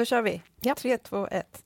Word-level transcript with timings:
då 0.00 0.04
kör 0.04 0.22
vi. 0.22 0.42
Ja. 0.60 0.74
Tre, 0.74 0.98
två, 0.98 1.28
ett. 1.30 1.62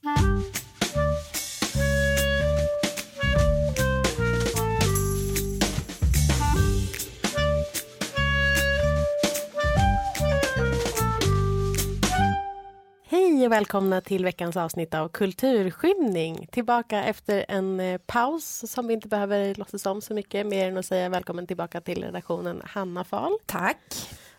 Hej 13.07 13.47
och 13.47 13.53
välkomna 13.53 14.01
till 14.01 14.25
veckans 14.25 14.57
avsnitt 14.57 14.95
av 14.95 15.09
Kulturskymning. 15.09 16.47
Tillbaka 16.53 17.05
efter 17.05 17.45
en 17.49 17.81
eh, 17.81 17.99
paus 18.07 18.73
som 18.73 18.87
vi 18.87 18.95
inte 18.95 19.09
behöver 19.09 19.55
låtsas 19.55 19.87
om 19.87 20.01
så 20.01 20.15
mycket 20.15 20.47
mer 20.47 20.69
än 20.69 20.77
att 20.77 20.87
säga 20.87 21.09
välkommen 21.09 21.47
tillbaka 21.47 21.81
till 21.81 22.05
redaktionen 22.05 22.63
Hanna 22.65 23.05
Fahl. 23.05 23.33
Tack. 23.47 23.79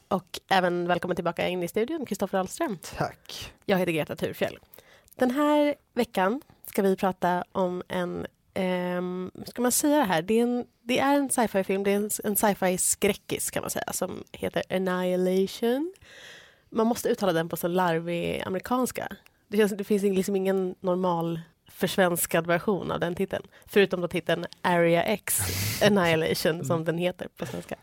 Och 0.08 0.40
även 0.50 0.88
välkommen 0.88 1.16
tillbaka 1.16 1.48
in 1.48 1.64
i 1.64 1.68
studion, 1.68 2.06
Kristoffer 2.06 2.38
Ahlström. 2.38 2.78
Tack. 2.98 3.54
Jag 3.66 3.78
heter 3.78 3.92
Greta 3.92 4.16
Thurfjell. 4.16 4.60
Den 5.16 5.32
här 5.32 5.76
veckan 5.94 6.42
ska 6.66 6.82
vi 6.82 6.96
prata 6.96 7.44
om 7.52 7.84
en 7.88 8.28
Um, 8.60 9.32
ska 9.46 9.62
man 9.62 9.72
säga 9.72 9.98
det 9.98 10.04
här? 10.04 10.22
Det 10.22 10.40
är 10.40 10.44
en, 10.44 10.66
det 10.82 11.00
är 11.00 11.16
en 11.16 11.30
sci-fi-film, 11.30 11.84
det 11.84 11.92
är 11.92 11.96
en, 11.96 12.10
en 12.24 12.36
sci-fi 12.36 12.78
skräckis 12.78 13.52
kan 13.52 13.64
man 13.64 13.70
säga, 13.70 13.94
som 13.94 14.24
heter 14.32 14.64
Annihilation. 14.70 15.94
Man 16.70 16.88
måste 16.88 17.10
uttala 17.10 17.34
den 17.34 17.50
på 17.50 17.58
så 17.58 17.68
larvig 17.68 18.44
amerikanska. 18.46 19.08
Det, 19.48 19.58
känns, 19.58 19.72
det 19.72 19.84
finns 19.84 20.04
liksom 20.04 20.36
ingen 20.36 20.76
normal 20.80 21.42
försvenskad 21.68 22.48
version 22.48 22.92
av 22.92 23.00
den 23.00 23.16
titeln. 23.16 23.44
Förutom 23.66 24.02
då 24.02 24.08
titeln 24.08 24.46
Area 24.62 25.04
X 25.04 25.40
Annihilation 25.84 26.66
som 26.66 26.86
den 26.86 26.98
heter 26.98 27.28
på 27.38 27.46
svenska. 27.46 27.76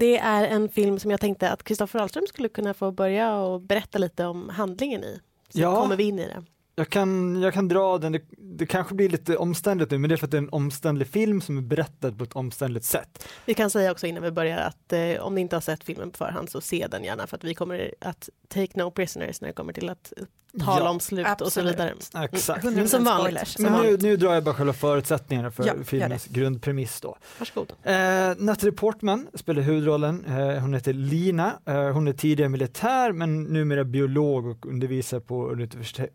Det 0.00 0.18
är 0.18 0.44
en 0.44 0.68
film 0.68 0.98
som 0.98 1.10
jag 1.10 1.20
tänkte 1.20 1.50
att 1.50 1.62
Kristoffer 1.64 1.98
Ahlström 2.00 2.26
skulle 2.26 2.48
kunna 2.48 2.74
få 2.74 2.92
börja 2.92 3.34
och 3.36 3.60
berätta 3.60 3.98
lite 3.98 4.26
om 4.26 4.48
handlingen 4.48 5.04
i. 5.04 5.20
Så 5.48 5.60
Ja. 5.60 5.80
kommer 5.82 5.96
vi 5.96 6.04
in 6.04 6.18
i 6.18 6.26
det. 6.26 6.42
Jag 6.76 6.88
kan, 6.88 7.40
jag 7.42 7.54
kan 7.54 7.68
dra 7.68 7.98
den, 7.98 8.12
det, 8.12 8.20
det 8.38 8.66
kanske 8.66 8.94
blir 8.94 9.08
lite 9.08 9.36
omständligt 9.36 9.90
nu, 9.90 9.98
men 9.98 10.08
det 10.08 10.14
är 10.14 10.16
för 10.16 10.26
att 10.26 10.30
det 10.30 10.36
är 10.36 10.42
en 10.42 10.48
omständlig 10.52 11.08
film 11.08 11.40
som 11.40 11.58
är 11.58 11.62
berättad 11.62 12.12
på 12.18 12.24
ett 12.24 12.32
omständligt 12.36 12.84
sätt. 12.84 13.28
Vi 13.46 13.54
kan 13.54 13.70
säga 13.70 13.90
också 13.92 14.06
innan 14.06 14.22
vi 14.22 14.30
börjar 14.30 14.58
att 14.58 14.92
eh, 14.92 15.20
om 15.20 15.34
ni 15.34 15.40
inte 15.40 15.56
har 15.56 15.60
sett 15.60 15.84
filmen 15.84 16.10
på 16.10 16.16
förhand 16.16 16.50
så 16.50 16.60
se 16.60 16.86
den 16.90 17.04
gärna 17.04 17.26
för 17.26 17.36
att 17.36 17.44
vi 17.44 17.54
kommer 17.54 17.94
att 18.00 18.28
take 18.48 18.78
no 18.78 18.90
prisoners 18.90 19.40
när 19.40 19.48
det 19.48 19.54
kommer 19.54 19.72
till 19.72 19.88
att 19.88 20.12
tala 20.60 20.84
Ja, 20.84 20.90
om 20.90 21.00
slut 21.00 21.26
och 21.26 21.38
så 21.38 21.44
absolut. 21.44 21.74
vidare. 21.74 21.94
Exakt. 22.32 22.64
100% 22.64 22.74
Men, 22.74 22.88
Som 22.88 23.04
vanligt. 23.04 23.48
Som 23.48 23.64
men 23.64 23.82
nu, 23.82 23.96
nu 23.96 24.16
drar 24.16 24.34
jag 24.34 24.44
bara 24.44 24.54
själva 24.54 24.72
förutsättningarna 24.72 25.50
för 25.50 25.66
Ja, 25.66 25.72
filmens 25.84 26.26
grundpremiss 26.26 27.00
då. 27.00 27.16
Varsågod. 27.38 27.72
Eh, 27.82 27.94
Natalie 28.38 28.72
Portman 28.72 29.26
spelar 29.34 29.62
huvudrollen. 29.62 30.24
Eh, 30.24 30.58
hon 30.60 30.74
heter 30.74 30.92
Lina. 30.92 31.52
Eh, 31.64 31.88
hon 31.88 32.08
är 32.08 32.12
tidigare 32.12 32.48
militär 32.48 33.12
men 33.12 33.42
numera 33.42 33.84
biolog 33.84 34.46
och 34.46 34.66
undervisar 34.66 35.20
på 35.20 35.52
ett 35.52 35.58
universitet, 35.64 36.12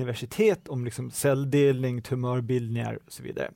universitet 0.00 0.68
om 0.68 0.84
liksom 0.84 1.10
celldelning, 1.10 2.02
tumörbildningar 2.02 2.98
och 3.06 3.12
så 3.12 3.22
vidare. 3.22 3.50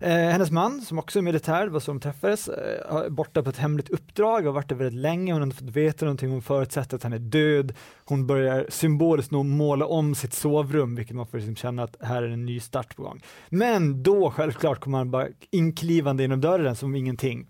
Eh, 0.00 0.10
hennes 0.10 0.50
man, 0.50 0.80
som 0.80 0.98
också 0.98 1.18
är 1.18 1.22
militär, 1.22 1.66
var 1.66 1.80
så 1.80 1.90
de 1.90 2.00
träffades, 2.00 2.48
eh, 2.48 3.08
borta 3.08 3.42
på 3.42 3.50
ett 3.50 3.56
hemligt 3.56 3.88
uppdrag 3.88 4.38
och 4.38 4.44
har 4.44 4.52
varit 4.52 4.68
där 4.68 4.76
väldigt 4.76 5.00
länge. 5.00 5.32
Hon 5.32 5.40
har 5.40 5.46
inte 5.46 5.56
fått 5.56 5.76
veta 5.76 6.04
någonting, 6.04 6.30
hon 6.30 6.42
förutsätter 6.42 6.96
att 6.96 7.02
han 7.02 7.12
är 7.12 7.18
död. 7.18 7.74
Hon 8.04 8.26
börjar 8.26 8.66
symboliskt 8.68 9.30
nog 9.30 9.44
måla 9.44 9.86
om 9.86 10.14
sitt 10.14 10.34
sovrum, 10.34 10.94
vilket 10.94 11.16
man 11.16 11.26
får 11.26 11.38
liksom 11.38 11.56
känna 11.56 11.82
att 11.82 11.96
här 12.00 12.22
är 12.22 12.28
en 12.28 12.46
ny 12.46 12.60
start 12.60 12.96
på 12.96 13.02
gång. 13.02 13.22
Men 13.48 14.02
då 14.02 14.30
självklart 14.30 14.80
kommer 14.80 14.98
han 14.98 15.10
bara 15.10 15.28
inklivande 15.50 16.22
genom 16.22 16.40
dörren 16.40 16.76
som 16.76 16.94
ingenting. 16.94 17.46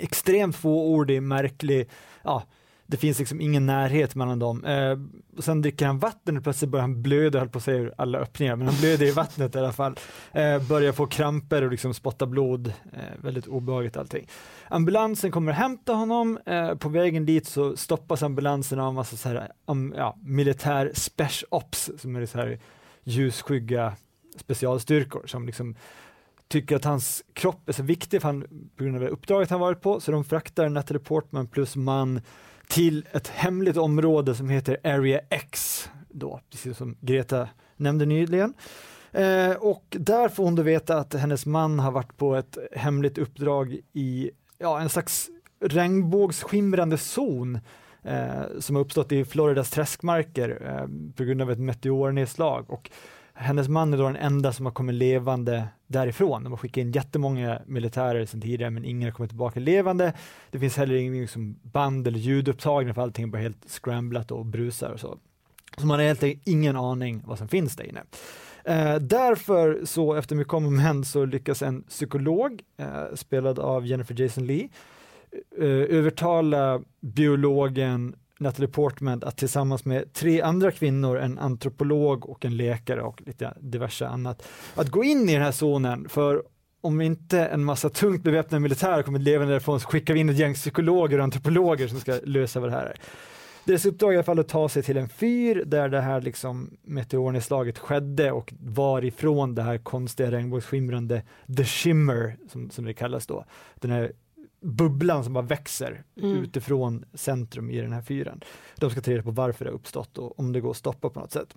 Extremt 0.00 0.56
fåordig, 0.56 1.22
märklig, 1.22 1.88
ja, 2.22 2.42
det 2.90 2.96
finns 2.96 3.18
liksom 3.18 3.40
ingen 3.40 3.66
närhet 3.66 4.14
mellan 4.14 4.38
dem. 4.38 4.64
Eh, 4.64 4.98
och 5.36 5.44
sen 5.44 5.62
dricker 5.62 5.86
han 5.86 5.98
vatten 5.98 6.36
och 6.36 6.42
plötsligt 6.42 6.70
börjar 6.70 6.82
han 6.82 7.02
blöda, 7.02 7.38
höll 7.38 7.48
på 7.48 7.58
att 7.58 7.64
säga 7.64 7.78
ur 7.78 7.94
alla 7.98 8.18
öppningar, 8.18 8.56
men 8.56 8.66
han 8.66 8.76
blöder 8.80 9.06
i 9.06 9.10
vattnet 9.10 9.54
i 9.54 9.58
alla 9.58 9.72
fall. 9.72 9.98
Eh, 10.32 10.62
börjar 10.62 10.92
få 10.92 11.06
kramper 11.06 11.62
och 11.62 11.70
liksom 11.70 11.94
spotta 11.94 12.26
blod. 12.26 12.72
Eh, 12.92 13.22
väldigt 13.22 13.46
obehagligt 13.46 13.96
allting. 13.96 14.28
Ambulansen 14.68 15.30
kommer 15.30 15.52
och 15.52 15.58
hämtar 15.58 15.94
honom. 15.94 16.38
Eh, 16.46 16.74
på 16.74 16.88
vägen 16.88 17.26
dit 17.26 17.46
så 17.46 17.76
stoppas 17.76 18.22
ambulansen 18.22 18.80
av 18.80 18.88
en 18.88 18.94
massa 18.94 19.16
så 19.16 19.28
här, 19.28 19.52
um, 19.66 19.94
ja, 19.96 20.18
militär 20.22 20.92
special 20.94 21.48
ops 21.50 21.90
som 21.98 22.16
är 22.16 22.26
så 22.26 22.38
här 22.38 22.58
ljusskygga 23.04 23.92
specialstyrkor 24.36 25.26
som 25.26 25.46
liksom 25.46 25.76
tycker 26.48 26.76
att 26.76 26.84
hans 26.84 27.24
kropp 27.32 27.68
är 27.68 27.72
så 27.72 27.82
viktig 27.82 28.22
för 28.22 28.28
han, 28.28 28.40
på 28.76 28.84
grund 28.84 28.96
av 28.96 29.02
det 29.02 29.08
uppdraget 29.08 29.50
han 29.50 29.60
varit 29.60 29.80
på, 29.80 30.00
så 30.00 30.12
de 30.12 30.24
fraktar 30.24 30.68
Natalie 30.68 31.00
Portman 31.00 31.46
plus 31.46 31.76
man 31.76 32.20
till 32.68 33.06
ett 33.12 33.28
hemligt 33.28 33.76
område 33.76 34.34
som 34.34 34.48
heter 34.48 34.76
Area 34.84 35.20
X, 35.30 35.84
då, 36.08 36.40
precis 36.50 36.76
som 36.76 36.96
Greta 37.00 37.48
nämnde 37.76 38.06
nyligen. 38.06 38.54
Eh, 39.12 39.52
och 39.52 39.84
där 39.90 40.28
får 40.28 40.44
hon 40.44 40.54
då 40.54 40.62
veta 40.62 40.98
att 40.98 41.14
hennes 41.14 41.46
man 41.46 41.78
har 41.78 41.90
varit 41.90 42.16
på 42.16 42.34
ett 42.34 42.58
hemligt 42.72 43.18
uppdrag 43.18 43.78
i 43.92 44.30
ja, 44.58 44.80
en 44.80 44.88
slags 44.88 45.30
regnbågsskimrande 45.60 46.98
zon 46.98 47.58
eh, 48.02 48.42
som 48.58 48.76
har 48.76 48.82
uppstått 48.82 49.12
i 49.12 49.24
Floridas 49.24 49.70
träskmarker 49.70 50.62
eh, 50.66 51.14
på 51.16 51.24
grund 51.24 51.42
av 51.42 51.50
ett 51.50 51.58
meteornedslag. 51.58 52.70
Och 52.70 52.90
hennes 53.38 53.68
man 53.68 53.92
är 53.94 53.98
då 53.98 54.04
den 54.04 54.16
enda 54.16 54.52
som 54.52 54.66
har 54.66 54.72
kommit 54.72 54.94
levande 54.94 55.68
därifrån. 55.86 56.44
De 56.44 56.52
har 56.52 56.56
skickat 56.56 56.76
in 56.76 56.92
jättemånga 56.92 57.62
militärer 57.66 58.26
sedan 58.26 58.40
tidigare 58.40 58.70
men 58.70 58.84
ingen 58.84 59.08
har 59.08 59.12
kommit 59.12 59.30
tillbaka 59.30 59.60
levande. 59.60 60.12
Det 60.50 60.58
finns 60.58 60.76
heller 60.76 60.94
ingen 60.94 61.20
liksom, 61.20 61.58
band 61.62 62.06
eller 62.06 62.18
ljudupptagning 62.18 62.94
för 62.94 63.02
allting 63.02 63.24
är 63.24 63.28
bara 63.28 63.42
helt 63.42 63.70
scramblat 63.70 64.30
och 64.30 64.46
brusar 64.46 64.90
och 64.90 65.00
så. 65.00 65.18
Så 65.76 65.86
man 65.86 65.98
har 65.98 66.06
helt 66.06 66.22
enkelt 66.22 66.48
ingen 66.48 66.76
aning 66.76 67.22
vad 67.26 67.38
som 67.38 67.48
finns 67.48 67.76
där 67.76 67.84
inne. 67.84 68.02
Eh, 68.64 68.96
därför 68.96 69.84
så 69.84 70.14
efter 70.14 70.36
mycket 70.36 70.54
om 70.54 70.66
och 70.66 70.72
men 70.72 71.04
så 71.04 71.24
lyckas 71.24 71.62
en 71.62 71.82
psykolog 71.82 72.62
eh, 72.76 73.14
spelad 73.14 73.58
av 73.58 73.86
Jennifer 73.86 74.20
Jason 74.20 74.46
Lee 74.46 74.68
eh, 75.58 75.66
övertala 75.68 76.82
biologen 77.00 78.14
Natalie 78.38 78.68
Portman 78.68 79.22
att 79.24 79.36
tillsammans 79.36 79.84
med 79.84 80.12
tre 80.12 80.40
andra 80.40 80.70
kvinnor, 80.70 81.18
en 81.18 81.38
antropolog 81.38 82.28
och 82.28 82.44
en 82.44 82.56
läkare 82.56 83.02
och 83.02 83.22
lite 83.26 83.54
diverse 83.60 84.06
annat, 84.06 84.48
att 84.74 84.88
gå 84.88 85.04
in 85.04 85.28
i 85.28 85.32
den 85.32 85.42
här 85.42 85.52
zonen 85.52 86.08
för 86.08 86.42
om 86.80 87.00
inte 87.00 87.40
en 87.46 87.64
massa 87.64 87.90
tungt 87.90 88.22
beväpnade 88.22 88.60
militärer 88.60 89.02
kommer 89.02 89.18
levande 89.18 89.52
därifrån 89.52 89.80
så 89.80 89.88
skickar 89.88 90.14
vi 90.14 90.20
in 90.20 90.28
ett 90.28 90.38
gäng 90.38 90.54
psykologer 90.54 91.18
och 91.18 91.24
antropologer 91.24 91.88
som 91.88 92.00
ska 92.00 92.18
lösa 92.24 92.60
vad 92.60 92.68
det 92.68 92.76
här 92.76 92.86
är. 92.86 92.96
Deras 93.64 93.86
uppdrag 93.86 94.10
är 94.10 94.14
i 94.14 94.16
alla 94.16 94.24
fall 94.24 94.38
att 94.38 94.48
ta 94.48 94.68
sig 94.68 94.82
till 94.82 94.96
en 94.96 95.08
fyr 95.08 95.62
där 95.66 95.88
det 95.88 96.00
här 96.00 96.20
liksom 96.20 96.76
meteornedslaget 96.82 97.78
skedde 97.78 98.32
och 98.32 98.54
varifrån 98.60 99.54
det 99.54 99.62
här 99.62 99.78
konstiga 99.78 100.30
regnbågsskimrande 100.30 101.22
The 101.56 101.64
Shimmer, 101.64 102.36
som, 102.52 102.70
som 102.70 102.84
det 102.84 102.94
kallas 102.94 103.26
då, 103.26 103.44
den 103.74 103.90
här 103.90 104.12
bubblan 104.60 105.24
som 105.24 105.32
bara 105.32 105.44
växer 105.44 106.02
Mm. 106.16 106.36
utifrån 106.36 107.04
centrum 107.14 107.70
i 107.70 107.80
den 107.80 107.92
här 107.92 108.02
fyren. 108.02 108.40
De 108.76 108.90
ska 108.90 109.00
ta 109.00 109.10
reda 109.10 109.22
på 109.22 109.30
varför 109.30 109.64
det 109.64 109.70
har 109.70 109.76
uppstått 109.76 110.18
och 110.18 110.38
om 110.38 110.52
det 110.52 110.60
går 110.60 110.70
att 110.70 110.76
stoppa 110.76 111.10
på 111.10 111.20
något 111.20 111.32
sätt. 111.32 111.54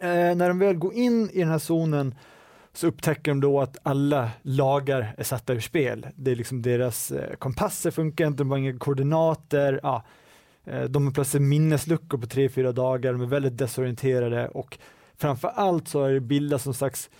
Eh, 0.00 0.08
när 0.08 0.48
de 0.48 0.58
väl 0.58 0.76
går 0.76 0.94
in 0.94 1.30
i 1.32 1.38
den 1.38 1.48
här 1.48 1.58
zonen 1.58 2.14
så 2.72 2.86
upptäcker 2.86 3.30
de 3.30 3.40
då 3.40 3.60
att 3.60 3.76
alla 3.82 4.30
lagar 4.42 5.14
är 5.18 5.24
satta 5.24 5.52
ur 5.52 5.60
spel. 5.60 6.06
Det 6.16 6.30
är 6.30 6.36
liksom 6.36 6.62
deras 6.62 7.10
eh, 7.10 7.34
kompasser 7.36 7.90
funkar 7.90 8.26
inte, 8.26 8.38
de 8.40 8.50
har 8.50 8.58
inga 8.58 8.78
koordinater. 8.78 9.80
Ja, 9.82 10.04
eh, 10.64 10.82
de 10.84 11.04
har 11.06 11.12
plötsligt 11.12 11.42
minnesluckor 11.42 12.18
på 12.18 12.26
tre, 12.26 12.48
fyra 12.48 12.72
dagar, 12.72 13.12
de 13.12 13.22
är 13.22 13.26
väldigt 13.26 13.58
desorienterade 13.58 14.48
och 14.48 14.78
framför 15.16 15.48
allt 15.48 15.88
så 15.88 16.04
är 16.04 16.12
det 16.12 16.20
bildat 16.20 16.62
som 16.62 16.74
slags 16.74 17.10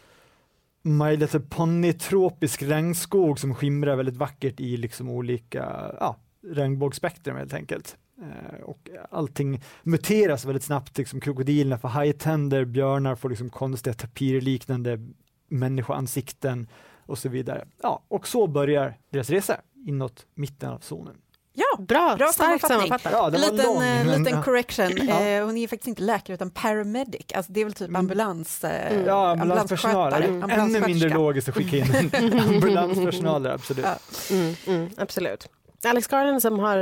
My 0.83 1.17
Little 1.17 1.41
Pony-tropisk 1.41 2.63
regnskog 2.63 3.39
som 3.39 3.55
skimrar 3.55 3.97
väldigt 3.97 4.17
vackert 4.17 4.61
i 4.61 4.77
liksom 4.77 5.09
olika 5.09 5.95
ja, 6.01 6.17
regnbågsspektrum 6.43 7.37
helt 7.37 7.55
enkelt. 7.55 7.97
Eh, 8.23 8.61
och 8.61 8.91
allting 9.11 9.63
muteras 9.83 10.45
väldigt 10.45 10.63
snabbt, 10.63 10.99
liksom 10.99 11.21
krokodilerna 11.21 11.79
får 11.79 11.89
hajtänder, 11.89 12.65
björnar 12.65 13.15
får 13.15 13.29
liksom 13.31 13.51
konstiga 13.51 13.95
tapirliknande 13.95 15.09
människoansikten 15.49 16.69
och 17.07 17.19
så 17.19 17.29
vidare. 17.29 17.69
Ja, 17.83 18.03
och 18.09 18.29
så 18.29 18.47
börjar 18.47 18.99
deras 19.11 19.31
resa 19.31 19.61
inåt 19.87 20.27
mitten 20.35 20.71
av 20.71 20.79
zonen. 20.79 21.17
Ja, 21.53 21.77
Bra, 21.79 22.17
Bra 22.17 22.29
starkt 22.33 22.67
sammanfattning. 22.67 23.13
Ja, 23.13 23.29
liten, 23.29 23.57
lång, 23.57 23.77
eh, 23.83 24.05
men, 24.07 24.23
liten 24.23 24.37
ja. 24.37 24.43
correction. 24.43 24.91
Ja. 25.09 25.21
Eh, 25.27 25.45
hon 25.45 25.57
är 25.57 25.69
faktiskt 25.69 25.89
inte 25.89 26.03
läkare 26.03 26.35
utan 26.35 26.51
paramedic. 26.51 27.27
Alltså 27.35 27.53
det 27.53 27.61
är 27.61 27.65
väl 27.65 27.75
typ 27.75 27.89
Mm. 27.89 27.97
ambulans, 27.97 28.65
eh, 28.65 28.93
Mm. 28.93 29.07
Ja, 29.07 29.31
ambulanspersonal. 29.31 30.13
ambulansskötare, 30.13 30.61
Ännu 30.63 30.81
mindre 30.87 31.09
logiskt 31.09 31.49
att 31.49 31.55
skicka 31.55 31.77
in 31.77 32.11
ambulanspersonal 32.49 33.43
där, 33.43 33.51
absolut. 33.51 33.85
Ja. 33.85 33.97
Mm, 34.37 34.55
mm, 34.67 34.91
absolut. 34.97 35.49
Alex 35.85 36.07
Garland 36.07 36.43
som 36.43 36.59
har 36.59 36.79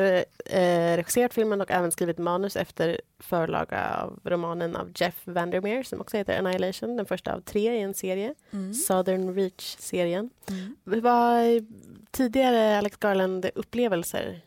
eh, 0.46 0.96
regisserat 0.96 1.34
filmen 1.34 1.60
och 1.60 1.70
även 1.70 1.92
skrivit 1.92 2.18
manus 2.18 2.56
efter 2.56 3.00
förlaga 3.20 3.96
av 4.02 4.20
romanen 4.24 4.76
av 4.76 4.90
Jeff 4.94 5.14
Vandermeer 5.24 5.82
som 5.82 6.00
också 6.00 6.16
heter 6.16 6.38
Annihilation, 6.38 6.96
den 6.96 7.06
första 7.06 7.34
av 7.34 7.40
tre 7.40 7.74
i 7.78 7.80
en 7.82 7.94
serie, 7.94 8.34
Mm. 8.52 8.74
Southern 8.74 9.34
Reach-serien. 9.34 10.30
Mm. 10.50 10.76
Vad 10.84 10.98
var 11.02 11.62
tidigare 12.10 12.78
Alex 12.78 12.96
Garland-upplevelser, 12.96 14.40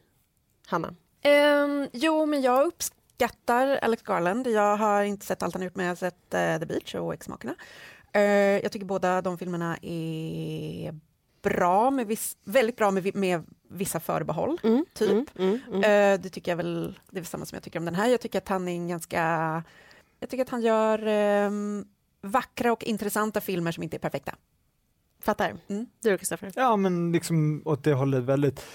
Hanna? 0.71 0.95
Ehm, 1.21 1.87
jo, 1.93 2.25
men 2.25 2.41
jag 2.41 2.65
uppskattar 2.65 3.67
Alex 3.81 4.03
Garland. 4.03 4.47
Jag 4.47 4.77
har 4.77 5.03
inte 5.03 5.25
sett 5.25 5.43
allt 5.43 5.53
han 5.53 5.63
gjort, 5.63 5.75
men 5.75 5.85
jag 5.85 5.91
har 5.91 5.95
sett 5.95 6.33
eh, 6.33 6.59
The 6.59 6.65
Beach 6.65 6.95
och 6.95 7.13
Ex-makarna. 7.13 7.55
Eh, 8.13 8.21
jag 8.63 8.71
tycker 8.71 8.85
båda 8.85 9.21
de 9.21 9.37
filmerna 9.37 9.77
är 9.81 10.99
bra, 11.41 11.91
med 11.91 12.07
viss, 12.07 12.37
väldigt 12.43 12.77
bra 12.77 12.91
med, 12.91 13.15
med 13.15 13.43
vissa 13.67 13.99
förbehåll. 13.99 14.59
Mm, 14.63 14.85
Typ. 14.93 15.09
Mm, 15.11 15.25
mm, 15.37 15.59
mm. 15.67 15.83
Eh, 15.83 16.21
det 16.23 16.29
tycker 16.29 16.51
jag 16.51 16.57
väl, 16.57 16.99
det 17.09 17.19
är 17.19 17.23
samma 17.23 17.45
som 17.45 17.55
jag 17.55 17.63
tycker 17.63 17.79
om 17.79 17.85
den 17.85 17.95
här. 17.95 18.07
Jag 18.07 18.21
tycker 18.21 18.37
att 18.37 18.49
han 18.49 18.67
är 18.67 18.71
en 18.71 18.87
ganska, 18.87 19.19
jag 20.19 20.29
tycker 20.29 20.43
att 20.43 20.49
han 20.49 20.61
gör 20.61 21.07
ehm, 21.07 21.85
vackra 22.21 22.71
och 22.71 22.83
intressanta 22.83 23.41
filmer 23.41 23.71
som 23.71 23.83
inte 23.83 23.97
är 23.97 23.99
perfekta. 23.99 24.35
Fattar. 25.19 25.55
Mm. 25.67 25.85
Du 26.01 26.11
då 26.11 26.17
Kristoffer? 26.17 26.51
Ja, 26.55 26.75
men 26.75 27.11
liksom 27.11 27.61
åt 27.65 27.83
det 27.83 27.93
hållet 27.93 28.23
väldigt 28.23 28.65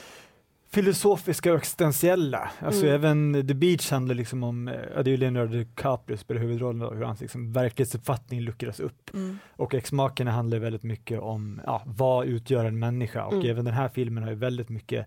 filosofiska 0.71 1.53
och 1.53 1.59
existentiella. 1.59 2.51
Alltså 2.59 2.87
Mm. 2.87 2.95
även 2.95 3.47
The 3.49 3.55
Beach 3.55 3.91
handlar 3.91 4.15
liksom 4.15 4.43
om, 4.43 4.69
eh, 4.69 4.75
ja, 4.95 5.03
det 5.03 5.11
är 5.11 5.13
ju 5.13 5.17
Leonardo 5.17 5.53
DiCaprio 5.53 6.17
spelar 6.17 6.41
huvudrollen 6.41 6.83
och 6.83 6.97
hur 6.97 7.03
hans 7.05 7.21
liksom 7.21 7.53
verklighetsuppfattning 7.53 8.41
luckras 8.41 8.81
upp. 8.81 9.15
Mm. 9.15 9.39
Och 9.51 9.75
Ex-makarna 9.75 10.31
handlar 10.31 10.59
väldigt 10.59 10.83
mycket 10.83 11.21
om, 11.21 11.61
ja, 11.67 11.83
vad 11.87 12.27
utgör 12.27 12.65
en 12.65 12.79
människa? 12.79 13.25
Och 13.25 13.33
Mm. 13.33 13.51
även 13.51 13.65
den 13.65 13.75
här 13.75 13.89
filmen 13.89 14.23
har 14.23 14.31
ju 14.31 14.37
väldigt 14.37 14.69
mycket 14.69 15.07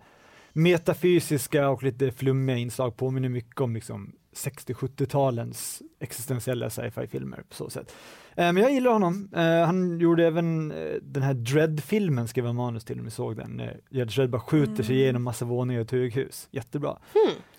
metafysiska 0.53 1.69
och 1.69 1.83
lite 1.83 2.11
flummiga 2.11 2.57
inslag, 2.57 2.97
påminner 2.97 3.29
mycket 3.29 3.61
om 3.61 3.73
liksom 3.75 4.11
60-70-talens 4.35 5.81
existentiella 5.99 6.69
sci-fi-filmer 6.69 7.43
på 7.49 7.55
så 7.55 7.69
sätt. 7.69 7.93
Eh, 8.39 8.53
men 8.53 8.57
jag 8.57 8.71
gillar 8.71 8.91
honom. 8.91 9.29
Eh, 9.35 9.65
han 9.65 9.99
gjorde 9.99 10.27
även 10.27 10.71
eh, 10.71 10.77
den 11.01 11.23
här 11.23 11.33
Dread-filmen, 11.33 12.27
skrev 12.27 12.45
han 12.45 12.55
manus 12.55 12.83
till 12.85 12.99
om 12.99 13.05
ni 13.05 13.11
såg 13.11 13.35
den. 13.35 13.61
Judge 13.89 14.15
Dredd 14.15 14.29
bara 14.29 14.41
skjuter 14.41 14.83
sig 14.83 14.95
Mm. 14.95 15.01
igenom 15.03 15.23
massa 15.23 15.45
våningar 15.45 15.79
i 15.79 15.83
ett 15.83 15.91
höghus. 15.91 16.47
Jättebra. 16.51 16.97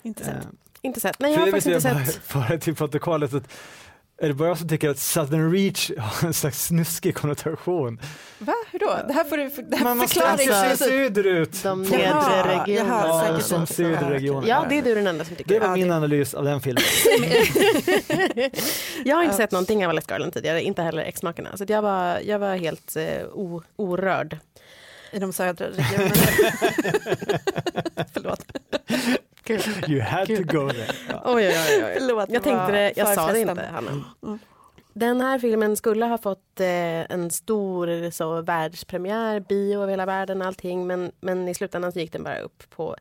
Inte 0.03 0.23
sett. 0.25 0.35
Eh, 0.35 0.41
Inte 0.81 0.99
sett. 0.99 1.19
Nej, 1.19 1.31
jag 1.33 1.39
har 1.39 1.47
faktiskt 1.51 1.67
inte 1.85 2.05
sett. 2.05 2.15
föra 2.15 2.57
till 2.57 2.75
protokollet 2.75 3.33
att 3.33 3.47
är 4.21 4.27
det 4.27 4.33
bara 4.33 4.47
jag 4.47 4.57
som 4.57 4.67
tycker 4.69 4.89
att 4.89 4.99
Southern 4.99 5.51
Reach 5.53 5.91
har 5.97 6.27
en 6.27 6.33
slags 6.33 6.65
snuskig 6.65 7.15
konnotation? 7.15 7.99
Va? 8.39 8.53
Hur 8.71 8.79
då? 8.79 8.97
Det 9.07 9.13
här 9.13 9.23
får 9.23 9.37
du 9.37 9.49
för, 9.49 9.61
det 9.61 9.75
här 9.77 9.83
Man 9.83 9.97
måste 9.97 10.13
förklara 10.19 10.69
alltså 10.69 10.85
söderut. 10.85 11.63
De 11.63 11.81
nedre 11.83 12.59
regionerna. 12.63 13.03
Ja, 13.07 13.39
som 13.39 13.67
söderregionen. 13.67 14.49
Ja, 14.49 14.65
det 14.69 14.77
är 14.77 14.81
du 14.81 14.95
den 14.95 15.07
enda 15.07 15.25
som 15.25 15.35
tycker. 15.35 15.53
Det 15.53 15.59
var 15.59 15.67
Ja, 15.67 15.73
min 15.75 15.87
det- 15.87 15.95
analys 15.95 16.33
av 16.33 16.43
den 16.45 16.61
filmen. 16.61 16.83
jag 19.05 19.15
har 19.15 19.23
inte 19.23 19.35
sett 19.35 19.51
någonting 19.51 19.85
av 19.85 19.89
Alex 19.89 20.07
Garland 20.07 20.33
tidigare, 20.33 20.61
inte 20.61 20.81
heller 20.81 21.03
Ex-makarna. 21.03 21.57
Så 21.57 21.65
jag, 21.67 21.81
var, 21.81 22.19
jag 22.25 22.39
var 22.39 22.55
helt 22.55 22.95
eh, 22.95 23.23
o, 23.33 23.63
orörd. 23.75 24.37
I 25.11 25.19
de 25.19 25.33
södra 25.33 25.67
regionerna. 25.67 26.15
Förlåt. 28.13 28.45
You 29.87 30.01
had 30.01 30.27
to 30.27 30.33
Gud. 30.33 30.51
go 30.51 30.69
there. 30.69 30.93
Ja. 31.09 31.21
Oj, 31.25 31.47
oj, 31.47 31.55
oj, 31.69 31.83
oj. 31.85 31.95
Förlåt, 31.97 32.29
Jag 32.29 32.43
tänkte 32.43 32.71
det, 32.71 32.93
jag 32.95 33.15
sa 33.15 33.31
det 33.31 33.39
inte, 33.39 33.69
Hanna. 33.71 33.91
Mm. 34.23 34.39
Den 34.93 35.21
här 35.21 35.39
filmen 35.39 35.75
skulle 35.75 36.05
ha 36.05 36.17
fått 36.17 36.59
eh, 36.59 37.11
en 37.11 37.31
stor 37.31 38.11
så, 38.11 38.41
världspremiär, 38.41 39.39
bio 39.39 39.81
över 39.81 39.87
hela 39.87 40.05
världen 40.05 40.41
och 40.41 40.47
allting, 40.47 40.87
men, 40.87 41.11
men 41.21 41.47
i 41.47 41.53
slutändan 41.53 41.91
så 41.91 41.99
gick 41.99 42.11
den 42.11 42.23
bara 42.23 42.39
upp 42.39 42.63
på 42.69 42.95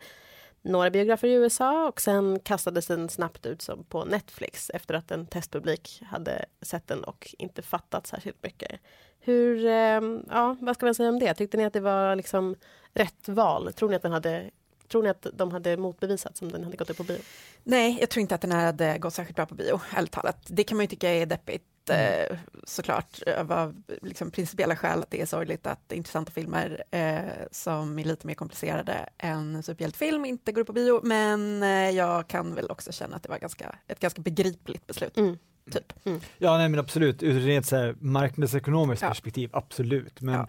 några 0.62 0.90
biografer 0.90 1.28
i 1.28 1.32
USA 1.32 1.88
och 1.88 2.00
sen 2.00 2.40
kastades 2.40 2.86
den 2.86 3.08
snabbt 3.08 3.46
ut 3.46 3.62
som 3.62 3.84
på 3.84 4.04
Netflix 4.04 4.70
efter 4.74 4.94
att 4.94 5.10
en 5.10 5.26
testpublik 5.26 6.02
hade 6.06 6.44
sett 6.62 6.86
den 6.86 7.04
och 7.04 7.34
inte 7.38 7.62
fattat 7.62 8.06
särskilt 8.06 8.42
mycket. 8.42 8.80
Hur, 9.20 9.66
eh, 9.66 10.00
ja, 10.30 10.56
vad 10.60 10.74
ska 10.74 10.86
man 10.86 10.94
säga 10.94 11.08
om 11.08 11.18
det? 11.18 11.34
Tyckte 11.34 11.56
ni 11.56 11.64
att 11.64 11.72
det 11.72 11.80
var 11.80 12.16
liksom 12.16 12.56
rätt 12.94 13.28
val? 13.28 13.72
Tror 13.72 13.88
ni 13.88 13.96
att 13.96 14.02
den 14.02 14.12
hade 14.12 14.50
Tror 14.90 15.02
ni 15.02 15.08
att 15.08 15.26
de 15.34 15.50
hade 15.52 15.76
motbevisat 15.76 16.36
som 16.36 16.52
den 16.52 16.64
hade 16.64 16.76
gått 16.76 16.90
upp 16.90 16.96
på 16.96 17.02
bio? 17.04 17.18
Nej, 17.64 17.96
jag 18.00 18.10
tror 18.10 18.20
inte 18.20 18.34
att 18.34 18.40
den 18.40 18.52
här 18.52 18.66
hade 18.66 18.98
gått 18.98 19.14
särskilt 19.14 19.36
bra 19.36 19.46
på 19.46 19.54
bio, 19.54 19.80
ärligt 19.96 20.12
talat. 20.12 20.36
Det 20.46 20.64
kan 20.64 20.76
man 20.76 20.84
ju 20.84 20.88
tycka 20.88 21.10
är 21.10 21.26
deppigt, 21.26 21.90
eh, 21.90 22.36
såklart, 22.64 23.22
av 23.48 23.82
liksom, 24.02 24.30
principiella 24.30 24.76
skäl 24.76 24.98
att 25.02 25.10
det 25.10 25.20
är 25.22 25.26
sorgligt 25.26 25.66
att 25.66 25.92
intressanta 25.92 26.32
filmer 26.32 26.84
eh, 26.90 27.18
som 27.50 27.98
är 27.98 28.04
lite 28.04 28.26
mer 28.26 28.34
komplicerade 28.34 29.08
än 29.18 29.62
superhjältefilm 29.62 30.24
inte 30.24 30.52
går 30.52 30.60
upp 30.60 30.66
på 30.66 30.72
bio, 30.72 31.00
men 31.02 31.62
eh, 31.62 31.90
jag 31.90 32.28
kan 32.28 32.54
väl 32.54 32.70
också 32.70 32.92
känna 32.92 33.16
att 33.16 33.22
det 33.22 33.28
var 33.28 33.38
ganska, 33.38 33.76
ett 33.86 34.00
ganska 34.00 34.22
begripligt 34.22 34.86
beslut. 34.86 35.16
Mm. 35.16 35.38
Typ. 35.72 35.92
Ja, 36.38 36.58
nej 36.58 36.68
men 36.68 36.80
absolut, 36.80 37.22
ur 37.22 37.36
ett 37.38 37.44
rent 37.44 37.66
så 37.66 37.76
här 37.76 37.96
marknadsekonomiskt 38.00 39.02
Ja. 39.02 39.08
perspektiv, 39.08 39.50
absolut. 39.52 40.20
Men 40.20 40.34
Ja. 40.34 40.46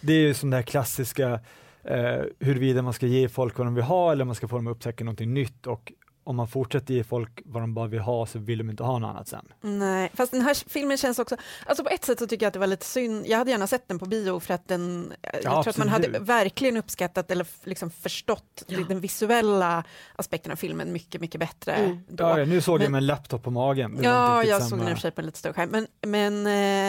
det 0.00 0.12
är 0.12 0.18
ju 0.18 0.34
som 0.34 0.50
det 0.50 0.56
här 0.56 0.62
klassiska, 0.62 1.40
eh, 1.84 2.22
huruvida 2.40 2.82
man 2.82 2.92
ska 2.92 3.06
ge 3.06 3.28
folk 3.28 3.58
vad 3.58 3.66
de 3.66 3.74
vill 3.74 3.84
ha 3.84 4.12
eller 4.12 4.22
om 4.22 4.28
man 4.28 4.34
ska 4.34 4.48
få 4.48 4.56
dem 4.56 4.66
att 4.66 4.70
upptäcka 4.76 5.04
någonting 5.04 5.34
nytt 5.34 5.66
och 5.66 5.92
om 6.26 6.36
man 6.36 6.48
fortsätter 6.48 6.94
ge 6.94 7.04
folk 7.04 7.40
vad 7.44 7.62
de 7.62 7.74
bara 7.74 7.86
vill 7.86 8.00
ha 8.00 8.26
så 8.26 8.38
vill 8.38 8.58
de 8.58 8.70
inte 8.70 8.82
ha 8.82 8.98
något 8.98 9.08
annat 9.08 9.28
sen. 9.28 9.44
Nej, 9.60 10.10
fast 10.14 10.32
den 10.32 10.40
här 10.40 10.68
filmen 10.70 10.96
känns 10.96 11.18
också, 11.18 11.36
alltså 11.66 11.84
på 11.84 11.90
ett 11.90 12.04
sätt 12.04 12.18
så 12.18 12.26
tycker 12.26 12.44
jag 12.44 12.48
att 12.48 12.52
det 12.52 12.58
var 12.60 12.66
lite 12.66 12.86
synd, 12.86 13.26
jag 13.26 13.38
hade 13.38 13.50
gärna 13.50 13.66
sett 13.66 13.88
den 13.88 13.98
på 13.98 14.06
bio 14.06 14.40
för 14.40 14.54
att 14.54 14.68
den, 14.68 15.12
jag 15.32 15.42
tror 15.42 15.68
att 15.68 15.76
man 15.76 15.88
hade 15.88 16.18
verkligen 16.18 16.76
uppskattat 16.76 17.30
eller 17.30 17.46
liksom 17.64 17.90
förstått 17.90 18.62
Ja. 18.66 18.78
den 18.88 19.00
visuella 19.00 19.84
aspekten 20.16 20.52
av 20.52 20.56
filmen 20.56 20.92
mycket, 20.92 21.20
mycket 21.20 21.38
bättre 21.40 21.72
Mm. 21.72 21.98
då. 22.08 22.24
Ja, 22.24 22.38
ja, 22.38 22.44
nu 22.44 22.60
såg 22.60 22.74
jag 22.74 22.82
Men- 22.82 22.92
med 22.92 22.98
en 22.98 23.06
laptop 23.06 23.42
på 23.42 23.50
magen. 23.50 23.98
Ja, 24.02 24.44
jag 24.44 24.58
samma- 24.58 24.70
såg 24.70 24.78
den 24.78 24.88
i 24.88 24.92
och 24.92 24.96
för 24.96 25.00
sig 25.02 25.10
på 25.10 25.20
en 25.20 25.26
lite 25.26 25.38
större 25.38 25.52
skärm, 25.52 25.70
men, 25.70 25.86
men 26.06 26.46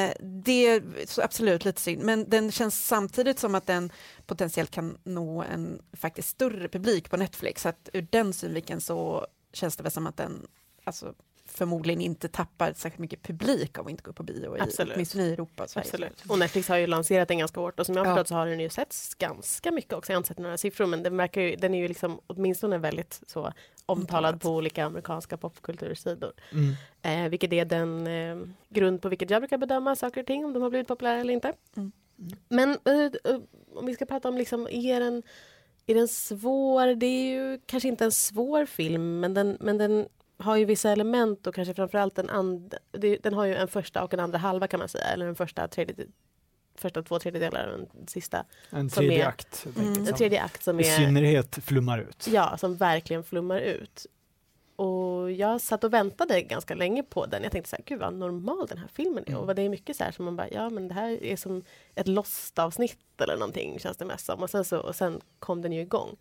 eh, 0.10 0.14
det 0.22 0.68
är 0.68 0.84
absolut 1.24 1.66
lite 1.66 1.82
synd. 1.82 2.04
Men 2.04 2.30
den 2.30 2.52
känns 2.52 2.86
samtidigt 2.88 3.40
som 3.40 3.56
att 3.56 3.66
den 3.68 3.92
potentiellt 4.28 4.72
kan 4.72 4.98
nå 5.04 5.44
en 5.44 5.82
faktiskt 5.94 6.30
större 6.30 6.68
publik 6.68 7.10
på 7.10 7.18
Netflix, 7.18 7.62
så 7.62 7.70
att 7.70 7.90
ur 7.94 8.08
den 8.10 8.34
synvinkeln 8.34 8.82
så 8.82 9.28
känns 9.54 9.78
det 9.78 9.84
väl 9.84 9.92
som 9.92 10.08
att 10.08 10.18
den 10.18 10.48
alltså, 10.84 11.14
förmodligen 11.48 12.02
inte 12.02 12.28
tappar 12.28 12.74
särskilt 12.74 13.00
mycket 13.00 13.22
publik 13.24 13.78
av 13.78 13.86
att 13.86 13.92
inte 13.92 14.04
gå 14.04 14.14
på 14.14 14.24
bio, 14.24 14.58
i, 14.58 14.62
åtminstone 14.94 15.24
i 15.24 15.34
Europa 15.34 15.64
och 15.64 15.70
Sverige. 15.70 15.86
Absolut. 15.88 16.24
Och 16.30 16.40
Netflix 16.40 16.68
har 16.68 16.78
ju 16.78 16.88
lanserat 16.88 17.28
den 17.28 17.38
ganska 17.38 17.60
hårt 17.60 17.80
och 17.80 17.86
som 17.86 17.96
jag 17.96 18.04
har 18.06 18.12
Ja. 18.12 18.16
förstått 18.16 18.28
så 18.28 18.36
har 18.36 18.48
den 18.48 18.60
ju 18.60 18.70
setts 18.70 19.16
ganska 19.16 19.72
mycket 19.72 19.94
också. 19.94 20.12
Jag 20.12 20.16
har 20.16 20.20
inte 20.20 20.28
sett 20.28 20.40
några 20.40 20.58
siffror 20.58 20.86
men 20.86 21.04
den, 21.04 21.18
verkar 21.18 21.42
ju, 21.42 21.56
den 21.56 21.74
är 21.74 21.80
ju 21.80 21.88
liksom 21.88 22.20
åtminstone 22.28 22.78
väldigt 22.78 23.22
så 23.28 23.40
omtalad 23.42 23.56
Omtalad. 23.86 24.42
på 24.42 24.50
olika 24.50 24.86
amerikanska 24.86 25.38
popkultursidor. 25.38 26.34
Mm. 26.52 26.74
Eh, 27.02 27.30
vilket 27.30 27.54
är 27.54 27.66
den 27.66 28.08
eh, 28.08 28.48
grund 28.70 29.02
på 29.02 29.10
vilket 29.10 29.30
jag 29.30 29.42
brukar 29.42 29.58
bedöma 29.58 29.96
saker 29.96 30.22
och 30.22 30.28
ting, 30.28 30.46
om 30.46 30.54
de 30.54 30.64
har 30.64 30.70
blivit 30.70 30.88
populära 30.88 31.20
eller 31.20 31.34
inte. 31.34 31.54
Mm. 31.76 31.92
Men 32.50 32.70
eh, 32.70 33.12
eh, 33.34 33.40
om 33.76 33.86
vi 33.86 33.94
ska 33.94 34.06
prata 34.06 34.30
om, 34.30 34.38
liksom, 34.38 34.68
är 34.72 35.00
den, 35.00 35.24
är 35.86 35.96
den 35.96 36.08
svår? 36.08 36.96
Det 36.96 37.06
är 37.06 37.26
ju 37.26 37.60
kanske 37.66 37.90
inte 37.90 38.06
en 38.06 38.12
svår 38.12 38.66
film, 38.66 39.20
men 39.20 39.34
den, 39.34 39.58
men 39.60 39.78
den 39.78 40.08
har 40.38 40.56
ju 40.56 40.66
vissa 40.66 40.92
element 40.92 41.48
och 41.48 41.56
kanske 41.56 41.74
framförallt 41.74 42.16
den 42.16 42.30
andra, 42.30 42.78
den 43.22 43.34
har 43.34 43.46
ju 43.46 43.56
en 43.56 43.68
första 43.68 44.04
och 44.04 44.14
en 44.14 44.20
andra 44.20 44.38
halva 44.38 44.68
kan 44.68 44.80
man 44.80 44.90
säga, 44.90 45.06
eller 45.06 45.28
en 45.28 45.36
första, 45.36 45.68
tredje, 45.68 45.96
första 46.76 47.04
två 47.04 47.20
tredjedelar 47.20 47.68
och 47.68 47.80
en 47.80 48.08
sista, 48.08 48.46
En 48.70 48.90
tredje 48.90 49.24
är- 49.24 49.28
akt. 49.28 49.66
Mm. 49.76 49.94
en 50.08 50.14
tredje 50.14 50.42
akt 50.44 50.64
som 50.64 50.80
I 50.80 50.84
är 50.84 50.98
synnerhet 50.98 51.58
flummar 51.66 52.00
ut. 52.00 52.28
Ja, 52.28 52.58
som 52.58 52.76
verkligen 52.78 53.24
flummar 53.24 53.60
ut. 53.60 54.06
Och 54.76 55.32
jag 55.32 55.62
satt 55.62 55.84
och 55.84 55.94
väntade 55.94 56.42
ganska 56.42 56.76
länge 56.76 57.04
på 57.04 57.26
den. 57.26 57.44
Jag 57.44 57.52
tänkte 57.52 57.70
så 57.70 57.76
här, 57.76 57.84
gud 57.86 58.00
vad 58.00 58.14
normal 58.14 58.68
den 58.68 58.78
här 58.78 58.90
filmen 58.94 59.24
är. 59.24 59.30
Mm. 59.30 59.42
Och 59.42 59.48
vad 59.48 59.56
det 59.56 59.62
är 59.62 59.70
mycket 59.70 59.96
så 59.98 60.04
här 60.04 60.12
som 60.12 60.26
man 60.26 60.36
bara, 60.36 60.50
ja 60.50 60.70
men 60.70 60.88
det 60.88 60.94
här 60.94 61.24
är 61.24 61.36
som 61.36 61.64
ett 61.96 62.08
Lost-avsnitt 62.08 63.22
eller 63.22 63.38
någonting 63.38 63.80
känns 63.80 63.98
det 63.98 64.06
mest 64.06 64.26
som. 64.26 64.44
Och 64.44 64.50
sen, 64.50 64.66
så, 64.66 64.80
och 64.80 64.96
sen 64.96 65.22
kom 65.40 65.62
den 65.62 65.72
ju 65.72 65.82
igång. 65.82 66.16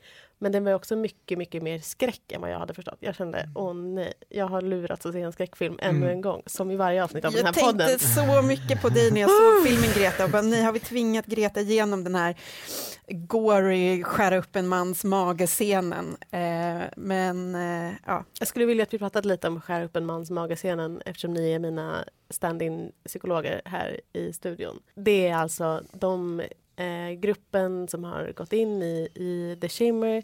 Men 0.45 0.53
den 0.53 0.65
var 0.65 0.73
också 0.75 0.97
mycket, 0.97 1.39
mycket 1.39 1.63
mer 1.63 1.79
skräck 1.79 2.33
än 2.33 2.41
vad 2.41 2.51
jag 2.51 2.59
hade 2.59 2.75
förstått. 2.75 2.97
Jag 3.01 3.15
kände, 3.15 3.49
åh 3.55 3.75
nej, 3.75 4.13
jag 4.29 4.47
har 4.47 4.63
lurats 4.63 5.07
att 5.07 5.13
se 5.13 5.21
en 5.21 5.33
skräckfilm 5.33 5.79
ännu 5.83 5.97
Mm. 5.97 6.09
en 6.09 6.21
gång. 6.21 6.43
Som 6.47 6.71
i 6.71 6.77
varje 6.77 7.05
avsnitt 7.05 7.25
av 7.25 7.33
den 7.33 7.47
här 7.47 7.53
Jag 7.57 7.65
podden. 7.65 7.89
tänkte 7.89 8.07
så 8.07 8.43
mycket 8.43 8.83
på 8.83 8.89
dig 8.89 9.11
när 9.11 9.21
jag 9.21 9.31
såg 9.31 9.67
filmen 9.67 9.91
Greta 9.95 10.25
och 10.25 10.31
bara, 10.31 10.43
nej 10.43 10.63
har 10.63 10.73
vi 10.73 10.81
tvingat 10.81 11.27
Greta 11.27 11.61
igenom 11.61 12.05
den 12.05 12.15
här 12.15 12.37
gory, 13.09 14.03
skära 14.03 14.37
upp 14.37 14.57
en 14.57 14.69
mans 14.69 15.05
mage-scenen. 15.05 16.17
Eh, 16.31 16.83
men 16.97 17.55
eh, 17.55 17.93
ja, 18.07 18.25
Jag 18.39 18.49
skulle 18.49 18.65
vilja 18.67 18.83
att 18.83 18.95
vi 18.95 18.99
pratade 18.99 19.29
lite 19.29 19.49
om 19.49 19.61
skära 19.61 19.85
upp 19.85 19.97
en 19.97 20.07
mans 20.07 20.31
magescenen 20.31 21.03
eftersom 21.07 21.35
ni 21.35 21.53
är 21.53 21.59
mina 21.59 22.05
stand-in 22.31 22.93
psykologer 23.07 23.63
här 23.65 24.01
i 24.13 24.33
studion. 24.33 24.81
Det 24.95 25.29
är 25.29 25.37
alltså 25.37 25.83
de 25.93 26.43
eh, 26.77 27.11
gruppen 27.11 27.89
som 27.89 28.05
har 28.05 28.33
gått 28.33 28.53
in 28.53 28.83
i, 28.83 29.09
i 29.15 29.59
The 29.61 29.69
Shimmer 29.69 30.23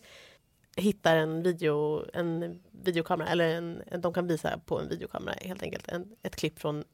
hittar 0.76 1.16
en, 1.16 1.42
video, 1.42 2.04
en 2.12 2.60
videokamera, 2.70 3.28
eller 3.28 3.48
en, 3.48 3.82
de 3.98 4.12
kan 4.12 4.26
visa 4.26 4.58
på 4.58 4.80
en 4.80 4.88
videokamera 4.88 5.34
helt 5.40 5.62
enkelt 5.62 5.88
en, 5.88 6.16
ett 6.22 6.36
klipp 6.36 6.58
från 6.58 6.84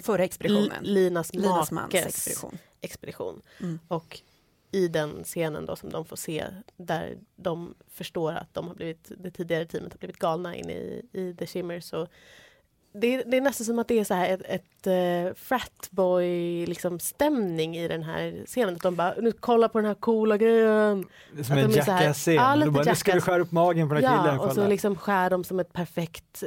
förra 0.00 0.24
expeditionen. 0.24 0.82
Linas, 0.82 1.34
Linas 1.34 1.70
makes 1.70 2.06
expedition. 2.06 2.58
expedition. 2.80 3.42
Mm. 3.60 3.78
Och 3.88 4.22
i 4.70 4.88
den 4.88 5.24
scenen 5.24 5.66
då 5.66 5.76
som 5.76 5.90
de 5.90 6.04
får 6.04 6.16
se 6.16 6.46
där 6.76 7.18
de 7.36 7.74
förstår 7.88 8.32
att 8.32 8.54
de 8.54 8.68
har 8.68 8.74
blivit, 8.74 9.12
det 9.18 9.30
tidigare 9.30 9.66
teamet 9.66 9.92
har 9.92 9.98
blivit 9.98 10.18
galna 10.18 10.56
in 10.56 10.70
i, 10.70 11.02
i 11.12 11.34
The 11.34 11.46
Shimmer 11.46 11.80
så 11.80 12.08
det, 12.92 13.14
är- 13.14 13.24
det 13.26 13.36
är 13.36 13.40
nästan 13.40 13.64
som 13.64 13.78
att 13.78 13.88
det 13.88 13.98
är 13.98 14.04
så 14.04 14.14
här 14.14 14.28
ett, 14.34 14.42
ett 14.46 14.86
uh, 15.26 15.34
fratboy 15.34 16.66
liksom 16.66 16.98
stämning 17.00 17.76
i 17.76 17.88
den 17.88 18.02
här 18.02 18.42
scenen. 18.46 18.74
Att 18.76 18.82
de 18.82 18.96
bara, 18.96 19.14
nu 19.20 19.32
kolla 19.32 19.68
på 19.68 19.78
den 19.78 19.86
här 19.86 19.94
coola 19.94 20.36
grejen. 20.36 21.06
Som 21.32 21.40
Att 21.58 21.64
en 21.64 21.70
jackass-scen. 21.70 22.34
Ja, 22.34 22.54
lite 22.54 22.70
bara, 22.70 22.84
nu 22.84 22.94
ska 22.94 23.14
vi 23.14 23.20
skära 23.20 23.40
upp 23.42 23.52
magen 23.52 23.88
på 23.88 23.94
den 23.94 24.04
här 24.04 24.16
Ja, 24.16 24.22
killen. 24.22 24.38
och 24.40 24.48
så 24.48 24.54
kolla." 24.54 24.68
liksom 24.68 24.96
skär 24.96 25.30
de 25.30 25.44
som 25.44 25.60
ett 25.60 25.72
perfekt 25.72 26.44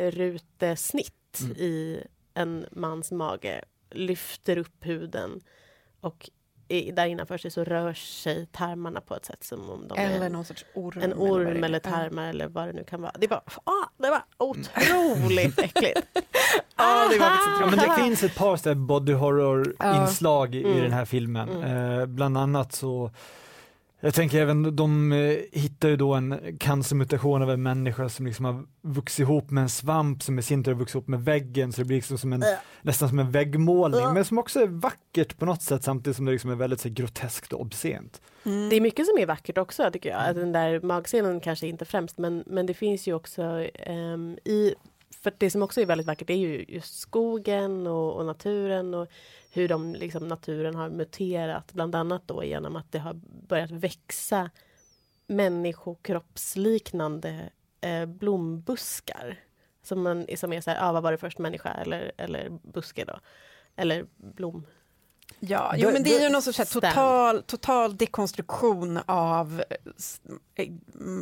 tv-rutesnitt 0.00 1.14
Mm. 1.40 1.56
i 1.56 2.02
en 2.34 2.66
mans 2.70 3.12
mage 3.12 3.62
lyfter 3.90 4.58
upp 4.58 4.86
huden 4.86 5.40
och 6.00 6.30
där 6.94 7.06
innanför 7.06 7.38
sig 7.38 7.50
så 7.50 7.64
rör 7.64 7.94
sig 7.94 8.46
tarmarna 8.46 9.00
på 9.00 9.16
ett 9.16 9.24
sätt 9.24 9.44
som 9.44 9.70
om 9.70 9.88
de 9.88 9.98
Eller 9.98 10.24
är 10.26 10.30
någon 10.30 10.44
sorts 10.44 10.64
orm. 10.74 11.02
en 11.02 11.14
orm 11.14 11.64
eller 11.64 11.80
Ja. 11.84 11.90
tarmar 11.90 12.28
eller 12.28 12.48
vad 12.48 12.66
det 12.68 12.72
nu 12.72 12.84
kan 12.84 13.02
vara. 13.02 13.12
Det 13.18 13.26
var, 13.26 13.42
ah, 13.64 13.88
det 13.96 14.10
var 14.10 14.22
otroligt 14.38 15.58
äckligt. 15.62 16.00
Ja, 16.76 17.08
det 17.12 17.18
var 17.18 17.26
Ja, 17.60 17.66
men 17.66 17.78
det 17.78 17.94
finns 18.02 18.22
ett 18.22 18.34
par 18.36 18.74
body 18.74 19.12
horror-inslag 19.12 20.54
i, 20.54 20.58
i 20.58 20.64
Mm. 20.64 20.82
den 20.82 20.92
här 20.92 21.04
filmen. 21.04 21.48
Mm. 21.48 21.98
Eh, 22.00 22.06
bland 22.06 22.38
annat 22.38 22.72
så 22.72 23.10
jag 24.00 24.14
tänker 24.14 24.40
även, 24.42 24.76
de 24.76 25.12
eh, 25.12 25.36
hittar 25.52 25.88
ju 25.88 25.96
då 25.96 26.14
en 26.14 26.58
cancermutation 26.58 27.42
av 27.42 27.50
en 27.50 27.62
människa 27.62 28.08
som 28.08 28.26
liksom 28.26 28.44
har 28.44 28.64
vuxit 28.82 29.18
ihop 29.22 29.50
med 29.50 29.62
en 29.62 29.68
svamp 29.68 30.22
som 30.22 30.38
i 30.38 30.42
sin 30.42 30.64
tur 30.64 30.72
har 30.72 30.78
vuxit 30.78 30.94
ihop 30.94 31.08
med 31.08 31.24
väggen 31.24 31.72
så 31.72 31.80
det 31.80 31.84
blir 31.84 31.96
liksom 31.96 32.18
som 32.18 32.32
en, 32.32 32.42
Äh. 32.42 32.48
nästan 32.82 33.08
som 33.08 33.18
en 33.18 33.30
väggmålning 33.30 34.00
Äh. 34.00 34.12
men 34.14 34.24
som 34.24 34.38
också 34.38 34.60
är 34.60 34.66
vackert 34.66 35.38
på 35.38 35.44
något 35.46 35.62
sätt 35.62 35.84
samtidigt 35.84 36.16
som 36.16 36.24
det 36.24 36.32
liksom 36.32 36.50
är 36.50 36.54
väldigt 36.56 36.80
så, 36.80 36.88
groteskt 36.88 37.52
och 37.52 37.60
obscent. 37.60 38.20
Mm. 38.44 38.68
Det 38.68 38.76
är 38.76 38.80
mycket 38.80 39.06
som 39.06 39.18
är 39.18 39.26
vackert 39.26 39.58
också 39.58 39.90
tycker 39.92 40.10
jag. 40.10 40.28
Att 40.28 40.36
Den 40.36 40.52
där 40.52 40.80
magscenen 40.80 41.40
kanske 41.40 41.66
inte 41.66 41.84
främst 41.84 42.18
men, 42.18 42.44
men 42.46 42.66
det 42.66 42.74
finns 42.74 43.08
ju 43.08 43.14
också 43.14 43.42
ehm, 43.74 44.38
i 44.44 44.74
för 45.22 45.32
det 45.38 45.50
som 45.50 45.62
också 45.62 45.80
är 45.80 45.86
väldigt 45.86 46.06
vackert 46.06 46.30
är 46.30 46.34
ju 46.34 46.64
just 46.68 46.98
skogen 46.98 47.86
och, 47.86 48.16
och 48.16 48.26
naturen 48.26 48.94
och 48.94 49.08
hur 49.52 49.68
de, 49.68 49.94
liksom, 49.94 50.28
naturen 50.28 50.74
har 50.74 50.90
muterat 50.90 51.72
bland 51.72 51.94
annat 51.94 52.22
då 52.26 52.44
genom 52.44 52.76
att 52.76 52.92
det 52.92 52.98
har 52.98 53.14
börjat 53.48 53.70
växa 53.70 54.50
människokroppsliknande 55.26 57.50
eh, 57.80 58.06
blombuskar. 58.06 59.38
Som, 59.82 60.02
man, 60.02 60.26
som 60.36 60.52
är 60.52 60.60
så 60.60 60.70
här, 60.70 60.88
ah, 60.88 60.92
vad 60.92 61.02
var 61.02 61.12
det 61.12 61.18
först, 61.18 61.38
människa 61.38 61.70
eller, 61.72 62.12
eller 62.16 62.48
buske 62.62 63.04
då? 63.04 63.18
Eller 63.76 64.06
blom. 64.16 64.66
Ja, 65.40 65.74
jo, 65.76 65.86
Det- 65.86 65.92
men 65.92 66.02
det 66.02 66.16
är 66.16 66.22
ju 66.22 66.28
någon 66.28 66.42
sorts 66.42 66.72
total, 66.72 67.42
total 67.42 67.96
dekonstruktion 67.96 68.98
av 69.06 69.62
eh, 69.70 69.76
eh, 70.64 70.70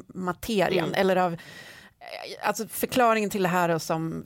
materian, 0.07 0.89
Mm. 0.89 1.01
eller 1.01 1.17
av 1.17 1.37
Alltså 2.43 2.69
förklaringen 2.69 3.31
till 3.31 3.43
det 3.43 3.49
här 3.49 3.69
och 3.69 3.83
som 3.83 4.25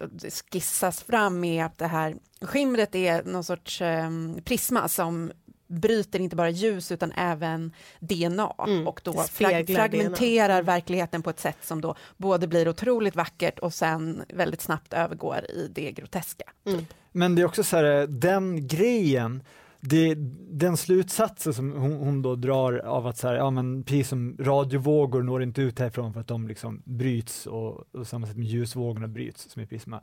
skissas 0.52 1.02
fram 1.02 1.44
är 1.44 1.64
att 1.64 1.78
det 1.78 1.86
här 1.86 2.16
skimret 2.40 2.94
är 2.94 3.24
någon 3.24 3.44
sorts 3.44 3.82
eh, 3.82 4.10
prisma 4.44 4.88
som 4.88 5.32
bryter 5.72 6.20
inte 6.20 6.36
bara 6.36 6.50
ljus 6.50 6.92
utan 6.92 7.12
även 7.12 7.72
DNA 8.00 8.54
Mm, 8.66 8.88
och 8.88 9.00
då 9.04 9.12
frag 9.12 9.66
fragmenterar 9.66 10.62
verkligheten 10.62 11.22
på 11.22 11.30
ett 11.30 11.40
sätt 11.40 11.56
som 11.60 11.80
då 11.80 11.94
både 12.16 12.46
blir 12.46 12.68
otroligt 12.68 13.16
vackert 13.16 13.58
och 13.58 13.74
sen 13.74 14.24
väldigt 14.28 14.60
snabbt 14.60 14.92
övergår 14.92 15.50
i 15.50 15.68
det 15.74 15.92
groteska. 15.92 16.44
Mm. 16.66 16.86
Men 17.12 17.34
det 17.34 17.42
är 17.42 17.46
också 17.46 17.64
så 17.64 17.76
här, 17.76 18.06
den 18.06 18.66
grejen, 18.66 19.42
det, 19.84 20.14
den 20.50 20.76
slutsatsen 20.76 21.54
som 21.54 21.72
hon, 21.72 21.92
hon 21.92 22.22
då 22.22 22.36
drar 22.36 22.78
av 22.78 23.06
att 23.06 23.18
så 23.18 23.28
här, 23.28 23.34
ja 23.34 23.50
men 23.50 23.82
precis 23.84 24.08
som 24.08 24.36
radiovågor 24.40 25.22
når 25.22 25.42
inte 25.42 25.62
ut 25.62 25.78
härifrån 25.78 26.12
för 26.12 26.20
att 26.20 26.28
de 26.28 26.48
liksom 26.48 26.82
bryts 26.84 27.46
och, 27.46 27.94
och 27.94 28.06
samma 28.06 28.26
sätt 28.26 28.36
med 28.36 28.46
ljusvågorna 28.46 29.08
bryts 29.08 29.50
som 29.50 29.62
i 29.62 29.66
Prisma. 29.66 30.00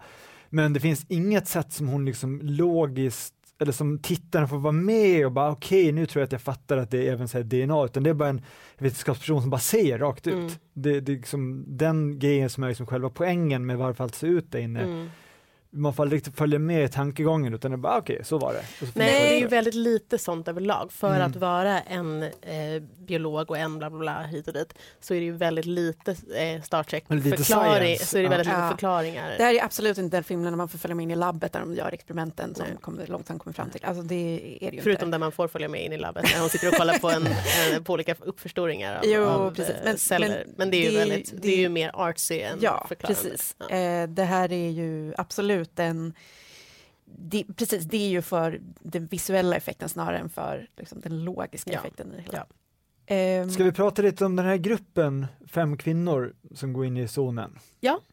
Men 0.50 0.74
det 0.74 0.80
finns 0.80 1.06
inget 1.10 1.48
sätt 1.48 1.74
som 1.74 1.88
hon 1.88 2.06
liksom 2.06 2.42
logiskt 2.44 3.34
eller 3.60 3.72
som 3.72 4.00
tittaren 4.00 4.48
får 4.48 4.58
vara 4.58 4.72
med 4.72 5.26
och 5.26 5.32
bara 5.32 5.52
okej 5.52 5.92
nu 5.92 6.06
tror 6.06 6.22
jag 6.22 6.26
att 6.26 6.32
jag 6.32 6.42
fattar 6.42 6.78
att 6.78 6.92
det 6.92 7.08
är 7.08 7.12
även 7.12 7.28
så 7.28 7.38
här 7.38 7.44
DNA 7.44 7.86
utan 7.86 8.04
det 8.04 8.10
är 8.10 8.14
bara 8.14 8.30
en 8.30 8.42
vetenskapsperson 8.78 9.42
som 9.42 9.50
bara 9.50 9.62
säger 9.62 10.00
rakt 10.00 10.28
ut. 10.28 10.34
Mm. 10.34 10.52
Det, 10.74 11.00
det 11.00 11.12
är 11.12 11.18
liksom 11.18 11.66
den 11.68 12.20
grejen 12.20 12.50
som 12.50 12.64
är 12.64 12.68
liksom 12.68 12.88
själva 12.88 13.10
poängen 13.10 13.66
med 13.66 13.78
varför 13.78 14.04
allt 14.04 14.16
ser 14.16 14.28
ut 14.28 14.52
där 14.52 14.60
inne 14.60 14.82
Mm. 14.84 15.10
Man 15.72 15.94
får 15.94 16.06
riktigt 16.06 16.38
följa 16.38 16.60
med 16.60 16.84
i 16.84 16.88
tankegången 16.88 17.54
utan 17.54 17.72
det 17.72 17.76
är 17.76 17.78
bara 17.78 17.94
ah, 17.94 17.98
okej, 17.98 18.22
så 18.24 18.38
var 18.38 18.54
det. 18.54 18.86
Så 18.86 18.92
Nej, 18.94 19.14
det 19.30 19.36
är 19.36 19.40
ju 19.40 19.48
väldigt 19.48 19.76
lite 19.76 20.18
sånt 20.18 20.48
överlag. 20.48 20.92
För 20.92 21.16
Mm. 21.16 21.22
att 21.32 21.36
vara 21.36 21.80
en 21.82 22.24
eh, 22.24 22.30
biolog 22.98 23.50
och 23.52 23.58
en 23.58 23.78
bla 23.78 23.90
bla 23.90 24.00
bla 24.00 24.22
hit 24.24 24.48
och 24.48 24.54
dit 24.54 24.74
så 25.00 25.14
är 25.14 25.20
det 25.20 25.26
ju 25.26 25.32
väldigt 25.32 25.66
lite 25.66 26.12
eh, 26.12 26.62
Star 26.62 26.84
Lite 26.84 27.30
Trek-förklaring. 27.30 27.98
Så 28.00 28.18
är 28.18 28.22
det 28.24 28.30
väldigt 28.30 28.48
Ja. 28.48 28.58
lite 28.58 28.70
förklaringar. 28.72 29.34
Det 29.38 29.44
här 29.44 29.54
är 29.54 29.64
absolut 29.64 29.98
inte 29.98 30.18
den 30.18 30.24
filmen 30.24 30.46
när 30.52 30.58
man 30.58 30.70
får 30.70 30.78
följa 30.78 30.96
med 30.96 31.04
in 31.04 31.12
i 31.12 31.16
labbet 31.16 31.54
där 31.54 31.60
de 31.60 31.74
gör 31.74 31.94
experimenten 31.94 32.56
som 32.56 32.66
kommer, 32.82 33.08
långsamt 33.08 33.44
kommer 33.44 33.54
fram 33.54 33.70
till. 33.70 33.86
Alltså 33.86 34.04
det 34.04 34.58
är 34.62 34.70
det 34.72 34.76
ju 34.76 34.82
Förutom 34.82 35.08
inte. 35.08 35.16
där 35.16 35.20
man 35.20 35.32
får 35.32 35.48
följa 35.48 35.68
med 35.70 35.86
in 35.86 35.94
i 35.94 35.98
labbet 35.98 36.24
när 36.34 36.40
hon 36.40 36.50
sitter 36.50 36.68
och 36.68 36.74
kollar 36.74 37.00
på, 37.00 37.10
en, 37.10 37.28
en, 37.76 37.84
på 37.84 37.94
olika 37.94 38.16
uppförstoringar 38.20 38.96
av, 38.98 39.02
Jo, 39.06 39.24
av 39.26 39.56
precis. 39.56 39.76
eh, 39.76 39.82
Men- 39.84 39.98
celler. 39.98 40.28
Men, 40.48 40.54
men 40.58 40.70
det 40.72 40.78
är 40.78 40.84
ju 40.84 40.92
det 40.92 40.98
väldigt, 40.98 41.32
det 41.32 41.38
det 41.38 41.54
är 41.54 41.58
ju 41.58 41.70
mer 41.70 41.92
artsy 41.94 42.40
än 42.42 42.58
Ja, 42.62 42.86
förklarande. 42.88 43.22
precis. 43.30 43.56
Ja. 43.70 43.76
Eh, 43.76 44.08
det 44.08 44.24
här 44.24 44.52
är 44.52 44.70
ju 44.70 45.14
absolut 45.18 45.59
en... 45.80 46.14
Det, 47.06 47.44
precis, 47.56 47.84
det 47.86 47.98
är 47.98 48.10
ju 48.10 48.22
för 48.22 48.62
den 48.80 49.06
visuella 49.08 49.56
effekten 49.56 49.90
snarare 49.90 50.18
än 50.18 50.30
för 50.30 50.68
liksom, 50.78 51.00
den 51.00 51.24
logiska 51.24 51.72
Ja. 51.74 51.80
effekten. 51.80 52.14
I 52.14 52.24
Ja. 52.32 52.46
Ehm, 53.06 53.50
Ska 53.50 53.64
vi 53.64 53.72
prata 53.72 54.02
lite 54.02 54.26
om 54.26 54.36
den 54.36 54.46
här 54.46 54.58
gruppen, 54.58 55.28
fem 55.48 55.78
kvinnor 55.78 56.34
som 56.56 56.74
går 56.74 56.86
in 56.86 56.98
i 56.98 57.08
zonen? 57.08 57.60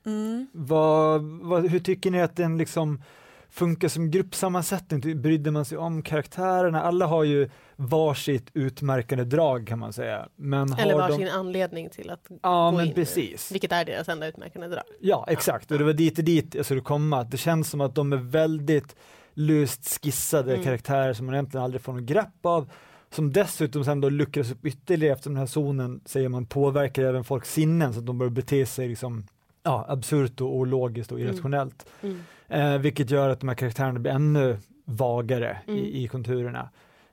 mm. 0.07 0.47
Vad, 0.53 1.23
vad, 1.23 1.67
hur 1.67 1.81
tycker 1.81 2.11
ni 2.11 2.23
att 2.23 2.37
den 2.37 2.59
liksom 2.59 3.03
funkar 3.51 3.89
som 3.89 4.11
gruppsammansättning? 4.11 5.23
Brydde 5.23 5.51
man 5.51 5.65
sig 5.65 5.79
om 5.79 6.03
karaktärerna? 6.03 6.83
Alla 6.83 7.07
har 7.07 7.25
ju 7.25 7.51
varsitt 7.77 8.51
utmärkande 8.55 9.25
drag 9.25 9.67
kan 9.67 9.79
man 9.79 9.93
säga. 9.93 10.29
Men 10.37 10.73
Eller 10.73 10.93
har 10.95 11.01
varsin 11.01 11.21
de... 11.25 11.31
anledning 11.31 11.91
till 11.91 12.11
att 12.11 12.27
Ja 12.43 12.71
gå 12.71 12.77
men 12.77 12.87
in. 12.87 12.95
precis. 12.95 13.53
Vilket 13.53 13.73
är 13.73 13.85
deras 13.85 14.09
enda 14.09 14.27
utmärkande 14.27 14.69
drag. 14.69 14.85
Ja 15.01 15.25
exakt, 15.29 15.71
och 15.71 15.79
det 15.79 15.85
var 15.85 15.93
dit 15.93 16.19
och 16.19 16.25
dit 16.25 16.55
jag 16.55 16.65
skulle 16.65 16.81
komma. 16.81 17.25
Det 17.25 17.37
känns 17.37 17.71
som 17.71 17.81
att 17.81 17.95
de 17.95 18.13
är 18.13 18.17
väldigt 18.17 18.97
löst 19.35 20.05
skissade 20.05 20.53
Mm. 20.53 20.65
karaktärer 20.65 21.13
som 21.13 21.27
man 21.27 21.35
egentligen 21.35 21.65
aldrig 21.65 21.83
får 21.83 21.93
något 21.93 22.03
grepp 22.03 22.47
av. 22.47 22.71
Som 23.11 23.33
dessutom 23.33 23.85
sen 23.85 24.01
då 24.01 24.09
luckras 24.09 24.53
upp 24.53 24.65
ytterligare 24.67 25.13
efter 25.15 25.31
den 25.31 25.37
här 25.37 25.47
zonen, 25.47 26.01
säger 26.05 26.29
man, 26.29 26.47
påverkar 26.47 27.03
även 27.03 27.25
folks 27.25 27.53
sinnen 27.53 27.93
så 27.93 27.99
att 27.99 28.07
de 28.07 28.19
börjar 28.19 28.31
bete 28.31 28.67
sig 28.67 28.89
liksom, 28.89 29.27
ja, 29.63 29.85
absurt 29.89 30.41
och 30.41 30.57
ologiskt 30.57 31.13
och 31.13 31.19
Mm. 31.21 31.31
irrationellt. 31.33 31.87
Mm. 32.03 32.21
Eh, 32.49 32.79
vilket 32.79 33.11
gör 33.11 33.29
att 33.29 33.41
de 33.41 33.49
här 33.49 33.55
karaktärerna 33.57 33.99
blir 34.01 34.13
ännu 34.13 34.59
vagare 34.85 35.59
Mm. 35.67 35.81
i, 35.81 36.03
i 36.05 36.09
konturerna. 36.09 36.69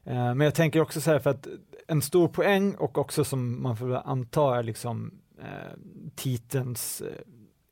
Eh, 0.05 0.36
men 0.36 0.41
jag 0.41 0.55
tänker 0.55 0.81
också 0.81 1.01
så 1.01 1.12
här 1.12 1.19
för 1.19 1.29
att 1.29 1.48
en 1.88 2.01
stor 2.01 2.27
poäng 2.27 2.75
och 2.75 2.98
också 2.98 3.24
som 3.24 3.63
man 3.63 3.77
får 3.77 3.95
anta 3.95 4.57
är 4.57 4.63
liksom 4.63 5.12
eh, 5.41 5.77
titelns 6.15 7.01
eh, 7.01 7.17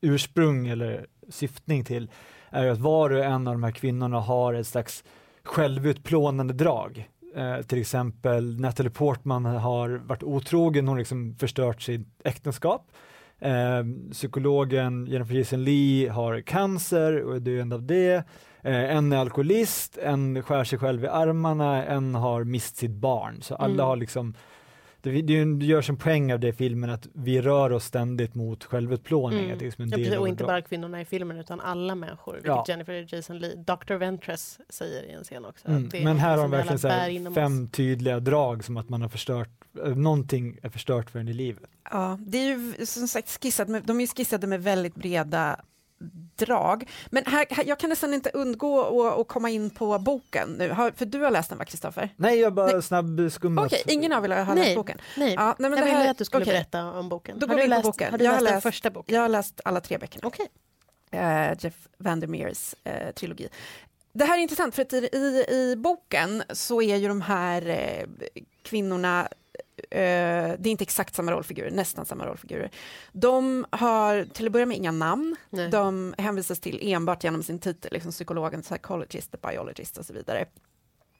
ursprung 0.00 0.66
eller 0.66 1.06
syftning 1.28 1.84
till 1.84 2.10
är 2.50 2.66
att 2.66 2.78
var 2.78 3.10
och 3.10 3.24
en 3.24 3.48
av 3.48 3.54
de 3.54 3.62
här 3.62 3.70
kvinnorna 3.70 4.20
har 4.20 4.54
ett 4.54 4.66
slags 4.66 5.04
självutplånande 5.42 6.54
drag. 6.54 7.08
Eh, 7.36 7.62
till 7.62 7.80
exempel 7.80 8.60
Natalie 8.60 8.90
Portman 8.90 9.44
har 9.44 9.88
varit 9.88 10.22
otrogen, 10.22 10.88
hon 10.88 10.94
har 10.94 10.98
liksom 10.98 11.34
förstört 11.34 11.82
sitt 11.82 12.08
äktenskap. 12.24 12.90
Eh, 13.38 13.84
psykologen 14.12 15.06
Jennifer 15.06 15.34
Jason 15.34 15.64
Lee 15.64 16.10
har 16.10 16.40
cancer 16.40 17.22
och 17.22 17.36
är 17.36 17.40
döende 17.40 17.76
av 17.76 17.82
det. 17.82 18.24
Eh, 18.62 18.96
en 18.96 19.12
är 19.12 19.16
alkoholist, 19.16 19.98
en 19.98 20.42
skär 20.42 20.64
sig 20.64 20.78
själv 20.78 21.04
i 21.04 21.08
armarna, 21.08 21.84
en 21.84 22.14
har 22.14 22.44
mist 22.44 22.76
sitt 22.76 22.90
barn. 22.90 23.42
Så 23.42 23.54
alla 23.54 23.72
Mm. 23.74 23.86
har 23.86 23.96
liksom 23.96 24.34
det, 25.00 25.22
det 25.22 25.64
görs 25.66 25.88
en 25.90 25.96
poäng 25.96 26.32
av 26.32 26.40
det 26.40 26.48
i 26.48 26.52
filmen 26.52 26.90
att 26.90 27.08
vi 27.12 27.40
rör 27.42 27.72
oss 27.72 27.84
ständigt 27.84 28.34
mot 28.34 28.64
självutplåning. 28.64 29.44
Mm. 29.44 29.58
Liksom 29.58 29.84
Ja, 29.88 29.96
precis, 29.96 30.16
och 30.16 30.28
inte 30.28 30.44
bara 30.44 30.62
kvinnorna 30.62 31.00
i 31.00 31.04
filmen 31.04 31.36
utan 31.38 31.60
alla 31.60 31.94
människor. 31.94 32.32
Vilket 32.34 32.48
Ja. 32.48 32.64
Jennifer 32.68 33.14
Jason 33.14 33.38
Lee, 33.38 33.54
Dr. 33.56 33.94
Ventress 33.94 34.58
säger 34.68 35.02
i 35.02 35.12
en 35.12 35.24
scen 35.24 35.44
också. 35.44 35.68
Mm. 35.68 35.84
att 35.84 35.90
det 35.90 35.98
är 36.00 36.04
Men 36.04 36.18
här 36.18 36.30
har 36.30 36.36
de 36.36 36.50
någonting 36.50 36.78
verkligen 36.78 37.28
så 37.28 37.34
fem 37.34 37.64
oss. 37.64 37.70
tydliga 37.72 38.20
drag 38.20 38.64
som 38.64 38.76
att 38.76 38.88
man 38.88 39.02
har 39.02 39.08
förstört, 39.08 39.50
eh, 39.84 39.96
någonting 39.96 40.58
är 40.62 40.68
förstört 40.68 41.10
för 41.10 41.18
en 41.18 41.28
i 41.28 41.32
livet. 41.32 41.70
Ja, 41.90 42.18
det 42.20 42.38
är 42.38 42.46
ju 42.78 42.86
som 42.86 43.08
sagt 43.08 43.42
skissat 43.42 43.68
med, 43.68 43.82
de 43.86 44.00
är 44.00 44.06
skissade 44.06 44.46
med 44.46 44.62
väldigt 44.62 44.94
breda 44.94 45.56
drag. 46.36 46.90
Men 47.10 47.24
här, 47.26 47.46
här, 47.50 47.64
jag 47.64 47.78
kan 47.78 47.90
nästan 47.90 48.14
inte 48.14 48.30
undgå 48.30 49.02
att, 49.10 49.18
att 49.20 49.28
komma 49.28 49.50
in 49.50 49.70
på 49.70 49.98
boken 49.98 50.48
nu, 50.58 50.70
har, 50.70 50.90
för 50.90 51.06
du 51.06 51.18
har 51.20 51.30
läst 51.30 51.48
den 51.48 51.58
va, 51.58 51.64
Kristoffer? 51.64 52.08
Nej, 52.16 52.38
jag 52.38 52.54
bara 52.54 52.66
Nej. 52.72 52.82
snabbskummat. 52.82 53.66
Okej, 53.66 53.82
ingen 53.86 54.12
av 54.12 54.24
er 54.24 54.28
har 54.28 54.54
Nej. 54.54 54.64
läst 54.64 54.76
boken? 54.76 54.98
Nej, 55.16 55.34
Ja, 55.34 55.56
nej, 55.58 55.70
men 55.70 55.78
jag 55.78 55.86
ville 55.86 55.98
här- 55.98 56.10
att 56.10 56.18
du 56.18 56.24
skulle 56.24 56.44
okej. 56.44 56.54
berätta 56.54 56.84
om 56.90 57.08
boken. 57.08 57.38
Då 57.38 57.46
har 57.46 57.54
går 57.54 57.62
du 57.62 57.68
läst, 57.68 57.82
boken. 57.82 58.10
Har 58.10 58.18
du 58.18 58.24
Jag 58.24 58.30
läst 58.32 58.40
har 58.40 58.46
den 58.46 58.54
läst- 58.54 58.62
första 58.62 58.90
boken? 58.90 59.14
Jag 59.14 59.22
har 59.22 59.28
läst 59.28 59.60
alla 59.64 59.80
tre 59.80 59.98
böckerna. 59.98 60.26
Okej. 60.26 60.48
eh, 61.10 61.52
Jeff 61.58 61.74
Vandermeers 61.98 62.74
eh, 62.84 63.10
trilogi. 63.12 63.48
Det 64.12 64.24
här 64.24 64.38
är 64.38 64.42
intressant 64.42 64.74
för 64.74 64.82
att 64.82 64.92
i, 64.92 64.96
i, 65.12 65.46
i 65.50 65.76
boken 65.76 66.42
så 66.52 66.82
är 66.82 66.96
ju 66.96 67.08
de 67.08 67.20
här 67.20 67.68
eh, 67.68 68.04
kvinnorna 68.62 69.28
eh, 69.90 69.98
det 70.58 70.66
är 70.66 70.66
inte 70.68 70.84
exakt 70.84 71.14
samma 71.14 71.32
rollfigurer, 71.32 71.70
nästan 71.70 72.06
samma 72.06 72.26
rollfigurer. 72.26 72.70
De 73.12 73.66
har 73.70 74.24
till 74.24 74.46
att 74.46 74.52
börja 74.52 74.66
med 74.66 74.76
inga 74.76 74.92
namn. 74.92 75.36
Nej. 75.50 75.68
De 75.68 76.14
hänvisas 76.18 76.60
till 76.60 76.78
enbart 76.82 77.24
genom 77.24 77.42
sin 77.42 77.58
titel, 77.58 77.92
liksom 77.92 78.10
psykologen, 78.12 78.62
psychologist, 78.62 79.30
the 79.32 79.38
biologist 79.48 79.98
och 79.98 80.06
så 80.06 80.12
vidare. 80.12 80.46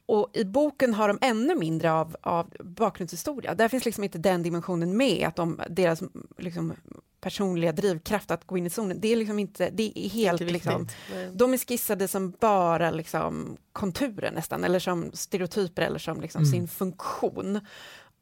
Och 0.05 0.29
i 0.33 0.45
boken 0.45 0.93
har 0.93 1.07
de 1.07 1.17
ännu 1.21 1.55
mindre 1.55 1.91
av, 1.93 2.15
av 2.21 2.53
bakgrundshistoria. 2.59 3.55
Där 3.55 3.67
finns 3.69 3.85
liksom 3.85 4.03
inte 4.03 4.17
den 4.17 4.43
dimensionen 4.43 4.97
med, 4.97 5.27
att 5.27 5.35
de, 5.35 5.61
deras 5.69 6.03
liksom, 6.37 6.73
personliga 7.21 7.71
drivkraft 7.71 8.31
att 8.31 8.47
gå 8.47 8.57
in 8.57 8.65
i 8.65 8.69
zonen, 8.69 8.97
det 9.01 9.07
är 9.11 9.15
liksom 9.15 9.39
inte, 9.39 9.69
det 9.69 9.99
är 10.05 10.09
helt 10.09 10.41
Inte 10.41 10.53
liksom, 10.53 10.83
viktigt. 10.83 11.39
de 11.39 11.53
är 11.53 11.57
skissade 11.57 12.07
som 12.07 12.31
bara 12.31 12.91
liksom 12.91 13.57
konturer 13.73 14.31
nästan, 14.31 14.63
eller 14.63 14.79
som 14.79 15.11
stereotyper 15.13 15.81
eller 15.81 15.99
som 15.99 16.21
liksom 16.21 16.39
Mm. 16.41 16.51
sin 16.51 16.67
funktion. 16.67 17.59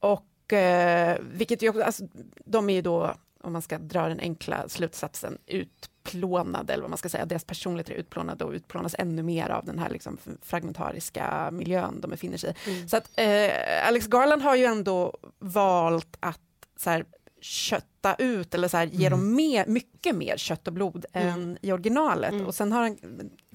Och 0.02 0.54
eh, 0.54 1.18
vilket 1.22 1.62
ju 1.62 1.70
också, 1.70 1.82
alltså, 1.84 2.04
de 2.46 2.70
är 2.70 2.74
ju 2.74 2.82
då, 2.82 3.14
om 3.42 3.54
man 3.54 3.62
ska 3.62 3.78
dra 3.78 4.08
den 4.08 4.20
enkla 4.20 4.70
slutsatsen, 4.70 5.38
utplånade, 5.48 6.74
eller 6.74 6.82
vad 6.82 6.90
man 6.90 6.98
ska 6.98 7.10
säga, 7.10 7.26
deras 7.26 7.44
personligheter 7.44 7.94
är 7.94 7.98
utplånade 7.98 8.44
och 8.46 8.52
utplånas 8.52 8.96
ännu 9.00 9.24
mer 9.24 9.50
av 9.50 9.66
den 9.66 9.80
här 9.80 9.90
liksom 9.90 10.18
fragmentariska 10.42 11.50
miljön 11.52 12.02
de 12.02 12.12
befinner 12.12 12.38
sig 12.38 12.56
i. 12.66 12.72
Mm. 12.76 12.88
Så 12.90 12.98
att 12.98 13.10
eh, 13.16 13.88
Alex 13.88 14.08
Garland 14.08 14.42
har 14.42 14.56
ju 14.56 14.66
ändå 14.66 15.18
valt 15.40 16.18
att 16.20 16.40
så 16.78 16.90
här, 16.90 17.06
kötta 17.42 18.16
ut 18.16 18.54
eller 18.56 18.68
så 18.68 18.78
här, 18.78 18.86
ge 18.86 19.08
Mm. 19.08 19.20
dem 19.20 19.36
mer, 19.36 19.66
mycket 19.66 20.16
mer 20.16 20.38
kött 20.38 20.68
och 20.68 20.74
blod 20.74 21.06
Mm. 21.14 21.28
än 21.34 21.58
i 21.62 21.72
originalet. 21.72 22.32
Mm. 22.32 22.46
Och 22.48 22.56
sen 22.56 22.72
har 22.72 22.82
han, 22.82 22.98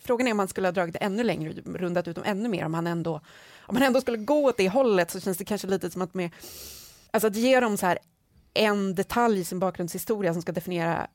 frågan 0.02 0.26
är 0.28 0.32
om 0.32 0.38
han 0.38 0.48
skulle 0.48 0.66
ha 0.66 0.72
dragit 0.72 0.92
det 0.92 0.98
ännu 0.98 1.22
längre 1.24 1.50
och 1.50 1.74
rundat 1.74 2.08
ut 2.08 2.16
dem 2.16 2.24
ännu 2.26 2.48
mer 2.48 2.64
om 2.66 2.74
han 2.74 2.86
ändå, 2.86 3.20
om 3.66 3.76
han 3.76 3.82
ändå 3.84 4.00
skulle 4.00 4.16
gå 4.18 4.44
åt 4.48 4.56
det 4.56 4.68
hållet 4.68 5.10
så 5.10 5.20
känns 5.20 5.38
det 5.38 5.44
kanske 5.44 5.66
lite 5.68 5.90
som 5.90 6.02
att 6.02 6.14
med, 6.14 6.30
alltså 7.10 7.26
att 7.26 7.36
ge 7.36 7.60
dem 7.60 7.76
så 7.76 7.86
här 7.86 7.98
en 8.54 8.94
detalj 8.94 9.40
i 9.40 9.44
sin 9.44 9.58
bakgrundshistoria 9.58 10.32
som 10.32 10.42
ska 10.42 10.52
definiera 10.52 11.06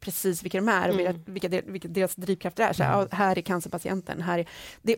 precis 0.00 0.42
vilka 0.42 0.58
de 0.58 0.68
är 0.68 0.88
och 0.88 0.94
Mm. 1.00 1.06
vilka, 1.06 1.30
vilka, 1.32 1.48
de- 1.48 1.72
vilka 1.72 1.88
deras 1.88 2.14
drivkrafter 2.16 2.64
är. 2.68 2.72
Så 2.72 2.82
här, 2.82 2.94
Mm. 2.96 3.08
här 3.12 3.38
är 3.38 3.42
cancerpatienten, 3.42 4.22
här 4.22 4.38
är... 4.38 4.48
Det, 4.82 4.96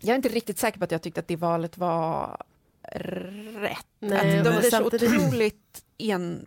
jag 0.00 0.10
är 0.12 0.16
inte 0.16 0.28
riktigt 0.28 0.58
säker 0.58 0.78
på 0.78 0.84
att 0.84 0.90
jag 0.90 1.02
tyckte 1.02 1.20
att 1.20 1.28
det 1.28 1.36
valet 1.36 1.78
var 1.78 2.36
rätt. 2.92 3.86
Nej, 3.98 4.38
att 4.38 4.44
de 4.44 4.50
blir 4.58 4.70
så 4.70 4.84
otroligt 4.84 5.84
en... 5.98 6.46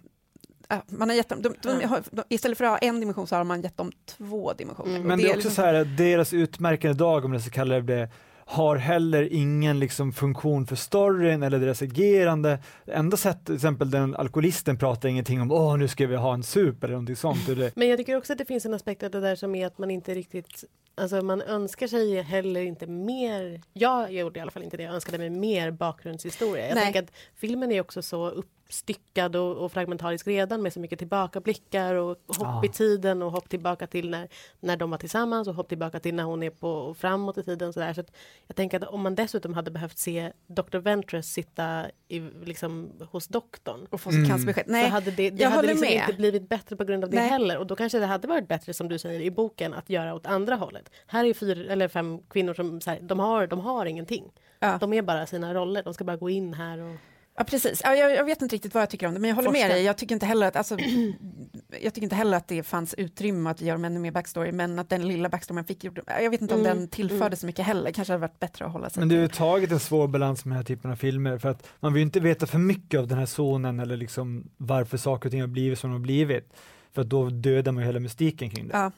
Man 0.87 1.09
har 1.09 1.15
gett 1.15 1.29
dem, 1.29 1.41
de, 1.41 1.53
de, 1.61 2.01
de, 2.11 2.23
istället 2.29 2.57
för 2.57 2.65
att 2.65 2.71
ha 2.71 2.77
en 2.77 2.99
dimension 2.99 3.27
så 3.27 3.35
har 3.35 3.43
man 3.43 3.61
gett 3.61 3.77
dem 3.77 3.91
två 4.05 4.53
dimensioner. 4.53 4.95
Mm. 4.95 5.07
Men 5.07 5.19
det 5.19 5.31
är 5.31 5.37
också 5.37 5.49
så 5.49 5.61
här 5.61 5.73
att 5.73 5.97
deras 5.97 6.33
utmärkande 6.33 6.97
dag, 6.97 7.25
om 7.25 7.33
jag 7.33 7.41
ska 7.41 7.51
kalla 7.51 7.79
det, 7.79 8.09
har 8.45 8.75
heller 8.75 9.33
ingen 9.33 9.79
liksom 9.79 10.13
funktion 10.13 10.65
för 10.65 10.75
storyn 10.75 11.43
eller 11.43 11.59
deras 11.59 11.81
agerande. 11.81 12.59
Enda 12.85 13.17
sättet, 13.17 13.45
till 13.45 13.55
exempel 13.55 13.91
den 13.91 14.15
alkoholisten 14.15 14.77
pratar 14.77 15.09
ingenting 15.09 15.41
om 15.41 15.51
åh 15.51 15.77
nu 15.77 15.87
ska 15.87 16.07
vi 16.07 16.15
ha 16.15 16.33
en 16.33 16.43
sup 16.43 16.83
eller 16.83 16.93
någonting 16.93 17.15
sånt. 17.15 17.47
Men 17.75 17.89
jag 17.89 17.97
tycker 17.97 18.17
också 18.17 18.33
att 18.33 18.39
det 18.39 18.45
finns 18.45 18.65
en 18.65 18.73
aspekt 18.73 19.03
av 19.03 19.11
det 19.11 19.19
där 19.19 19.35
som 19.35 19.55
är 19.55 19.67
att 19.67 19.77
man 19.77 19.91
inte 19.91 20.13
riktigt 20.13 20.63
Alltså 20.95 21.21
man 21.21 21.41
önskar 21.41 21.87
sig 21.87 22.21
heller 22.21 22.61
inte 22.61 22.87
mer, 22.87 23.61
jag 23.73 24.13
gjorde 24.13 24.39
i 24.39 24.41
alla 24.41 24.51
fall 24.51 24.63
inte 24.63 24.77
det, 24.77 24.83
jag 24.83 24.93
önskade 24.93 25.17
mig 25.17 25.29
mer 25.29 25.71
bakgrundshistoria. 25.71 26.67
Jag 26.67 26.75
Nej. 26.75 26.83
tänker 26.83 27.03
att 27.03 27.11
filmen 27.35 27.71
är 27.71 27.81
också 27.81 28.01
så 28.01 28.29
uppstyckad 28.29 29.35
och, 29.35 29.57
och 29.57 29.71
fragmentarisk 29.71 30.27
redan 30.27 30.61
med 30.61 30.73
så 30.73 30.79
mycket 30.79 30.99
tillbakablickar 30.99 31.95
och 31.95 32.07
hopp 32.27 32.37
Ja. 32.39 32.61
i 32.65 32.69
tiden 32.69 33.21
och 33.21 33.31
hopp 33.31 33.49
tillbaka 33.49 33.87
till 33.87 34.09
när, 34.09 34.27
när 34.59 34.77
de 34.77 34.91
var 34.91 34.97
tillsammans 34.97 35.47
och 35.47 35.55
hopp 35.55 35.69
tillbaka 35.69 35.99
till 35.99 36.15
när 36.15 36.23
hon 36.23 36.43
är 36.43 36.49
på 36.49 36.69
och 36.69 36.97
framåt 36.97 37.37
i 37.37 37.43
tiden. 37.43 37.73
Så 37.73 37.79
där. 37.79 37.93
Så 37.93 38.01
att 38.01 38.11
jag 38.47 38.55
tänker 38.55 38.83
att 38.83 38.89
om 38.89 39.01
man 39.01 39.15
dessutom 39.15 39.53
hade 39.53 39.71
behövt 39.71 39.97
se 39.97 40.31
Dr. 40.47 40.77
Ventress 40.77 41.27
sitta 41.33 41.85
i, 42.07 42.19
liksom, 42.45 42.91
hos 43.11 43.27
doktorn 43.27 43.87
och 43.89 44.01
få 44.01 44.09
sitt 44.09 44.17
Mm. 44.17 44.29
cancerbesked. 44.29 44.65
så 44.65 44.71
Nej, 44.71 44.89
hade 44.89 45.11
det, 45.11 45.29
det 45.29 45.43
hade 45.43 45.67
liksom 45.67 45.87
inte 45.87 46.13
blivit 46.13 46.49
bättre 46.49 46.75
på 46.75 46.83
grund 46.83 47.03
av 47.03 47.09
det 47.09 47.17
Nej. 47.19 47.29
heller. 47.29 47.57
Och 47.57 47.67
då 47.67 47.75
kanske 47.75 47.99
det 47.99 48.05
hade 48.05 48.27
varit 48.27 48.47
bättre 48.47 48.73
som 48.73 48.89
du 48.89 48.99
säger 48.99 49.19
i 49.21 49.31
boken 49.31 49.73
att 49.73 49.89
göra 49.89 50.13
åt 50.13 50.25
andra 50.25 50.55
hållet. 50.55 50.82
Här 51.07 51.25
är 51.25 51.33
fyra 51.33 51.73
eller 51.73 51.87
fem 51.87 52.19
kvinnor 52.29 52.53
som 52.53 52.81
så 52.81 52.89
här, 52.89 52.99
de, 53.01 53.19
har, 53.19 53.47
de 53.47 53.59
har 53.59 53.85
ingenting. 53.85 54.23
ja. 54.59 54.77
De 54.77 54.93
är 54.93 55.01
bara 55.01 55.25
sina 55.25 55.53
roller. 55.53 55.83
De 55.83 55.93
ska 55.93 56.03
bara 56.03 56.17
gå 56.17 56.29
in 56.29 56.53
här 56.53 56.79
och... 56.81 56.95
Ja, 57.35 57.43
precis. 57.43 57.81
Ja, 57.83 57.95
jag, 57.95 58.11
jag 58.15 58.25
vet 58.25 58.41
inte 58.41 58.55
riktigt 58.55 58.73
vad 58.73 58.81
jag 58.81 58.89
tycker 58.89 59.07
om 59.07 59.13
det, 59.13 59.19
men 59.19 59.27
jag 59.29 59.35
håller 59.35 59.51
med 59.51 59.61
Forska. 59.61 59.73
dig. 59.73 59.83
Jag 59.83 59.97
tycker 59.97 60.15
inte 60.15 60.25
heller 60.25 60.47
att, 60.47 60.55
alltså, 60.55 60.77
jag 61.81 61.93
tycker 61.93 62.03
inte 62.03 62.15
heller 62.15 62.37
att 62.37 62.47
det 62.47 62.63
fanns 62.63 62.93
utrymme 62.93 63.49
att 63.49 63.61
göra 63.61 63.85
ännu 63.85 63.99
mer 63.99 64.11
backstory, 64.11 64.51
men 64.51 64.79
att 64.79 64.89
den 64.89 65.07
lilla 65.07 65.29
backstory 65.29 65.55
man 65.55 65.65
fick, 65.65 65.83
jag 65.83 66.29
vet 66.31 66.41
inte 66.41 66.53
om 66.53 66.59
Mm, 66.59 66.77
den 66.77 66.87
tillförde 66.87 67.25
mm. 67.25 67.35
så 67.35 67.45
mycket 67.45 67.65
heller. 67.65 67.91
Kanske 67.91 68.13
hade 68.13 68.21
varit 68.21 68.39
bättre 68.39 68.65
att 68.65 68.71
hålla 68.71 68.89
sig 68.89 69.01
men 69.01 69.09
det 69.09 69.13
är 69.13 69.17
överhuvudtaget 69.17 69.71
en 69.71 69.79
svår 69.79 70.07
balans 70.07 70.45
med 70.45 70.51
den 70.51 70.57
här 70.57 70.63
typen 70.63 70.91
av 70.91 70.95
filmer 70.95 71.37
för 71.37 71.49
att 71.49 71.67
man 71.79 71.93
vill 71.93 71.99
ju 71.99 72.05
inte 72.05 72.19
veta 72.19 72.45
för 72.47 72.57
mycket 72.59 72.99
av 72.99 73.07
den 73.07 73.17
här 73.17 73.25
zonen 73.25 73.79
eller 73.79 73.97
liksom 73.97 74.49
varför 74.57 74.97
saker 74.97 75.27
och 75.27 75.31
ting 75.31 75.41
har 75.41 75.47
blivit 75.47 75.79
som 75.79 75.89
de 75.89 75.93
har 75.93 75.99
blivit. 76.03 76.53
För 76.93 77.01
att 77.01 77.09
då 77.09 77.29
dödar 77.29 77.71
man 77.71 77.83
ju 77.83 77.87
hela 77.87 77.99
mystiken 77.99 78.49
kring 78.49 78.67
det. 78.67 78.73
Ja, 78.77 78.91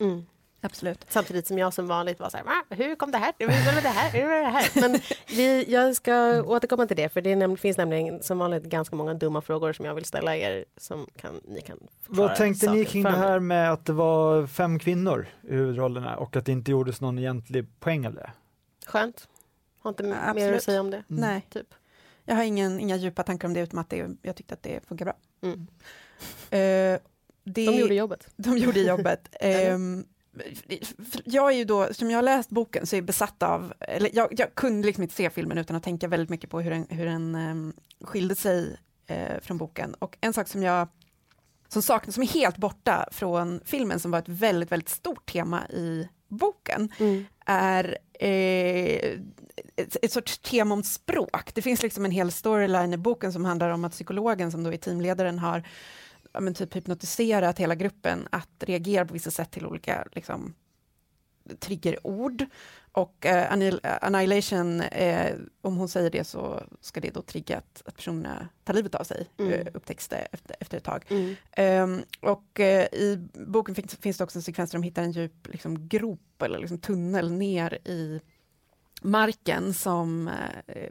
Mm. 0.00 0.24
Absolut. 0.62 1.04
Samtidigt 1.08 1.46
som 1.46 1.58
jag 1.58 1.74
som 1.74 1.86
vanligt 1.86 2.20
var 2.20 2.30
så 2.30 2.36
här, 2.36 2.44
"Va? 2.44 2.64
hur 2.70 2.94
kom 2.94 3.10
det 3.10 3.18
här? 3.18 3.32
Hur 3.38 3.46
det 3.82 3.88
här? 3.88 4.10
Hur 4.10 4.28
det 4.28 4.50
här? 4.50 4.70
Men 4.80 5.00
vi, 5.28 5.64
jag 5.72 5.96
ska 5.96 6.42
återkomma 6.42 6.86
till 6.86 6.96
det, 6.96 7.08
för 7.08 7.20
det 7.20 7.34
näm- 7.34 7.56
finns 7.56 7.76
nämligen 7.76 8.22
som 8.22 8.38
vanligt 8.38 8.62
ganska 8.64 8.96
många 8.96 9.14
dumma 9.14 9.40
frågor 9.40 9.72
som 9.72 9.84
jag 9.84 9.94
vill 9.94 10.04
ställa 10.04 10.36
er 10.36 10.64
som 10.76 11.06
kan, 11.16 11.40
ni 11.48 11.60
kan 11.60 11.78
Vad 12.06 12.36
tänkte 12.36 12.72
ni 12.72 12.84
kring 12.84 13.02
det 13.02 13.10
här 13.10 13.38
med 13.38 13.72
att 13.72 13.84
det 13.84 13.92
var 13.92 14.46
fem 14.46 14.78
kvinnor 14.78 15.26
i 15.42 15.52
huvudrollerna 15.54 16.16
och 16.16 16.36
att 16.36 16.46
det 16.46 16.52
inte 16.52 16.70
gjordes 16.70 17.00
någon 17.00 17.18
egentlig 17.18 17.80
poäng 17.80 18.06
av 18.06 18.14
det? 18.14 18.30
Skönt. 18.86 19.28
Har 19.80 19.88
inte 19.88 20.02
mer 20.02 20.16
Absolut. 20.26 20.56
att 20.56 20.62
säga 20.62 20.80
om 20.80 20.90
det. 20.90 20.96
Mm. 21.10 21.20
Nej, 21.20 21.46
Typ. 21.50 21.74
jag 22.24 22.34
har 22.34 22.42
ingen, 22.42 22.80
inga 22.80 22.96
djupa 22.96 23.22
tankar 23.22 23.48
om 23.48 23.54
det, 23.54 23.60
utom 23.60 23.78
att 23.78 23.90
det, 23.90 24.06
jag 24.22 24.36
tyckte 24.36 24.54
att 24.54 24.62
det 24.62 24.80
funkar 24.88 25.04
bra. 25.04 25.14
Mm. 25.42 25.66
Eh, 26.50 27.00
det, 27.44 27.66
De 27.66 27.72
gjorde 27.78 27.94
jobbet. 27.94 28.28
De 28.36 28.58
gjorde 28.58 28.80
jobbet. 28.80 29.28
Eller? 29.40 30.04
Jag 31.24 31.52
är 31.52 31.56
ju 31.56 31.64
då, 31.64 31.94
som 31.94 32.10
jag 32.10 32.18
har 32.18 32.22
läst 32.22 32.50
boken, 32.50 32.86
så 32.86 32.96
är 32.96 32.98
jag 32.98 33.04
besatt 33.04 33.42
av, 33.42 33.72
eller 33.80 34.10
jag, 34.12 34.28
jag 34.36 34.54
kunde 34.54 34.86
liksom 34.86 35.02
inte 35.02 35.14
se 35.14 35.30
filmen 35.30 35.58
utan 35.58 35.76
att 35.76 35.82
tänka 35.82 36.08
väldigt 36.08 36.28
mycket 36.28 36.50
på 36.50 36.60
hur 36.60 36.70
den, 36.70 36.86
hur 36.88 37.06
den 37.06 37.34
um, 37.34 37.72
skilde 38.00 38.34
sig 38.34 38.76
eh, 39.06 39.40
från 39.42 39.58
boken. 39.58 39.94
Och 39.94 40.16
en 40.20 40.32
sak 40.32 40.48
som 40.48 40.62
jag 40.62 40.88
som 41.68 41.82
saknas, 41.82 42.14
som 42.14 42.22
är 42.22 42.26
helt 42.26 42.56
borta 42.56 43.08
från 43.12 43.60
filmen, 43.64 44.00
som 44.00 44.10
var 44.10 44.18
ett 44.18 44.28
väldigt, 44.28 44.72
väldigt 44.72 44.88
stort 44.88 45.32
tema 45.32 45.68
i 45.68 46.08
boken, 46.28 46.92
Mm. 46.98 47.24
är 47.46 47.98
eh, 48.20 49.18
ett, 49.76 49.96
ett 50.02 50.12
sorts 50.12 50.38
tema 50.38 50.74
om 50.74 50.82
språk. 50.82 51.54
Det 51.54 51.62
finns 51.62 51.82
liksom 51.82 52.04
en 52.04 52.10
hel 52.10 52.32
storyline 52.32 52.92
i 52.92 52.96
boken 52.96 53.32
som 53.32 53.44
handlar 53.44 53.70
om 53.70 53.84
att 53.84 53.92
psykologen 53.92 54.50
som 54.52 54.64
då 54.64 54.72
är 54.72 54.76
teamledaren 54.76 55.38
har 55.38 55.62
men 56.40 56.54
typ 56.54 56.76
hypnotiserat 56.76 57.58
hela 57.58 57.74
gruppen 57.74 58.28
att 58.30 58.48
reagera 58.58 59.04
på 59.06 59.12
vissa 59.14 59.30
sätt 59.30 59.50
till 59.50 59.66
olika 59.66 60.04
liksom, 60.12 60.54
triggerord. 61.58 62.44
Och 62.94 63.26
eh, 63.26 63.52
annihil- 63.52 63.80
annihilation, 64.00 64.80
eh, 64.80 65.34
om 65.60 65.76
hon 65.76 65.88
säger 65.88 66.10
det 66.10 66.24
så 66.24 66.62
ska 66.80 67.00
det 67.00 67.10
då 67.10 67.22
trigga 67.22 67.58
att, 67.58 67.82
att 67.84 67.96
personerna 67.96 68.48
tar 68.64 68.74
livet 68.74 68.94
av 68.94 69.04
sig, 69.04 69.26
Mm. 69.38 69.52
eh, 69.52 69.66
upptäcks 69.74 70.08
det 70.08 70.16
efter, 70.16 70.56
efter 70.60 70.76
ett 70.76 70.84
tag. 70.84 71.04
Mm. 71.08 71.34
Ehm, 71.52 72.02
och 72.20 72.60
eh, 72.60 72.84
i 72.92 73.28
boken 73.46 73.74
finns, 73.74 73.96
finns 73.96 74.16
det 74.18 74.24
också 74.24 74.38
en 74.38 74.42
sekvens 74.42 74.70
där 74.70 74.78
de 74.78 74.82
hittar 74.82 75.02
en 75.02 75.12
djup 75.12 75.48
liksom, 75.52 75.88
grop 75.88 76.42
eller 76.42 76.58
liksom, 76.58 76.78
tunnel 76.78 77.32
ner 77.32 77.78
i 77.88 78.20
marken 79.04 79.74
som 79.74 80.28
eh, 80.28 80.82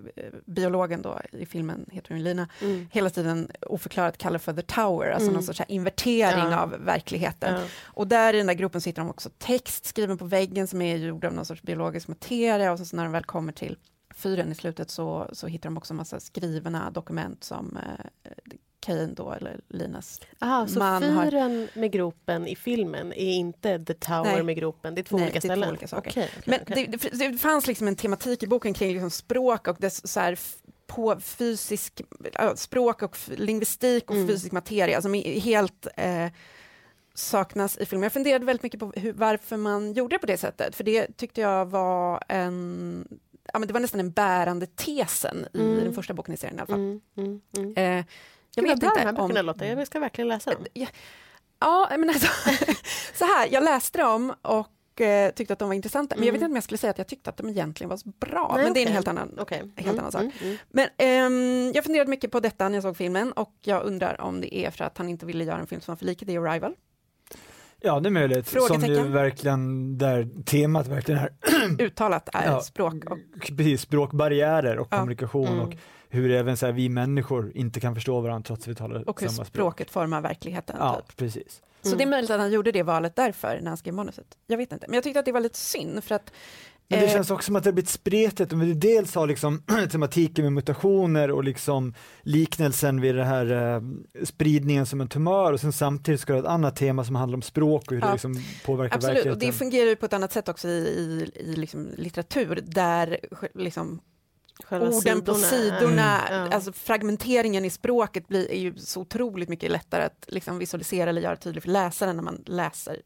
biologen 0.45 1.02
då 1.02 1.19
i 1.32 1.45
filmen, 1.45 1.86
heter 1.91 2.10
hon 2.13 2.24
Lina, 2.24 2.47
Mm. 2.62 2.88
hela 2.91 3.10
tiden 3.10 3.52
oförklarat 3.62 4.17
kallar 4.17 4.39
för 4.39 4.54
the 4.54 4.62
tower, 4.62 5.08
alltså 5.12 5.24
Mm. 5.30 5.34
någon 5.34 5.43
sorts 5.43 5.62
invertering 5.67 6.52
Ja. 6.52 6.60
av 6.60 6.69
verkligheten. 6.69 7.54
Ja. 7.62 7.67
Och 7.84 8.08
där 8.08 8.34
i 8.34 8.38
den 8.38 8.47
där 8.47 8.54
gruppen 8.54 8.82
sitter 8.82 9.02
de 9.02 9.10
också 9.10 9.30
text 9.38 9.86
skriven 9.86 10.17
på 10.17 10.26
väggen 10.26 10.67
som 10.67 10.82
är 10.82 10.97
gjord 10.97 11.26
av 11.26 11.34
någon 11.34 11.45
sorts 11.45 11.62
biologisk 11.62 12.08
materia 12.08 12.71
och 12.71 12.78
så, 12.80 12.86
så 12.86 12.95
när 12.95 13.04
de 13.04 13.12
väl 13.12 13.24
kommer 13.24 13.54
till 13.54 13.78
fyren 14.15 14.52
i 14.52 14.56
slutet 14.56 14.89
så, 14.89 15.30
så 15.34 15.47
hittar 15.47 15.69
de 15.69 15.78
också 15.78 15.93
massa 15.93 16.19
skrivna 16.19 16.91
dokument 16.91 17.43
som 17.43 17.78
eh, 17.78 18.06
Kane 18.82 19.06
då, 19.15 19.32
eller 19.32 19.60
Linas 19.67 20.22
Aha, 20.39 20.67
så 20.67 20.80
Man 20.80 21.04
har- 21.04 21.26
fyren 21.26 21.67
med 21.74 21.91
gropen 21.91 22.48
i 22.48 22.56
filmen 22.56 23.13
är 23.13 23.34
inte 23.34 23.80
The 23.86 23.94
Tower 23.94 24.24
Nej. 24.24 24.44
med 24.44 24.56
gropen? 24.56 24.96
Det 24.96 25.02
är 25.02 25.04
två 25.04 25.17
Nej, 25.17 25.24
olika 25.26 25.39
det 25.39 25.46
är 25.46 25.50
två 25.50 25.54
ställen? 25.54 25.70
olika 25.70 25.88
saker. 25.88 26.10
Okej, 26.12 26.30
okej, 26.38 26.44
Men 26.46 26.60
okej. 26.62 26.98
det, 27.12 27.30
det, 27.32 27.38
fanns 27.38 27.67
liksom 27.67 27.88
en 27.88 27.96
tematik 27.96 28.44
i 28.44 28.48
boken 28.48 28.74
kring 28.74 28.91
liksom 28.94 29.12
språk 29.12 29.67
och 29.67 29.78
dess 29.80 30.08
så 30.12 30.20
här, 30.20 30.39
på 30.88 31.20
fysisk, 31.20 32.02
språk 32.56 33.02
och 33.02 33.17
lingvistik 33.36 34.10
och 34.10 34.15
Mm. 34.15 34.28
fysisk 34.28 34.52
materia 34.52 35.02
som 35.02 35.15
är 35.15 35.39
helt 35.39 35.88
eh, 35.98 36.28
saknas 37.13 37.78
i 37.78 37.86
filmen. 37.86 38.04
Jag 38.04 38.13
funderade 38.13 38.46
väldigt 38.46 38.63
mycket 38.63 38.80
på 38.80 38.91
hur, 38.96 39.13
varför 39.13 39.58
man 39.58 39.94
gjorde 39.94 40.15
det 40.15 40.20
på 40.20 40.28
det 40.28 40.38
sättet, 40.38 40.76
för 40.76 40.84
det 40.84 41.17
tyckte 41.17 41.41
jag 41.41 41.65
var 41.65 42.24
en 42.28 43.08
Ja, 43.54 43.60
men 43.60 43.67
det 43.67 43.74
var 43.74 43.80
nästan 43.82 43.98
den 43.98 44.12
bärande 44.12 44.65
tesen 44.65 45.46
i 45.54 45.60
Mm. 45.60 45.84
den 45.84 45.94
första 45.94 46.13
boken 46.13 46.34
i 46.34 46.38
serien 46.38 46.58
i 46.58 46.60
alla 46.60 46.67
fall. 46.67 46.80
Mm, 46.80 47.02
mm, 47.17 47.41
mm. 47.76 48.00
Eh, 48.00 48.06
Jag 48.56 48.64
vet 48.64 48.80
bra 48.80 48.90
inte 48.90 49.06
böckerna 49.06 49.40
om... 49.40 49.46
Lotta, 49.46 49.68
jag 49.68 49.88
ska 49.88 50.00
verkligen 50.00 50.28
läsa 50.28 50.52
dem. 50.54 50.66
Ja, 50.74 50.88
ja, 51.60 51.90
men 51.98 52.10
alltså, 52.10 52.28
så 53.14 53.26
här, 53.26 53.48
jag 53.52 53.64
läste 53.64 53.98
dem 53.98 54.34
och 54.42 55.02
eh, 55.02 55.32
tyckte 55.34 55.54
att 55.54 55.60
de 55.60 55.70
var 55.70 55.76
intressanta, 55.76 56.16
men 56.16 56.26
jag 56.26 56.34
vet 56.34 56.40
Mm. 56.42 56.46
inte 56.46 56.52
om 56.52 56.56
jag 56.56 56.64
skulle 56.64 56.78
säga 56.78 56.92
att 56.92 56.98
jag 56.98 57.08
tyckte 57.08 57.30
att 57.30 57.38
de 57.38 57.50
egentligen 57.50 57.90
var 57.90 57.98
så 57.98 58.10
bra, 58.10 58.52
Nej, 58.56 58.64
men 58.64 58.74
det 58.74 58.80
är 58.84 58.88
en 58.88 58.94
helt 58.94 59.08
annan 59.08 59.38
Okej. 59.40 59.72
helt 59.76 60.00
annan 60.00 60.12
sak. 60.12 60.22
Mm, 60.22 60.34
mm. 60.42 60.58
Men 60.70 60.88
ehm, 60.98 61.72
jag 61.76 61.84
funderade 61.84 62.10
mycket 62.10 62.32
på 62.32 62.40
detta 62.40 62.70
när 62.70 62.76
jag 62.76 62.84
såg 62.84 62.98
filmen 62.98 63.32
och 63.32 63.54
jag 63.62 63.84
undrar 63.84 64.22
om 64.22 64.42
det 64.42 64.56
är 64.56 64.72
för 64.72 64.84
att 64.84 64.98
han 64.98 65.10
inte 65.10 65.26
ville 65.26 65.44
göra 65.44 65.60
en 65.60 65.68
film 65.68 65.82
som 65.82 65.92
var 65.92 65.98
för 65.98 66.06
lik 66.06 66.20
The 66.26 66.38
Arrival. 66.38 66.76
Ja, 67.84 68.00
det 68.00 68.10
är 68.10 68.12
möjligt. 68.12 68.48
Som 68.48 68.82
ju 68.86 69.04
verkligen, 69.04 69.98
där 69.98 70.28
temat 70.46 70.88
verkligen 70.88 71.22
är 71.22 71.32
Uttalat 71.82 72.30
är 72.34 72.46
Ja. 72.52 72.62
språk 72.62 72.94
och 73.06 73.17
precis, 73.58 73.82
språkbarriärer 73.82 74.78
och 74.78 74.88
Ja. 74.91 74.98
kommunikation 74.98 75.48
Mm. 75.48 75.60
och 75.60 75.74
hur 76.10 76.32
även 76.32 76.58
så 76.58 76.65
här, 76.65 76.74
vi 76.74 76.89
människor 76.89 77.52
inte 77.56 77.80
kan 77.80 77.96
förstå 77.96 78.22
varandra 78.22 78.48
trots 78.48 78.62
att 78.63 78.67
vi 78.67 78.76
talar 78.76 79.10
och 79.10 79.22
hur 79.22 79.28
samma 79.28 79.36
språk. 79.46 79.48
språket 79.48 79.89
formar 79.91 80.22
verkligheten. 80.22 80.76
Ja, 80.80 81.02
Typ. 81.08 81.17
precis. 81.17 81.62
Så 81.82 81.88
Mm. 81.88 81.98
det 81.98 82.04
är 82.04 82.08
möjligt 82.08 82.32
att 82.32 82.39
han 82.39 82.52
gjorde 82.52 82.72
det 82.72 82.84
valet 82.84 83.15
därför 83.15 83.60
när 83.62 83.67
han 83.67 83.78
skrev 83.78 83.94
manuset. 83.94 84.26
Jag 84.48 84.58
vet 84.58 84.72
inte, 84.72 84.86
men 84.88 84.94
jag 84.96 85.04
tyckte 85.04 85.20
att 85.20 85.26
det 85.26 85.32
var 85.32 85.39
lite 85.41 85.58
synd 85.58 86.04
för 86.04 86.15
att 86.15 86.34
Men 86.92 87.00
det 87.00 87.06
eh, 87.06 87.14
känns 87.14 87.32
också 87.32 87.46
som 87.46 87.56
att 87.56 87.64
det 87.64 87.68
har 87.68 87.74
blivit 87.74 87.90
spretigt. 87.90 88.54
Vi 88.54 88.74
dels 88.74 89.16
har 89.16 89.28
liksom 89.28 89.64
tematiken 89.92 90.44
med 90.46 90.54
mutationer 90.54 91.32
och 91.32 91.44
liksom 91.44 91.94
liknelsen 92.22 93.02
vid 93.02 93.16
det 93.16 93.24
här 93.24 93.76
eh, 93.76 93.82
spridningen 94.26 94.86
som 94.86 95.02
en 95.02 95.08
tumör 95.08 95.54
och 95.54 95.60
sen 95.60 95.74
samtidigt 95.74 96.22
ska 96.22 96.34
det 96.34 96.40
ha 96.40 96.46
ett 96.46 96.52
annat 96.54 96.76
tema 96.76 97.04
som 97.04 97.16
handlar 97.16 97.36
om 97.38 97.42
språk 97.42 97.84
och 97.88 97.92
hur 97.92 98.00
Ja, 98.00 98.06
det 98.06 98.12
liksom 98.12 98.44
påverkar 98.66 98.96
Absolut, 98.96 99.12
och 99.20 99.26
verkligheten. 99.26 99.48
det 99.48 99.54
fungerar 99.58 99.90
ju 99.90 99.96
på 99.96 100.06
ett 100.06 100.14
annat 100.14 100.32
sätt 100.32 100.50
också 100.50 100.68
i, 100.68 100.72
i, 100.72 101.32
i 101.42 101.56
liksom 101.56 101.90
litteratur 101.98 102.60
där 102.66 103.20
liksom 103.56 104.00
Själva 104.66 104.88
orden 104.88 105.22
på 105.22 105.34
sidorna, 105.34 106.20
Mm. 106.28 106.40
Ja. 106.46 106.56
alltså 106.56 106.72
fragmenteringen 106.74 107.66
i 107.66 107.70
språket 107.70 108.28
blir, 108.28 108.52
är 108.52 108.60
ju 108.60 108.76
så 108.78 109.02
otroligt 109.02 109.50
mycket 109.50 109.72
lättare 109.72 110.04
att 110.04 110.26
liksom 110.28 110.58
visualisera 110.60 111.10
eller 111.10 111.22
göra 111.22 111.36
tydligt 111.36 111.64
för 111.64 111.72
läsaren 111.72 112.16
när 112.16 112.24
man 112.24 112.44
läser 112.46 112.98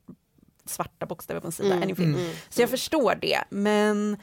svarta 0.65 1.05
bokstäver 1.05 1.39
på 1.41 1.47
en 1.47 1.51
sida 1.51 1.81
film. 1.81 2.15
Mm. 2.15 2.31
Så 2.49 2.61
jag 2.61 2.69
förstår 2.69 3.15
det, 3.21 3.43
men 3.49 4.17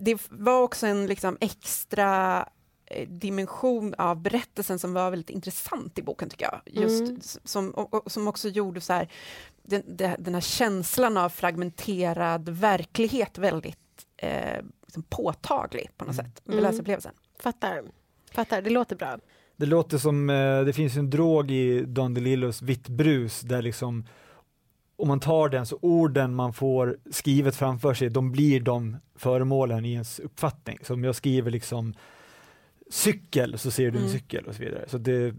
det 0.00 0.18
var 0.30 0.60
också 0.62 0.86
en 0.86 1.06
liksom 1.06 1.38
extra 1.40 2.40
eh, 2.86 3.08
dimension 3.08 3.94
av 3.98 4.22
berättelsen 4.22 4.78
som 4.78 4.92
var 4.92 5.10
väldigt 5.10 5.30
intressant 5.30 5.98
i 5.98 6.02
boken 6.02 6.30
tycker 6.30 6.44
jag. 6.52 6.82
Just 6.82 7.00
Mm. 7.02 7.20
som, 7.44 7.70
och, 7.70 8.12
som 8.12 8.28
också 8.28 8.48
gjorde 8.48 8.80
så 8.80 8.92
här, 8.92 9.08
den, 9.62 9.82
den 10.18 10.34
här 10.34 10.40
känslan 10.40 11.16
av 11.16 11.28
fragmenterad 11.28 12.48
verklighet 12.48 13.38
väldigt 13.38 13.78
eh, 14.16 14.62
liksom 14.82 15.02
påtaglig 15.02 15.90
på 15.96 16.04
något 16.04 16.14
Mm. 16.18 16.26
sätt 16.26 16.42
med 16.44 16.58
Mm. 16.58 16.70
läsupplevelsen. 16.70 17.12
Fattar. 17.40 17.82
Fattar, 18.32 18.62
det 18.62 18.70
låter 18.70 18.96
bra. 18.96 19.18
Det 19.56 19.66
låter 19.66 19.98
som, 19.98 20.30
eh, 20.30 20.60
det 20.64 20.72
finns 20.72 20.96
en 20.96 21.10
drog 21.10 21.50
i 21.50 21.80
Don 21.80 22.14
DeLillos 22.14 22.62
Vitt 22.62 22.88
brus 22.88 23.40
där 23.40 23.62
liksom 23.62 24.06
om 24.98 25.08
man 25.08 25.20
tar 25.20 25.48
den 25.48 25.66
så 25.66 25.78
orden 25.82 26.34
man 26.34 26.52
får 26.52 26.96
skrivet 27.10 27.56
framför 27.56 27.94
sig, 27.94 28.08
de 28.10 28.32
blir 28.32 28.60
de 28.60 28.96
föremålen 29.16 29.84
i 29.84 29.92
ens 29.92 30.18
uppfattning. 30.18 30.78
Så 30.82 30.94
om 30.94 31.04
jag 31.04 31.14
skriver 31.16 31.50
liksom 31.50 31.94
cykel 32.90 33.58
så 33.58 33.70
ser 33.70 33.90
du 33.90 33.98
en 33.98 34.04
Mm. 34.04 34.12
cykel 34.12 34.44
och 34.44 34.54
så 34.54 34.62
vidare. 34.62 34.84
Så 34.88 34.98
det 34.98 35.34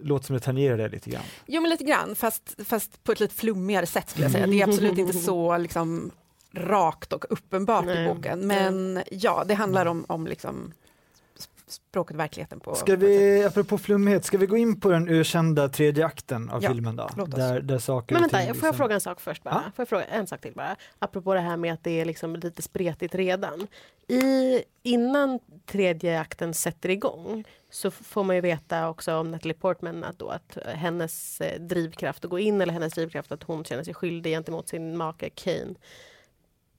låter 0.00 0.26
som 0.26 0.34
det 0.34 0.40
tangerar 0.40 0.76
det 0.76 0.88
lite 0.88 1.10
grann. 1.10 1.22
Jo, 1.46 1.60
men 1.60 1.70
lite 1.70 1.84
grann, 1.84 2.14
fast, 2.14 2.54
fast 2.64 3.04
på 3.04 3.12
ett 3.12 3.20
lite 3.20 3.34
flummigare 3.34 3.86
sätt 3.86 4.10
skulle 4.10 4.24
jag 4.24 4.32
säga. 4.32 4.46
Det 4.46 4.60
är 4.60 4.68
absolut 4.68 4.98
inte 4.98 5.12
så 5.18 5.58
liksom, 5.58 6.10
rakt 6.52 7.12
och 7.12 7.24
uppenbart 7.30 7.84
Nej. 7.84 8.04
i 8.04 8.08
boken, 8.14 8.46
men 8.46 9.02
ja, 9.10 9.44
det 9.48 9.54
handlar 9.54 9.86
om, 9.86 10.04
om 10.08 10.26
liksom, 10.26 10.72
språket 11.74 12.14
och 12.14 12.20
verkligheten. 12.20 12.60
På, 12.60 12.74
Ska 12.74 12.92
på 12.92 12.98
vi, 12.98 13.44
apropå 13.44 13.78
flummighet, 13.78 14.24
ska 14.24 14.38
vi 14.38 14.46
gå 14.46 14.56
in 14.56 14.80
på 14.80 14.88
den 14.90 15.08
ökända 15.08 15.68
tredje 15.68 16.06
akten 16.06 16.50
av 16.50 16.62
Ja, 16.62 16.70
filmen 16.70 16.96
då? 16.96 17.08
låt 17.16 17.28
oss. 17.28 17.34
Där, 17.34 17.60
där 17.60 17.78
saker 17.78 18.14
Men 18.14 18.22
vänta, 18.22 18.36
ting 18.38 18.46
får 18.46 18.48
jag 18.48 18.56
liksom- 18.56 18.76
fråga 18.76 18.94
en 18.94 19.00
sak 19.00 19.20
först 19.20 19.42
bara? 19.42 19.54
Ja. 19.54 19.60
Får 19.76 19.82
jag 19.82 19.88
fråga 19.88 20.04
en 20.04 20.26
sak 20.26 20.40
till 20.40 20.52
bara? 20.54 20.76
Apropå 20.98 21.34
det 21.34 21.40
här 21.40 21.56
med 21.56 21.72
att 21.74 21.84
det 21.84 22.00
är 22.00 22.04
liksom 22.04 22.36
lite 22.36 22.62
spretigt 22.62 23.14
redan. 23.14 23.66
I, 24.08 24.62
innan 24.82 25.38
tredje 25.66 26.20
akten 26.20 26.54
sätter 26.54 26.88
igång 26.88 27.44
så 27.70 27.90
får 27.90 28.24
man 28.24 28.36
ju 28.36 28.42
veta 28.42 28.88
också 28.88 29.14
om 29.14 29.30
Natalie 29.30 29.54
Portman 29.54 30.04
att, 30.04 30.18
då, 30.18 30.28
att 30.28 30.58
hennes 30.66 31.40
eh, 31.40 31.60
drivkraft 31.60 32.24
att 32.24 32.30
gå 32.30 32.38
in 32.38 32.60
eller 32.60 32.72
hennes 32.72 32.94
drivkraft 32.94 33.32
att 33.32 33.42
hon 33.42 33.64
känner 33.64 33.82
sig 33.84 33.94
skyldig 33.94 34.30
gentemot 34.32 34.68
sin 34.68 34.96
make 34.96 35.30
Kane 35.30 35.74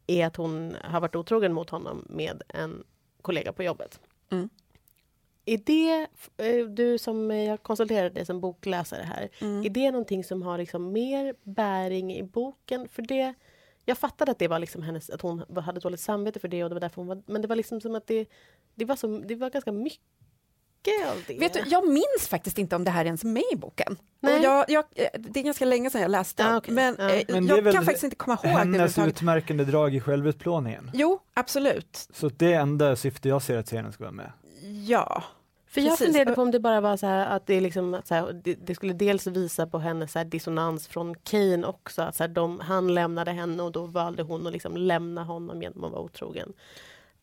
är 0.07 0.25
att 0.27 0.35
hon 0.35 0.75
har 0.83 1.01
varit 1.01 1.15
otrogen 1.15 1.53
mot 1.53 1.69
honom 1.69 2.05
med 2.09 2.41
en 2.47 2.83
kollega 3.21 3.53
på 3.53 3.63
jobbet. 3.63 3.99
Mm. 4.31 4.49
Är 5.45 5.57
det, 5.57 6.07
eh, 6.37 6.65
du 6.65 6.97
som 6.97 7.31
eh, 7.31 7.43
jag 7.43 7.63
konsulterade 7.63 8.09
dig 8.09 8.25
som 8.25 8.39
bokläsare 8.41 9.03
här, 9.03 9.29
Mm. 9.41 9.65
är 9.65 9.69
det 9.69 9.91
någonting 9.91 10.23
som 10.23 10.41
har 10.41 10.57
liksom 10.57 10.91
mer 10.91 11.35
bäring 11.43 12.13
i 12.15 12.23
boken? 12.23 12.87
För 12.87 13.01
det, 13.01 13.33
jag 13.85 13.97
fattade 13.97 14.31
att 14.31 14.39
det 14.39 14.47
var 14.47 14.59
liksom 14.59 14.81
hennes, 14.81 15.09
att 15.09 15.21
hon 15.21 15.43
hade 15.65 15.79
dåligt 15.79 15.99
samvete 15.99 16.39
för 16.39 16.47
det 16.47 16.63
och 16.63 16.69
det 16.69 16.73
var 16.75 16.79
därför 16.81 16.95
hon 16.95 17.07
var, 17.07 17.21
men 17.25 17.41
det 17.41 17.47
var 17.47 17.55
liksom 17.55 17.81
som 17.81 17.95
att 17.95 18.07
det, 18.07 18.29
det, 18.75 18.85
var, 18.85 18.95
som, 18.95 19.27
det 19.27 19.35
var 19.35 19.49
ganska 19.49 19.71
mycket 19.71 20.01
av 21.11 21.23
det. 21.27 21.37
Vet 21.39 21.53
du, 21.53 21.63
jag 21.67 21.87
minns 21.87 22.27
faktiskt 22.29 22.57
inte 22.57 22.75
om 22.75 22.83
det 22.83 22.91
här 22.91 23.05
ens 23.05 23.23
är 23.23 23.27
med 23.27 23.43
i 23.53 23.55
boken. 23.55 23.97
Nej. 24.19 24.43
Jag, 24.43 24.65
jag, 24.69 24.83
eh, 24.95 25.07
det 25.19 25.39
är 25.39 25.43
ganska 25.43 25.65
länge 25.65 25.89
sedan 25.89 26.01
jag 26.01 26.11
läste 26.11 26.43
den, 26.43 26.55
okej. 26.55 26.73
men, 26.73 26.95
Ja. 26.99 27.09
eh, 27.09 27.23
Men 27.29 27.49
är 27.49 27.61
jag 27.63 27.73
kan 27.73 27.85
faktiskt 27.85 28.03
inte 28.03 28.15
komma 28.15 28.33
ihåg 28.43 28.43
det 28.43 28.49
Hennes 28.59 28.75
överhuvudtaget. 28.75 29.15
utmärkande 29.17 29.63
drag 29.63 29.95
i 29.95 29.99
självutplåningen. 29.99 30.91
Jo, 30.93 31.19
absolut. 31.33 32.07
Så 32.13 32.29
det 32.29 32.53
är 32.53 32.59
enda 32.59 32.95
syfte 32.95 33.29
jag 33.29 33.41
ser 33.41 33.57
att 33.57 33.67
serien 33.67 33.91
ska 33.93 34.03
vara 34.03 34.11
med. 34.11 34.31
Ja. 34.87 35.23
För 35.67 35.81
jag 35.81 35.89
Precis. 35.89 36.05
funderade 36.05 36.35
på 36.35 36.41
om 36.41 36.51
det 36.51 36.59
bara 36.59 36.81
var 36.81 36.97
så 36.97 37.05
här 37.07 37.25
att 37.35 37.47
det, 37.47 37.53
är 37.53 37.61
liksom, 37.61 38.01
så 38.05 38.13
här, 38.15 38.41
det, 38.43 38.53
det 38.53 38.75
skulle 38.75 38.93
dels 38.93 39.27
visa 39.27 39.67
på 39.67 39.79
hennes 39.79 40.11
så 40.11 40.19
här, 40.19 40.25
dissonans 40.25 40.87
från 40.87 41.15
Kane 41.15 41.67
också. 41.67 42.01
Att 42.01 42.15
så 42.15 42.23
här, 42.23 42.27
de, 42.27 42.59
han 42.59 42.93
lämnade 42.93 43.31
henne 43.31 43.63
och 43.63 43.71
då 43.71 43.85
valde 43.85 44.23
hon 44.23 44.47
att 44.47 44.53
liksom 44.53 44.77
lämna 44.77 45.23
honom 45.23 45.61
genom 45.61 45.83
att 45.83 45.91
vara 45.91 46.01
otrogen. 46.01 46.53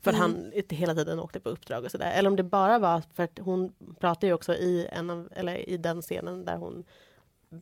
För 0.03 0.11
Mm. 0.11 0.21
han 0.21 0.53
inte 0.53 0.75
hela 0.77 0.95
tiden 0.95 1.19
åkte 1.21 1.41
på 1.41 1.49
uppdrag 1.49 1.85
och 1.85 1.91
sådär. 1.91 2.13
Eller 2.15 2.31
om 2.31 2.37
det 2.37 2.43
bara 2.43 2.79
var 2.79 3.03
för 3.15 3.23
att 3.23 3.39
hon 3.41 3.73
pratar 4.01 4.29
ju 4.29 4.35
också 4.35 4.55
i, 4.55 4.89
en 4.93 5.11
av, 5.11 5.29
eller 5.37 5.69
i 5.69 5.77
den 5.77 6.03
scenen 6.03 6.45
där 6.45 6.57
hon 6.57 6.85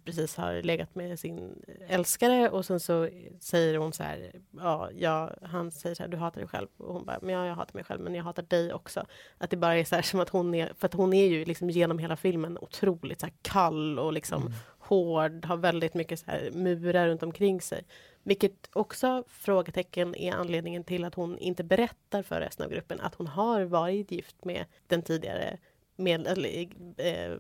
precis 0.05 0.37
har 0.37 0.63
legat 0.63 0.95
med 0.95 1.19
sin 1.21 1.63
älskare 1.89 2.51
och 2.51 2.65
sen 2.67 2.81
så 2.81 3.09
säger 3.41 3.79
hon 3.79 3.93
så 3.93 4.03
här, 4.03 4.33
ja, 4.51 4.91
jag, 4.95 5.35
han 5.43 5.71
säger 5.71 5.95
så 5.95 6.03
här, 6.03 6.11
du 6.11 6.17
hatar 6.17 6.41
dig 6.41 6.49
själv 6.49 6.69
och 6.77 6.93
hon 6.95 7.05
bara, 7.05 7.19
men 7.23 7.35
ja, 7.35 7.47
jag 7.47 7.55
hatar 7.55 7.75
mig 7.75 7.85
själv 7.85 8.01
men 8.01 8.15
jag 8.15 8.25
hatar 8.25 8.43
dig 8.43 8.73
också. 8.73 9.07
Att 9.39 9.51
det 9.51 9.57
bara 9.57 9.77
är 9.77 9.85
så 9.85 9.95
här 9.95 10.03
som 10.03 10.21
att 10.21 10.29
hon 10.29 10.55
är, 10.55 10.73
för 10.79 10.87
att 10.87 10.95
hon 10.95 11.13
är 11.13 11.27
ju 11.27 11.45
liksom 11.45 11.71
genom 11.71 11.99
hela 11.99 12.17
filmen 12.17 12.59
otroligt 12.59 13.21
så 13.21 13.27
kall 13.43 13.99
och 13.99 14.13
liksom 14.13 14.43
Mm. 14.43 14.53
hård, 14.79 15.45
har 15.45 15.57
väldigt 15.57 15.95
mycket 15.95 16.19
så 16.21 16.31
här 16.31 16.51
murar 16.55 17.09
runt 17.09 17.23
omkring 17.23 17.61
sig. 17.61 17.85
Vilket 18.23 18.71
också 18.73 19.25
frågetecken 19.29 20.15
är 20.15 20.33
anledningen 20.33 20.85
till 20.85 21.05
att 21.05 21.15
hon 21.15 21.39
inte 21.39 21.65
berättar 21.65 22.23
för 22.23 22.41
resten 22.41 22.67
av 22.67 22.73
gruppen 22.73 23.01
att 23.01 23.15
hon 23.15 23.27
har 23.27 23.63
varit 23.63 24.11
gift 24.11 24.45
med 24.45 24.65
den 24.87 25.03
tidigare 25.03 25.59
med, 25.97 26.27
eller, 26.27 26.69
eh, 26.97 27.25
eh, 27.33 27.39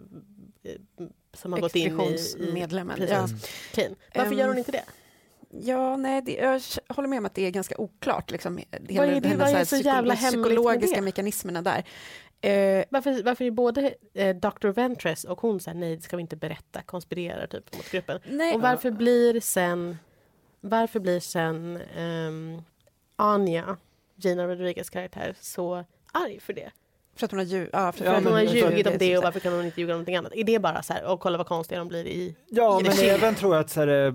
som 1.32 1.52
har 1.52 1.60
gått 1.60 1.76
in 1.76 2.00
i, 2.00 2.06
precis. 2.06 2.36
Ja. 3.74 3.82
Kane. 3.82 3.94
Varför 4.14 4.32
Ehm, 4.32 4.38
gör 4.38 4.48
hon 4.48 4.58
inte 4.58 4.72
det? 4.72 4.84
Ja, 5.50 5.96
nej, 5.96 6.22
det, 6.22 6.32
jag 6.34 6.62
håller 6.88 7.08
med 7.08 7.18
om 7.18 7.26
att 7.26 7.34
det 7.34 7.42
är 7.46 7.50
ganska 7.50 7.78
oklart. 7.78 8.30
Liksom, 8.30 8.56
det 8.56 8.98
Vad 8.98 9.08
är 9.08 9.20
det- 9.20 9.36
vad 9.36 9.48
är 9.48 9.50
så 9.50 9.56
här 9.56 9.64
så 9.64 9.76
jävla 9.76 10.14
psyko- 10.14 10.36
med 10.36 10.44
psykologiska 10.44 10.96
det? 10.96 11.02
mekanismerna 11.02 11.62
där. 11.62 11.84
Eh, 12.40 12.84
Varför, 12.90 13.22
varför 13.22 13.44
är 13.44 13.50
både 13.50 13.94
eh, 14.14 14.36
Dr. 14.36 14.68
Ventress 14.68 15.24
och 15.24 15.40
hon 15.40 15.60
säger 15.60 15.78
nej, 15.78 15.96
det 15.96 16.02
ska 16.02 16.16
vi 16.16 16.20
inte 16.20 16.36
berätta, 16.36 16.82
konspirerar 16.82 17.46
typ 17.46 17.76
mot 17.76 17.90
gruppen. 17.90 18.20
nej, 18.28 18.54
Och 18.54 18.60
varför 18.60 18.90
blir 18.90 19.40
sen 19.40 19.96
varför 20.60 21.00
blir 21.00 21.20
sen 21.20 21.78
um, 21.98 22.62
Anja, 23.16 23.76
Gina 24.16 24.46
Rodriguez 24.46 24.90
karaktär, 24.90 25.34
så 25.40 25.84
arg 26.12 26.40
för 26.40 26.52
det? 26.52 26.70
För 27.16 27.24
att 27.24 27.30
hon 27.30 27.38
har, 27.38 27.46
lju- 27.46 27.68
ja, 27.72 27.92
för, 27.92 28.04
Ja, 28.04 28.16
att 28.16 28.24
hon 28.24 28.32
har 28.32 28.46
för- 28.46 28.54
ljugit 28.54 28.86
om 28.86 28.98
det 28.98 29.16
och 29.18 29.22
varför 29.24 29.40
kan 29.40 29.52
hon 29.52 29.64
inte 29.64 29.80
ljuga 29.80 29.92
om 29.92 29.96
någonting 29.96 30.16
annat? 30.16 30.32
Är 30.34 30.44
det 30.44 30.58
bara 30.58 30.82
så 30.82 30.92
här, 30.92 31.04
och 31.12 31.20
kolla 31.20 31.38
vad 31.38 31.46
konstiga 31.46 31.78
de 31.78 31.88
blir 31.88 32.06
i... 32.06 32.34
Ja, 32.48 32.80
I 32.80 32.82
men 32.82 32.92
även 32.98 33.34
tror 33.34 33.54
jag 33.54 33.60
att 33.60 33.70
så 33.70 33.80
här, 33.80 34.06
eh, 34.06 34.12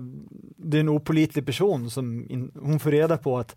det 0.56 0.76
är 0.76 0.80
en 0.80 0.88
opolitlig 0.88 1.46
person 1.46 1.90
som 1.90 2.30
in, 2.30 2.52
hon 2.62 2.80
får 2.80 2.90
reda 2.90 3.18
på 3.18 3.38
att 3.38 3.56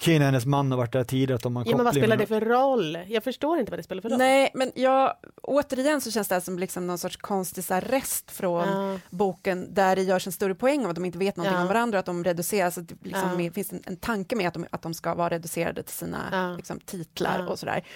Kane, 0.00 0.24
hennes 0.24 0.46
man, 0.46 0.70
har 0.70 0.78
varit 0.78 0.92
där 0.92 1.04
tidigare, 1.04 1.34
att 1.34 1.42
de 1.42 1.56
har 1.56 1.64
Ja, 1.66 1.76
men 1.76 1.84
vad 1.84 1.94
spelar 1.94 2.16
det 2.16 2.26
för 2.26 2.40
roll? 2.40 2.98
Jag 3.08 3.24
förstår 3.24 3.58
inte 3.58 3.70
vad 3.72 3.78
det 3.78 3.82
spelar 3.82 4.02
för 4.02 4.08
roll. 4.08 4.18
Nej, 4.18 4.50
men 4.54 4.72
jag, 4.74 5.14
återigen 5.42 6.00
så 6.00 6.10
känns 6.10 6.28
det 6.28 6.34
här 6.34 6.40
som 6.40 6.58
liksom 6.58 6.86
någon 6.86 6.98
sorts 6.98 7.16
konstig 7.16 7.64
rest 7.70 8.30
från 8.30 8.68
Ja. 8.68 8.98
boken 9.10 9.74
där 9.74 9.96
det 9.96 10.02
görs 10.02 10.26
en 10.26 10.32
större 10.32 10.54
poäng 10.54 10.84
av 10.84 10.90
att 10.90 10.94
de 10.94 11.04
inte 11.04 11.18
vet 11.18 11.36
någonting 11.36 11.56
Ja. 11.56 11.62
om 11.62 11.68
varandra, 11.68 11.98
att 11.98 12.06
de 12.06 12.24
reduceras, 12.24 12.78
att 12.78 12.88
det 12.88 12.94
liksom 13.02 13.30
Ja. 13.30 13.36
med, 13.36 13.54
finns 13.54 13.72
en, 13.72 13.82
en 13.86 13.96
tanke 13.96 14.36
med 14.36 14.48
att 14.48 14.54
de, 14.54 14.66
att 14.70 14.82
de 14.82 14.94
ska 14.94 15.14
vara 15.14 15.28
reducerade 15.30 15.82
till 15.82 15.94
sina 15.96 16.18
Ja. 16.32 16.56
liksom, 16.56 16.80
titlar 16.80 17.38
Ja. 17.38 17.48
och 17.48 17.58
sådär. 17.58 17.86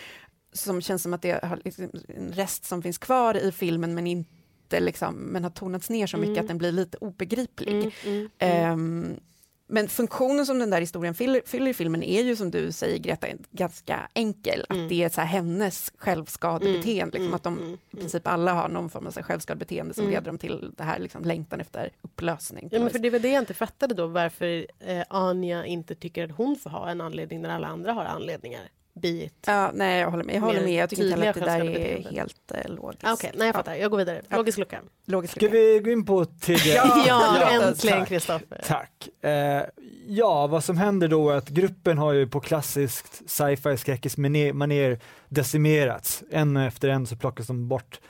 Som 0.53 0.81
känns 0.81 1.03
som 1.03 1.15
att 1.15 1.23
det 1.23 1.45
har 1.45 1.59
liksom, 1.65 1.91
en 2.17 2.33
rest 2.33 2.65
som 2.65 2.83
finns 2.83 2.99
kvar 2.99 3.35
i 3.37 3.53
filmen 3.53 3.95
men 3.95 4.07
inte 4.07 4.81
liksom, 4.81 5.15
men 5.15 5.43
har 5.45 5.51
tonats 5.51 5.91
ner 5.91 6.07
så 6.07 6.17
mycket 6.17 6.33
Mm. 6.33 6.45
att 6.45 6.49
den 6.49 6.59
blir 6.59 6.73
lite 6.73 6.97
obegriplig. 6.99 7.71
Mm, 8.05 8.29
mm, 8.39 8.73
mm. 8.73 9.21
Men 9.67 9.89
funktionen 9.89 10.47
som 10.47 10.59
den 10.59 10.71
där 10.71 10.81
historien 10.81 11.15
fyller, 11.15 11.43
fyller 11.47 11.71
i 11.71 11.75
filmen 11.75 12.03
är 12.03 12.23
ju 12.23 12.37
som 12.37 12.51
du 12.51 12.73
säger 12.73 12.99
Greta 12.99 13.27
ganska 13.51 14.09
enkel. 14.15 14.67
Mm. 14.71 14.83
Att 14.83 14.89
det 14.89 15.03
är 15.05 15.09
så 15.09 15.21
här 15.21 15.29
hennes 15.29 15.93
självskadebeteende. 15.97 17.19
liksom, 17.19 17.35
att 17.35 17.43
de 17.43 17.59
mm, 17.59 17.79
i 17.91 17.97
princip 17.97 18.27
alla 18.27 18.53
har 18.53 18.69
någon 18.69 18.91
form 18.91 19.07
av 19.07 19.11
så 19.11 19.21
här 19.21 19.25
självskadebeteende 19.27 19.95
som 19.95 20.03
Mm. 20.05 20.13
leder 20.15 20.27
dem 20.27 20.39
till 20.39 20.73
det 20.77 20.85
här 20.85 20.99
liksom, 20.99 21.25
längtan 21.25 21.61
efter 21.61 21.91
upplösning. 22.03 22.69
Ja, 22.73 22.81
men 22.81 22.91
för 22.91 22.99
det 22.99 23.11
var 23.11 23.19
det 23.19 23.29
jag 23.29 23.43
inte 23.43 23.55
fattade 23.55 23.95
då, 23.95 24.07
varför 24.07 24.67
eh, 24.81 25.03
Anja 25.09 25.65
inte 25.67 25.95
tycker 25.95 26.25
att 26.25 26.37
hon 26.37 26.57
får 26.57 26.71
ha 26.71 26.91
en 26.91 27.01
anledning 27.01 27.41
när 27.43 27.49
alla 27.51 27.67
andra 27.67 27.93
har 27.93 28.05
anledningar. 28.05 28.63
Be 28.95 29.09
it. 29.09 29.45
Ja, 29.47 29.71
nej, 29.75 30.01
jag 30.01 30.11
håller 30.11 30.25
med. 30.25 30.35
Jag, 30.35 30.41
håller 30.41 30.61
med. 30.61 30.73
jag 30.73 30.91
tycker 30.91 31.05
inte 31.05 31.29
att 31.29 31.35
det 31.35 31.41
där 31.41 31.65
är 31.65 32.11
helt 32.11 32.53
eh, 32.55 32.75
logiskt. 32.75 33.05
Ah, 33.05 33.13
Okej, 33.13 33.31
nej 33.35 33.47
jag 33.47 33.55
fattar. 33.55 33.75
Jag 33.75 33.91
går 33.91 33.99
vidare. 33.99 34.23
Logisk 34.31 34.59
lucka. 34.59 34.81
Logiskt. 35.07 35.35
Ska 35.35 35.49
vi 35.49 35.81
gå 35.85 35.91
in 35.91 36.05
på 36.05 36.25
tredje? 36.25 36.75
Ja, 36.85 37.05
Ja, 37.07 37.51
äntligen 37.51 37.99
tack. 37.99 38.09
Kristoffer. 38.09 38.61
Tack. 38.67 39.09
Eh, 39.25 39.63
ja, 40.07 40.47
vad 40.47 40.65
som 40.65 40.77
händer 40.79 41.09
då 41.09 41.31
är 41.31 41.37
att 41.37 41.49
gruppen 41.49 41.99
har 41.99 42.13
ju 42.13 42.27
på 42.27 42.41
klassiskt 42.41 43.31
sci-fi 43.31 43.77
skräckismanér 43.77 44.99
decimerats. 45.29 46.23
En 46.31 46.57
efter 46.57 46.89
en 46.89 47.07
så 47.07 47.17
plockas 47.17 47.47
de 47.47 47.69
bort. 47.69 48.01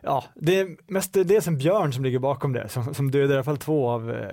Ja, 0.00 0.24
det 0.34 0.60
är 0.60 0.76
mest 0.86 1.12
dels 1.12 1.46
en 1.46 1.58
björn 1.58 1.92
som 1.92 2.04
ligger 2.04 2.18
bakom 2.18 2.52
det, 2.52 2.68
som, 2.68 2.94
som 2.94 3.10
dödar 3.10 3.30
i 3.30 3.36
alla 3.36 3.44
fall 3.44 3.58
två 3.58 3.88
av 3.90 4.10
eh, 4.10 4.26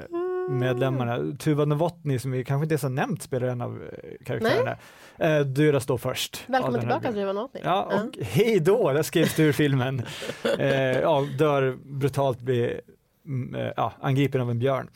medlemmarna. 0.48 1.38
Tuva 1.40 1.66
Novotny, 1.66 2.20
som 2.20 2.32
vi 2.32 2.44
kanske 2.44 2.64
inte 2.64 2.74
ens 2.74 2.84
har 2.84 2.90
nämnt, 2.90 3.22
spelar 3.22 3.48
en 3.48 3.62
av 3.62 3.84
eh, 3.84 4.26
karaktärerna, 4.26 4.78
eh, 5.18 5.40
dödas 5.40 5.86
då 5.86 5.98
först. 5.98 6.44
Välkommen 6.48 6.80
tillbaka. 6.80 7.12
Driva 7.12 7.34
Notny. 7.34 7.62
Ja, 7.64 7.84
och 7.84 8.24
hej 8.26 8.60
då, 8.60 8.92
där 8.92 9.04
skrevs 9.04 9.36
det 9.36 9.44
ur 9.44 9.54
filmen. 9.54 10.02
Eh, 10.60 11.00
ja, 11.00 11.28
dör 11.38 11.78
brutalt, 11.84 12.40
blir 12.40 12.82
mm, 13.26 13.56
eh, 13.56 13.72
ja, 13.76 13.94
angripen 14.02 14.42
av 14.42 14.52
en 14.52 14.60
björn. 14.60 14.90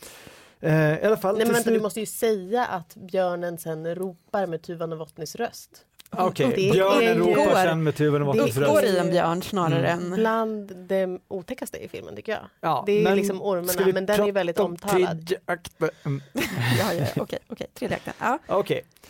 Eh, 0.60 0.98
I 0.98 1.04
alla 1.04 1.16
fall, 1.16 1.36
Nej 1.36 1.44
men 1.46 1.54
vänta, 1.54 1.70
du 1.70 1.80
måste 1.80 2.00
ju 2.00 2.06
säga 2.06 2.66
att 2.66 2.96
björnen 2.96 3.58
sen 3.58 3.94
ropar 3.94 4.46
med 4.46 4.62
Tuva 4.62 4.86
Novotnys 4.86 5.36
röst. 5.36 5.86
Ah, 6.16 6.26
Okej, 6.26 6.46
är 6.68 6.72
björnen 6.72 7.18
ropar 7.18 7.64
sen 7.64 7.82
med 7.82 7.94
tuvan 7.96 8.22
och 8.22 8.36
Det 8.36 8.42
röst. 8.82 8.84
i 8.84 8.98
en 8.98 9.10
björn 9.10 9.42
snarare 9.42 9.88
Mm. 9.88 10.12
än... 10.12 10.18
Bland 10.18 10.76
det 10.88 11.18
otäckaste 11.28 11.78
i 11.78 11.88
filmen 11.88 12.16
tycker 12.16 12.32
jag. 12.32 12.40
Ja, 12.60 12.82
det 12.86 12.92
är 13.00 13.04
men 13.04 13.16
liksom 13.16 13.42
ormarna, 13.42 13.92
men 13.94 14.06
den 14.06 14.20
är 14.20 14.32
väldigt 14.32 14.58
om 14.58 14.66
omtalad. 14.70 15.08
tredje 15.26 15.38
akt? 15.46 15.72
Mm, 16.04 16.20
Ja, 16.78 16.92
ja, 16.92 17.06
okej, 17.16 17.38
okej, 17.48 17.66
tredje 17.74 17.96
akten. 17.96 18.14
Ja, 18.20 18.38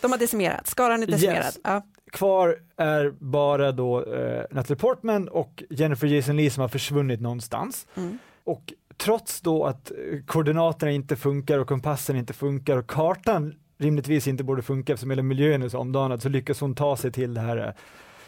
de 0.00 0.10
har 0.12 0.18
decimerat, 0.18 0.66
skaran 0.66 1.02
är 1.02 1.06
decimerad. 1.06 1.44
Yes. 1.44 1.58
Ja. 1.64 1.82
kvar 2.12 2.56
är 2.76 3.10
bara 3.18 3.72
då 3.72 4.04
eh, 4.14 4.42
Natalie 4.50 4.76
Portman 4.78 5.28
och 5.28 5.62
Jennifer 5.70 6.06
Jason 6.06 6.36
Leigh 6.36 6.54
som 6.54 6.60
har 6.60 6.68
försvunnit 6.68 7.20
någonstans. 7.20 7.86
Mm. 7.94 8.18
Och 8.44 8.72
trots 8.96 9.40
då 9.40 9.64
att 9.64 9.90
eh, 9.90 9.96
koordinaterna 10.26 10.92
inte 10.92 11.16
funkar 11.16 11.58
och 11.58 11.68
kompassen 11.68 12.16
inte 12.16 12.32
funkar 12.32 12.76
och 12.76 12.86
kartan 12.86 13.54
rimligtvis 13.82 14.28
inte 14.28 14.44
borde 14.44 14.62
funka 14.62 14.92
eftersom 14.92 15.10
hela 15.10 15.22
miljön 15.22 15.62
är 15.62 15.68
så 15.68 15.78
omdanad 15.78 16.22
så 16.22 16.28
lyckas 16.28 16.60
hon 16.60 16.74
ta 16.74 16.96
sig 16.96 17.12
till 17.12 17.34
det 17.34 17.40
här 17.40 17.56
eh, 17.56 17.72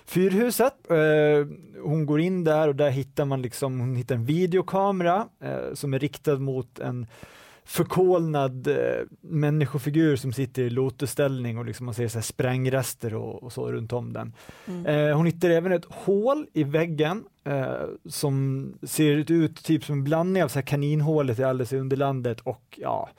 fyrhuset. 0.05 0.91
Eh, 0.91 1.47
hon 1.83 2.07
går 2.07 2.21
in 2.21 2.45
där 2.45 2.69
och 2.69 2.77
där 2.77 2.91
hittar 2.91 3.25
man 3.25 3.43
liksom, 3.43 3.81
hon 3.81 3.97
hittar 3.97 4.15
en 4.15 4.25
videokamera 4.25 5.29
eh, 5.41 5.75
som 5.75 5.95
är 5.95 5.99
riktad 5.99 6.37
mot 6.37 6.79
en 6.79 7.07
förkolnad 7.67 8.69
människofigur 9.21 10.17
som 10.17 10.33
sitter 10.33 10.63
i 10.63 10.71
lotusställning 10.71 11.59
och 11.59 11.65
liksom 11.65 11.87
man 11.87 11.95
ser 11.95 12.09
så 12.09 12.19
här 12.19 12.23
sprängrester 12.23 13.15
och, 13.15 13.43
och 13.43 13.53
så 13.53 13.73
runt 13.73 13.93
om 13.93 14.13
den. 14.13 14.33
Mm. 14.67 15.17
Hon 15.17 15.27
hittar 15.27 15.51
även 15.51 15.73
ett 15.73 15.85
hål 15.85 16.47
i 16.53 16.65
väggen 16.65 17.25
som 18.09 18.73
ser 18.83 19.33
ut 19.33 19.65
typ 19.65 19.85
som 19.85 19.93
en 19.93 20.05
blandning 20.05 20.45
av 20.45 20.49
så 20.49 20.59
här 20.59 20.67
kaninhålet 20.67 21.39
i 21.39 21.45
Alice 21.45 21.77
i 21.77 21.79
Underlandet 21.79 22.41
och 22.41 22.79
ja, 22.83 23.11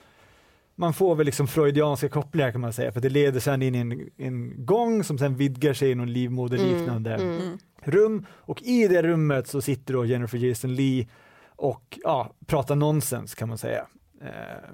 man 0.75 0.93
får 0.93 1.15
väl 1.15 1.25
liksom 1.25 1.47
freudianska 1.47 2.09
kopplingar 2.09 2.51
kan 2.51 2.61
man 2.61 2.73
säga, 2.73 2.91
för 2.91 3.01
det 3.01 3.09
leder 3.09 3.39
sedan 3.39 3.61
in 3.61 3.75
i 3.75 3.79
en, 3.79 4.09
en 4.17 4.65
gång 4.65 5.03
som 5.03 5.17
sen 5.17 5.35
vidgar 5.35 5.73
sig 5.73 5.91
i 5.91 5.95
någon 5.95 6.13
livmoderliknande 6.13 7.13
Mm, 7.15 7.41
mm. 7.41 7.57
Rum 7.83 8.25
och 8.31 8.61
i 8.61 8.88
det 8.88 9.01
rummet 9.03 9.47
så 9.47 9.61
sitter 9.61 9.93
då 9.93 10.05
Jennifer 10.05 10.38
Jason 10.38 10.75
Leigh 10.75 11.07
och 11.55 11.99
ja, 12.03 12.31
pratar 12.45 12.75
nonsens 12.75 13.35
kan 13.35 13.49
man 13.49 13.57
säga. 13.57 13.85
Eh, 14.21 14.69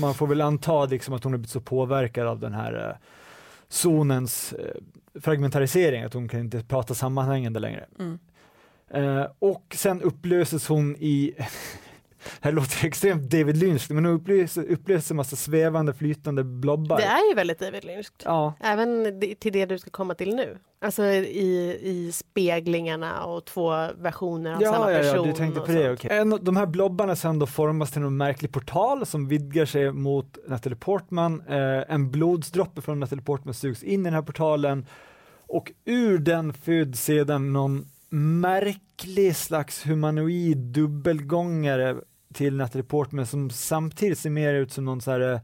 man 0.00 0.14
får 0.14 0.26
väl 0.26 0.40
anta 0.40 0.84
liksom 0.84 1.14
att 1.14 1.24
hon 1.24 1.32
har 1.32 1.38
blivit 1.38 1.50
så 1.50 1.60
påverkad 1.60 2.26
av 2.26 2.40
den 2.40 2.54
här 2.54 2.88
eh, 2.88 2.96
zonens 3.68 4.52
eh, 4.52 5.20
fragmentarisering 5.20 6.02
att 6.02 6.14
hon 6.14 6.28
kan 6.28 6.40
inte 6.40 6.64
prata 6.64 6.94
sammanhängande 6.94 7.60
längre. 7.60 7.86
Mm. 7.98 8.18
Eh, 8.90 9.26
och 9.38 9.74
sen 9.74 10.02
upplöses 10.02 10.68
hon 10.68 10.96
i 10.96 11.34
här 12.40 12.52
låter 12.52 12.84
extremt 12.86 13.30
David 13.30 13.56
Lynch, 13.56 13.90
men 13.90 14.06
upplöser, 14.06 14.62
upplöser 14.70 15.12
en 15.12 15.16
massa 15.16 15.36
svävande 15.36 15.94
flytande 15.94 16.44
blobbar. 16.44 16.96
Det 16.96 17.04
är 17.04 17.28
ju 17.28 17.34
väldigt 17.34 17.58
David 17.58 17.84
Lynch. 17.84 18.06
Ja, 18.24 18.54
Även 18.60 19.20
till 19.40 19.52
det 19.52 19.66
du 19.66 19.78
ska 19.78 19.90
komma 19.90 20.14
till 20.14 20.34
nu. 20.36 20.58
Alltså 20.80 21.04
i, 21.04 21.78
i 21.82 22.12
speglingarna 22.12 23.24
och 23.24 23.44
två 23.44 23.70
versioner 23.98 24.54
av 24.54 24.60
samma 24.60 24.92
Ja, 24.92 24.98
ja, 24.98 24.98
person. 24.98 25.16
ja, 25.26 25.32
du 25.32 25.32
tänkte 25.32 25.60
på 25.60 25.66
det. 25.72 25.92
okej. 25.92 26.20
Av 26.20 26.44
de 26.44 26.56
här 26.56 26.66
blobbarna 26.66 27.16
sen 27.16 27.38
då 27.38 27.46
formas 27.46 27.90
till 27.92 28.02
en 28.02 28.16
märklig 28.16 28.52
portal 28.52 29.06
som 29.06 29.28
vidgar 29.28 29.64
sig 29.66 29.92
mot 29.92 30.38
Natalie 30.48 30.76
Portman. 30.76 31.42
Eh, 31.48 31.84
en 31.94 32.10
blodsdroppe 32.10 32.80
från 32.82 33.00
Natalie 33.00 33.24
Portman 33.24 33.54
sugs 33.54 33.82
in 33.82 34.00
i 34.00 34.04
den 34.04 34.14
här 34.14 34.22
portalen 34.22 34.86
och 35.46 35.72
ur 35.84 36.18
den 36.18 36.52
föds 36.52 37.04
sedan 37.04 37.52
någon 37.52 37.86
märklig 38.10 39.36
slags 39.36 39.86
humanoid 39.86 40.56
dubbelgångare 40.58 41.96
till 42.34 42.56
Natalie 42.56 42.84
Portman 42.84 43.26
som 43.26 43.50
samtidigt 43.50 44.18
ser 44.18 44.30
mer 44.30 44.54
ut 44.54 44.72
som 44.72 44.84
någon 44.84 45.00
så 45.00 45.10
här 45.10 45.32
eh, 45.32 45.40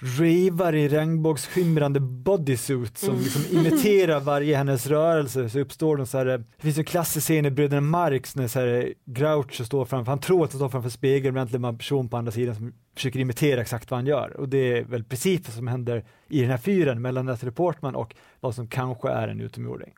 ravar 0.00 0.74
i 0.74 0.88
regnbågsskimrande 0.88 2.00
bodysuit 2.00 2.98
som 2.98 3.08
Mm. 3.10 3.22
liksom 3.22 3.42
imiterar 3.58 4.20
varje 4.20 4.56
hennes 4.56 4.86
rörelse 4.86 5.48
så 5.50 5.58
uppstår 5.58 5.96
de 5.96 6.06
så 6.06 6.18
här, 6.18 6.26
eh, 6.26 6.38
det 6.38 6.62
finns 6.62 6.78
en 6.78 6.84
klassisk 6.84 7.24
scen 7.26 7.46
i 7.46 7.50
Bröderna 7.50 7.80
Marx 7.80 8.36
när 8.36 8.48
så 8.48 8.60
här, 8.60 8.66
eh, 8.66 8.84
Groucho 9.04 9.64
står 9.64 9.84
framför, 9.84 10.12
han 10.12 10.20
tror 10.20 10.44
att 10.44 10.52
han 10.52 10.58
står 10.58 10.68
framför 10.68 10.90
spegeln 10.90 11.34
men 11.34 11.40
egentligen 11.40 11.64
är 11.64 11.68
en 11.68 11.78
person 11.78 12.08
på 12.08 12.16
andra 12.16 12.32
sidan 12.32 12.54
som 12.54 12.72
försöker 12.94 13.20
imitera 13.20 13.60
exakt 13.60 13.90
vad 13.90 13.98
han 13.98 14.06
gör 14.06 14.36
och 14.36 14.48
det 14.48 14.78
är 14.78 14.84
väl 14.84 15.04
precis 15.04 15.40
vad 15.48 15.54
som 15.56 15.66
händer 15.66 16.04
i 16.28 16.40
den 16.40 16.50
här 16.50 16.58
fyren 16.58 17.02
mellan 17.02 17.26
Natalie 17.26 17.52
Portman 17.52 17.94
och 17.94 18.14
vad 18.40 18.54
som 18.54 18.66
kanske 18.68 19.08
är 19.10 19.28
en 19.28 19.40
utomjording. 19.40 19.92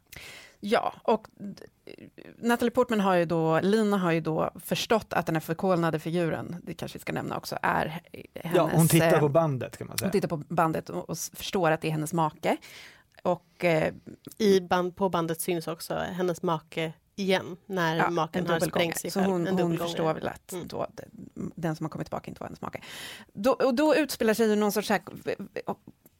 Ja, 0.60 0.94
och 1.02 1.28
Natalie 2.38 2.70
Portman 2.70 3.00
har 3.00 3.14
ju 3.14 3.24
då, 3.24 3.60
Lina 3.60 3.98
har 3.98 4.12
ju 4.12 4.20
då 4.20 4.50
förstått 4.64 5.12
att 5.12 5.26
den 5.26 5.34
här 5.36 5.40
förkolnade 5.40 5.98
figuren, 5.98 6.56
det 6.62 6.74
kanske 6.74 6.98
vi 6.98 7.02
ska 7.02 7.12
nämna 7.12 7.36
också, 7.36 7.58
är 7.62 8.00
hennes... 8.34 8.56
ja, 8.56 8.70
hon 8.72 8.88
tittar 8.88 9.14
eh, 9.14 9.20
på 9.20 9.28
bandet 9.28 9.76
kan 9.76 9.86
man 9.86 9.98
säga. 9.98 10.06
Hon 10.06 10.12
tittar 10.12 10.28
på 10.28 10.36
bandet 10.36 10.90
och, 10.90 11.10
och 11.10 11.18
förstår 11.18 11.70
att 11.70 11.80
det 11.80 11.88
är 11.88 11.92
hennes 11.92 12.12
make. 12.12 12.56
Och 13.22 13.64
eh, 13.64 13.94
I 14.38 14.60
band, 14.60 14.96
på 14.96 15.08
bandet 15.08 15.40
syns 15.40 15.68
också 15.68 15.94
hennes 15.94 16.42
make 16.42 16.92
igen 17.16 17.56
när 17.66 17.96
ja, 17.96 18.10
maken 18.10 18.44
en 18.46 18.50
har 18.52 18.60
sprängt 18.60 18.98
sig 18.98 19.10
Så 19.10 19.20
själv. 19.20 19.32
hon, 19.32 19.46
En 19.46 19.58
hon 19.58 19.78
förstår 19.78 20.14
väl 20.14 20.28
att 20.28 20.52
Mm. 20.52 20.68
då, 20.68 20.86
den- 21.54 21.76
som 21.76 21.84
har 21.84 21.90
kommit 21.90 22.06
tillbaka 22.06 22.28
inte 22.30 22.40
var 22.40 22.46
hennes 22.46 22.60
make. 22.60 22.80
Då, 23.32 23.50
och 23.52 23.74
då 23.74 23.96
utspelar 23.96 24.34
sig 24.34 24.48
ju 24.48 24.56
någon 24.56 24.72
sorts 24.72 24.90
här, 24.90 25.00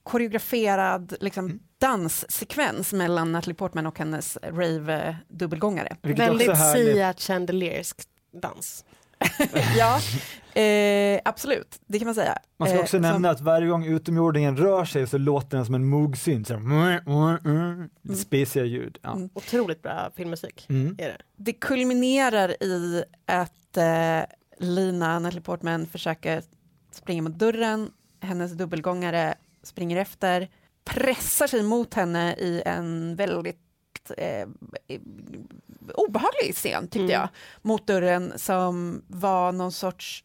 koreograferad 0.07 1.15
liksom, 1.21 1.45
Mm. 1.45 1.59
danssekvens 1.79 2.93
mellan 2.93 3.33
Natalie 3.33 3.55
Portman 3.55 3.87
och 3.87 3.99
hennes 3.99 4.39
rave-dubbelgångare. 4.43 5.97
Väldigt. 6.03 6.59
Sia 6.73 7.15
Chandeliersk 7.15 7.97
dans. 8.43 8.85
ja, 9.79 10.01
eh, 10.63 11.21
absolut, 11.25 11.81
det 11.87 11.99
kan 11.99 12.07
man 12.07 12.15
säga. 12.15 12.39
Man 12.59 12.69
ska 12.69 12.77
Eh, 12.77 12.81
också 12.83 12.91
som- 12.97 13.03
nämna 13.03 13.31
att 13.31 13.41
varje 13.41 13.69
gång 13.69 13.85
utomjordingen 13.85 14.57
rör 14.57 14.85
sig 14.85 15.07
så 15.07 15.19
låter 15.19 15.57
den 15.57 15.67
som 15.67 15.75
en 15.75 15.85
här, 15.85 17.01
mm, 17.07 17.37
mm, 17.47 17.73
mm, 17.73 17.89
lite 18.03 18.21
spesiga 18.21 18.65
ljud. 18.65 18.99
Ja. 19.03 19.13
Mm. 19.17 19.31
Otroligt 19.35 19.83
bra 19.83 20.11
filmmusik 20.17 20.67
Mm. 20.69 20.95
är 20.99 21.09
det. 21.09 21.17
det 21.37 21.53
kulminerar 21.53 22.63
i 22.63 23.05
att 23.27 23.77
eh, 23.77 24.21
Lina, 24.59 25.19
Natalie 25.19 25.43
Portman, 25.43 25.87
försöker 25.87 26.43
springa 26.93 27.23
mot 27.23 27.39
dörren. 27.39 27.91
Hennes 28.21 28.53
dubbelgångare 28.53 29.35
springer 29.67 29.97
efter, 29.97 30.49
pressar 30.85 31.47
sig 31.47 31.63
mot 31.63 31.95
henne 31.95 32.35
i 32.35 32.63
en 32.67 33.17
väldigt 33.17 33.59
eh, 34.17 34.49
obehaglig 35.95 36.55
scen, 36.55 36.83
tyckte 36.89 36.99
Mm. 36.99 37.11
jag, 37.11 37.29
mot 37.63 37.87
dörren 37.87 38.33
som 38.37 39.03
var 39.09 39.53
någon 39.53 39.73
sorts 39.73 40.25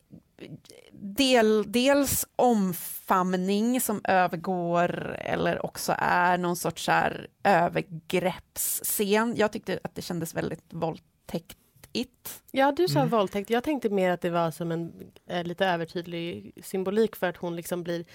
del, 0.92 1.64
dels 1.72 2.26
omfamning 2.36 3.82
som 3.82 4.02
övergår 4.04 5.16
eller 5.20 5.66
också 5.66 5.96
är 5.98 6.38
någon 6.38 6.56
sorts 6.56 6.88
här 6.88 7.28
övergreppsscen. 7.44 9.36
Jag 9.38 9.52
tyckte 9.52 9.80
att 9.84 9.96
det 9.96 10.02
kändes 10.02 10.36
väldigt 10.36 10.64
våldtäktigt. 10.74 12.42
Ja, 12.52 12.72
du 12.72 12.88
sa 12.88 13.00
Mm. 13.00 13.10
våldtäkt. 13.10 13.50
Jag 13.50 13.64
tänkte 13.64 13.90
mer 13.90 14.12
att 14.12 14.22
det 14.22 14.30
var 14.30 14.52
som 14.52 14.72
en 14.72 14.94
eh, 15.28 15.44
lite 15.44 15.66
övertydlig 15.66 16.52
symbolik 16.64 17.16
för 17.16 17.28
att 17.30 17.38
hon 17.38 17.56
liksom 17.56 17.84
blir 17.84 18.06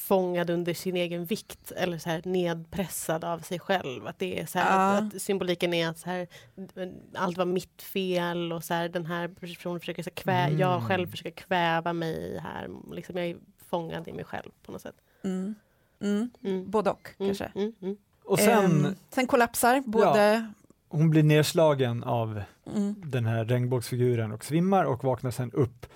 fångad 0.00 0.50
under 0.50 0.74
sin 0.74 0.96
egen 0.96 1.24
vikt 1.24 1.72
eller 1.72 1.98
så 1.98 2.08
här 2.10 2.22
nedpressad 2.24 3.24
av 3.24 3.38
sig 3.38 3.58
själv. 3.58 4.06
Att 4.06 4.18
det 4.18 4.40
är 4.40 4.46
så 4.46 4.58
här, 4.58 4.76
Ja. 4.92 4.98
att, 4.98 5.14
att 5.14 5.22
symboliken 5.22 5.74
är 5.74 5.88
att 5.88 5.98
så 5.98 6.10
här, 6.10 6.26
allt 7.14 7.38
var 7.38 7.44
mitt 7.44 7.82
fel 7.82 8.52
och 8.52 8.64
så 8.64 8.74
här, 8.74 8.88
den 8.88 9.06
här 9.06 9.28
personen 9.28 9.80
försöker 9.80 10.02
så 10.02 10.10
kvä, 10.10 10.32
Mm. 10.46 10.58
jag 10.58 10.82
själv 10.82 11.10
försöker 11.10 11.30
kväva 11.30 11.92
mig 11.92 12.38
här. 12.42 12.68
Liksom, 12.92 13.16
jag 13.16 13.26
är 13.26 13.36
fångad 13.70 14.08
i 14.08 14.12
mig 14.12 14.24
själv 14.24 14.50
på 14.66 14.72
något 14.72 14.82
sätt. 14.82 14.96
Mm. 15.24 15.54
Mm. 16.00 16.30
Mm. 16.44 16.70
Både 16.70 16.90
och 16.90 17.08
Mm, 17.18 17.28
kanske. 17.28 17.52
mm, 17.54 17.72
mm. 17.82 17.96
Och 18.24 18.38
sen, 18.38 18.64
Ehm, 18.64 18.94
sen 19.10 19.26
kollapsar 19.26 19.82
både... 19.86 20.46
hon 20.88 21.10
blir 21.10 21.22
nedslagen 21.22 22.04
av 22.04 22.42
Mm. 22.74 22.94
den 23.04 23.26
här 23.26 23.44
regnbågsfiguren 23.44 24.32
och 24.32 24.44
svimmar 24.44 24.84
och 24.84 25.04
vaknar 25.04 25.30
sen 25.30 25.52
upp 25.52 25.86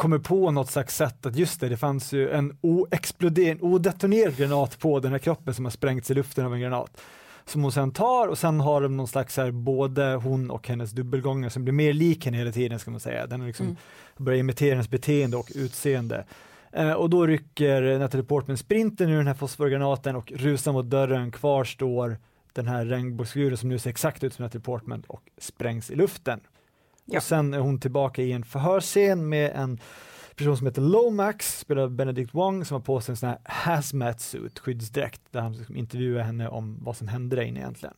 kommer 0.00 0.18
på 0.18 0.50
något 0.50 0.70
slags 0.70 0.96
sätt 0.96 1.26
att 1.26 1.36
just 1.36 1.60
det, 1.60 1.68
det 1.68 1.76
fanns 1.76 2.12
ju 2.12 2.30
en 2.30 2.56
oexploderad, 2.60 3.58
odetonerad 3.60 4.36
granat 4.36 4.78
på 4.78 5.00
den 5.00 5.12
här 5.12 5.18
kroppen 5.18 5.54
som 5.54 5.64
har 5.64 5.72
sprängts 5.72 6.10
i 6.10 6.14
luften 6.14 6.46
av 6.46 6.54
en 6.54 6.60
granat 6.60 7.00
som 7.44 7.62
hon 7.62 7.72
sen 7.72 7.90
tar 7.90 8.28
och 8.28 8.38
sen 8.38 8.60
har 8.60 8.80
de 8.80 8.96
någon 8.96 9.08
slags 9.08 9.36
här, 9.36 9.50
både 9.50 10.14
hon 10.14 10.50
och 10.50 10.68
hennes 10.68 10.90
dubbelgångare 10.90 11.50
som 11.50 11.64
blir 11.64 11.72
mer 11.72 11.92
lik 11.92 12.24
henne 12.24 12.36
hela 12.36 12.52
tiden 12.52 12.78
ska 12.78 12.90
man 12.90 13.00
säga. 13.00 13.26
Den 13.26 13.46
liksom 13.46 13.66
mm. 13.66 13.76
börjar 14.16 14.38
imitera 14.38 14.74
hennes 14.74 14.90
beteende 14.90 15.36
och 15.36 15.52
utseende. 15.54 16.24
Eh, 16.72 16.92
och 16.92 17.10
då 17.10 17.26
rycker 17.26 17.98
Natalie 17.98 18.26
Portman 18.26 18.56
sprinten 18.56 19.10
ur 19.10 19.16
den 19.16 19.26
här 19.26 19.34
fosforgranaten 19.34 20.16
och 20.16 20.32
rusar 20.32 20.72
mot 20.72 20.90
dörren. 20.90 21.32
Kvar 21.32 21.64
står 21.64 22.18
den 22.52 22.66
här 22.66 22.84
regnbågsfiguren 22.84 23.56
som 23.56 23.68
nu 23.68 23.78
ser 23.78 23.90
exakt 23.90 24.24
ut 24.24 24.34
som 24.34 24.42
Natalie 24.42 24.64
Portman 24.64 25.02
och 25.06 25.22
sprängs 25.38 25.90
i 25.90 25.94
luften. 25.94 26.40
Ja. 27.10 27.18
Och 27.18 27.22
sen 27.22 27.54
är 27.54 27.58
hon 27.58 27.80
tillbaka 27.80 28.22
i 28.22 28.32
en 28.32 28.44
förhörsscen 28.44 29.28
med 29.28 29.52
en 29.54 29.80
person 30.36 30.56
som 30.56 30.66
heter 30.66 30.82
Lomax, 30.82 31.58
spelad 31.58 31.84
av 31.84 31.90
Benedict 31.90 32.34
Wong, 32.34 32.64
som 32.64 32.74
har 32.74 32.80
på 32.80 33.00
sig 33.00 33.12
en 33.12 33.16
sån 33.16 33.28
här 33.28 33.38
hazmat 33.44 34.20
suit, 34.20 34.58
skyddsdräkt, 34.58 35.22
där 35.30 35.40
han 35.40 35.52
liksom 35.52 35.76
intervjuar 35.76 36.22
henne 36.22 36.48
om 36.48 36.78
vad 36.84 36.96
som 36.96 37.08
hände 37.08 37.44
inne 37.44 37.60
egentligen. 37.60 37.94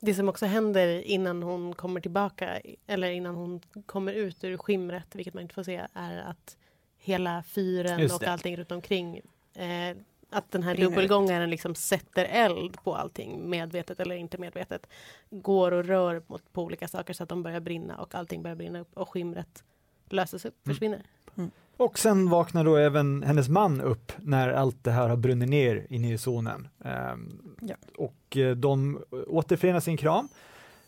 Det 0.00 0.14
som 0.14 0.28
också 0.28 0.46
händer 0.46 1.00
innan 1.00 1.42
hon 1.42 1.74
kommer 1.74 2.00
tillbaka, 2.00 2.60
eller 2.86 3.10
innan 3.10 3.34
hon 3.34 3.60
kommer 3.86 4.12
ut 4.12 4.44
ur 4.44 4.56
skimret, 4.56 5.06
vilket 5.12 5.34
man 5.34 5.42
inte 5.42 5.54
får 5.54 5.62
se, 5.62 5.86
är 5.92 6.18
att 6.18 6.56
hela 6.98 7.42
fyren 7.42 8.10
och 8.14 8.22
allting 8.22 8.56
runt 8.56 8.72
omkring 8.72 9.20
eh, 9.54 9.96
att 10.30 10.50
den 10.50 10.62
här 10.62 10.76
dubbelgångaren 10.76 11.50
liksom 11.50 11.74
sätter 11.74 12.24
eld 12.24 12.82
på 12.84 12.94
allting, 12.94 13.50
medvetet 13.50 14.00
eller 14.00 14.16
inte 14.16 14.38
medvetet. 14.38 14.86
Går 15.30 15.72
och 15.72 15.84
rör 15.84 16.22
mot, 16.26 16.52
på 16.52 16.62
olika 16.62 16.88
saker 16.88 17.14
så 17.14 17.22
att 17.22 17.28
de 17.28 17.42
börjar 17.42 17.60
brinna 17.60 17.96
och 17.96 18.14
allting 18.14 18.42
börjar 18.42 18.56
brinna 18.56 18.80
upp 18.80 18.90
och 18.94 19.08
skimret 19.08 19.64
löses 20.08 20.44
upp, 20.44 20.66
mm. 20.66 20.74
försvinner. 20.74 21.02
Mm. 21.36 21.50
Och 21.76 21.98
sen 21.98 22.30
vaknar 22.30 22.64
då 22.64 22.76
även 22.76 23.22
hennes 23.22 23.48
man 23.48 23.80
upp 23.80 24.12
när 24.18 24.48
allt 24.48 24.84
det 24.84 24.90
här 24.90 25.08
har 25.08 25.16
brunnit 25.16 25.48
ner 25.48 25.86
inne 25.90 26.12
i 26.12 26.18
zonen. 26.18 26.68
Um, 26.78 27.56
ja. 27.60 27.76
Och 27.96 28.36
eh, 28.36 28.56
de 28.56 29.04
återförenas 29.26 29.88
i 29.88 29.90
en 29.90 29.96
kram. 29.96 30.28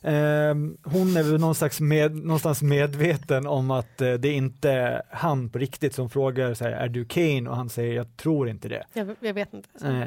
Um, 0.01 0.77
hon 0.85 1.17
är 1.17 1.23
väl 1.23 1.41
någonstans, 1.41 1.81
med, 1.81 2.17
någonstans 2.17 2.63
medveten 2.63 3.47
om 3.47 3.71
att 3.71 4.03
uh, 4.03 4.15
det 4.15 4.33
inte 4.33 4.71
är 4.71 5.03
han 5.11 5.51
på 5.51 5.59
riktigt 5.59 5.95
som 5.95 6.11
frågar 6.11 6.55
så 6.55 6.65
här, 6.65 6.71
är 6.71 6.89
du 6.89 7.05
Kane? 7.05 7.51
Och 7.51 7.57
han 7.57 7.69
säger 7.69 7.95
jag 7.95 8.17
tror 8.17 8.49
inte 8.49 8.69
det. 8.69 8.85
Jag, 8.93 9.17
jag 9.21 9.35
vet 9.35 9.55
inte. 9.55 9.69
Uh, 9.85 10.05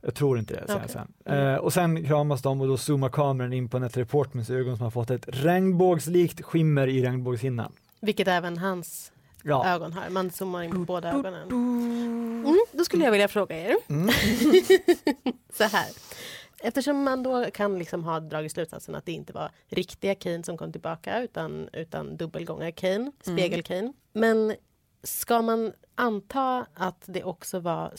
jag 0.00 0.14
tror 0.14 0.38
inte 0.38 0.54
det, 0.54 0.66
säger 0.66 0.80
okay. 0.80 0.88
sen. 0.88 1.12
Mm. 1.24 1.60
Och 1.60 1.72
sen 1.72 2.04
kramas 2.04 2.42
de 2.42 2.60
och 2.60 2.68
då 2.68 2.76
zoomar 2.76 3.08
kameran 3.08 3.52
in 3.52 3.68
på 3.68 3.78
Natalie 3.78 4.06
Portmans 4.06 4.50
ögon 4.50 4.76
som 4.76 4.84
har 4.84 4.90
fått 4.90 5.10
ett 5.10 5.24
regnbågslikt 5.26 6.42
skimmer 6.42 6.86
i 6.86 7.02
regnbågshinnan. 7.02 7.72
Vilket 8.00 8.28
även 8.28 8.58
hans 8.58 9.12
ja. 9.42 9.66
ögon 9.66 9.92
har. 9.92 10.10
Man 10.10 10.30
zoomar 10.30 10.62
in 10.62 10.70
på 10.70 10.78
båda 10.78 11.12
ögonen. 11.12 11.48
Mm, 11.50 12.58
då 12.72 12.84
skulle 12.84 13.04
jag 13.04 13.12
vilja 13.12 13.28
fråga 13.28 13.56
er. 13.56 13.76
Mm. 13.88 14.08
så 15.52 15.64
här. 15.64 15.86
Eftersom 16.64 17.02
man 17.02 17.22
då 17.22 17.50
kan 17.50 17.78
liksom 17.78 18.04
ha 18.04 18.20
dragit 18.20 18.52
slutsatsen 18.52 18.94
att 18.94 19.06
det 19.06 19.12
inte 19.12 19.32
var 19.32 19.50
riktiga 19.68 20.14
Kane 20.14 20.42
som 20.42 20.56
kom 20.56 20.72
tillbaka 20.72 21.22
utan, 21.22 21.68
utan 21.72 22.16
dubbelgångar-Kane, 22.16 22.94
mm. 22.94 23.12
spegel-Kane. 23.38 23.92
Men 24.12 24.54
ska 25.02 25.42
man 25.42 25.72
anta 25.94 26.66
att 26.74 27.04
det 27.06 27.24
också 27.24 27.60
var 27.60 27.92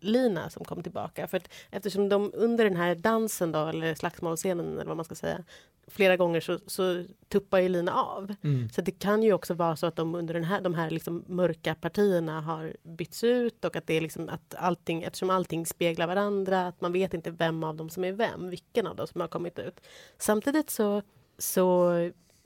spegel-Lina 0.00 0.50
som 0.50 0.64
kom 0.64 0.82
tillbaka? 0.82 1.28
För 1.28 1.36
att 1.36 1.48
eftersom 1.70 2.08
de 2.08 2.30
under 2.34 2.64
den 2.64 2.76
här 2.76 2.94
dansen 2.94 3.52
då, 3.52 3.66
eller 3.66 3.94
slagsmålscenen 3.94 4.74
eller 4.74 4.84
vad 4.84 4.96
man 4.96 5.04
ska 5.04 5.14
säga, 5.14 5.44
flera 5.88 6.16
gånger 6.16 6.40
så, 6.40 6.58
så 6.66 7.04
tuppar 7.28 7.58
ju 7.58 7.68
Lina 7.68 7.92
av. 7.92 8.34
Mm. 8.42 8.68
Så 8.68 8.80
det 8.80 8.90
kan 8.90 9.22
ju 9.22 9.32
också 9.32 9.54
vara 9.54 9.76
så 9.76 9.86
att 9.86 9.96
de 9.96 10.14
under 10.14 10.34
den 10.34 10.44
här, 10.44 10.60
de 10.60 10.74
här 10.74 10.90
liksom 10.90 11.24
mörka 11.26 11.74
partierna 11.74 12.40
har 12.40 12.76
bytts 12.82 13.24
ut 13.24 13.64
och 13.64 13.76
att 13.76 13.86
det 13.86 13.94
är 13.94 14.00
liksom 14.00 14.28
att 14.28 14.54
allting, 14.54 15.02
eftersom 15.02 15.30
allting 15.30 15.66
speglar 15.66 16.06
varandra, 16.06 16.66
att 16.66 16.80
man 16.80 16.92
vet 16.92 17.14
inte 17.14 17.30
vem 17.30 17.64
av 17.64 17.76
dem 17.76 17.90
som 17.90 18.04
är 18.04 18.12
vem, 18.12 18.50
vilken 18.50 18.86
av 18.86 18.96
dem 18.96 19.06
som 19.06 19.20
har 19.20 19.28
kommit 19.28 19.58
ut. 19.58 19.80
Samtidigt 20.18 20.70
så, 20.70 21.02
så 21.38 21.90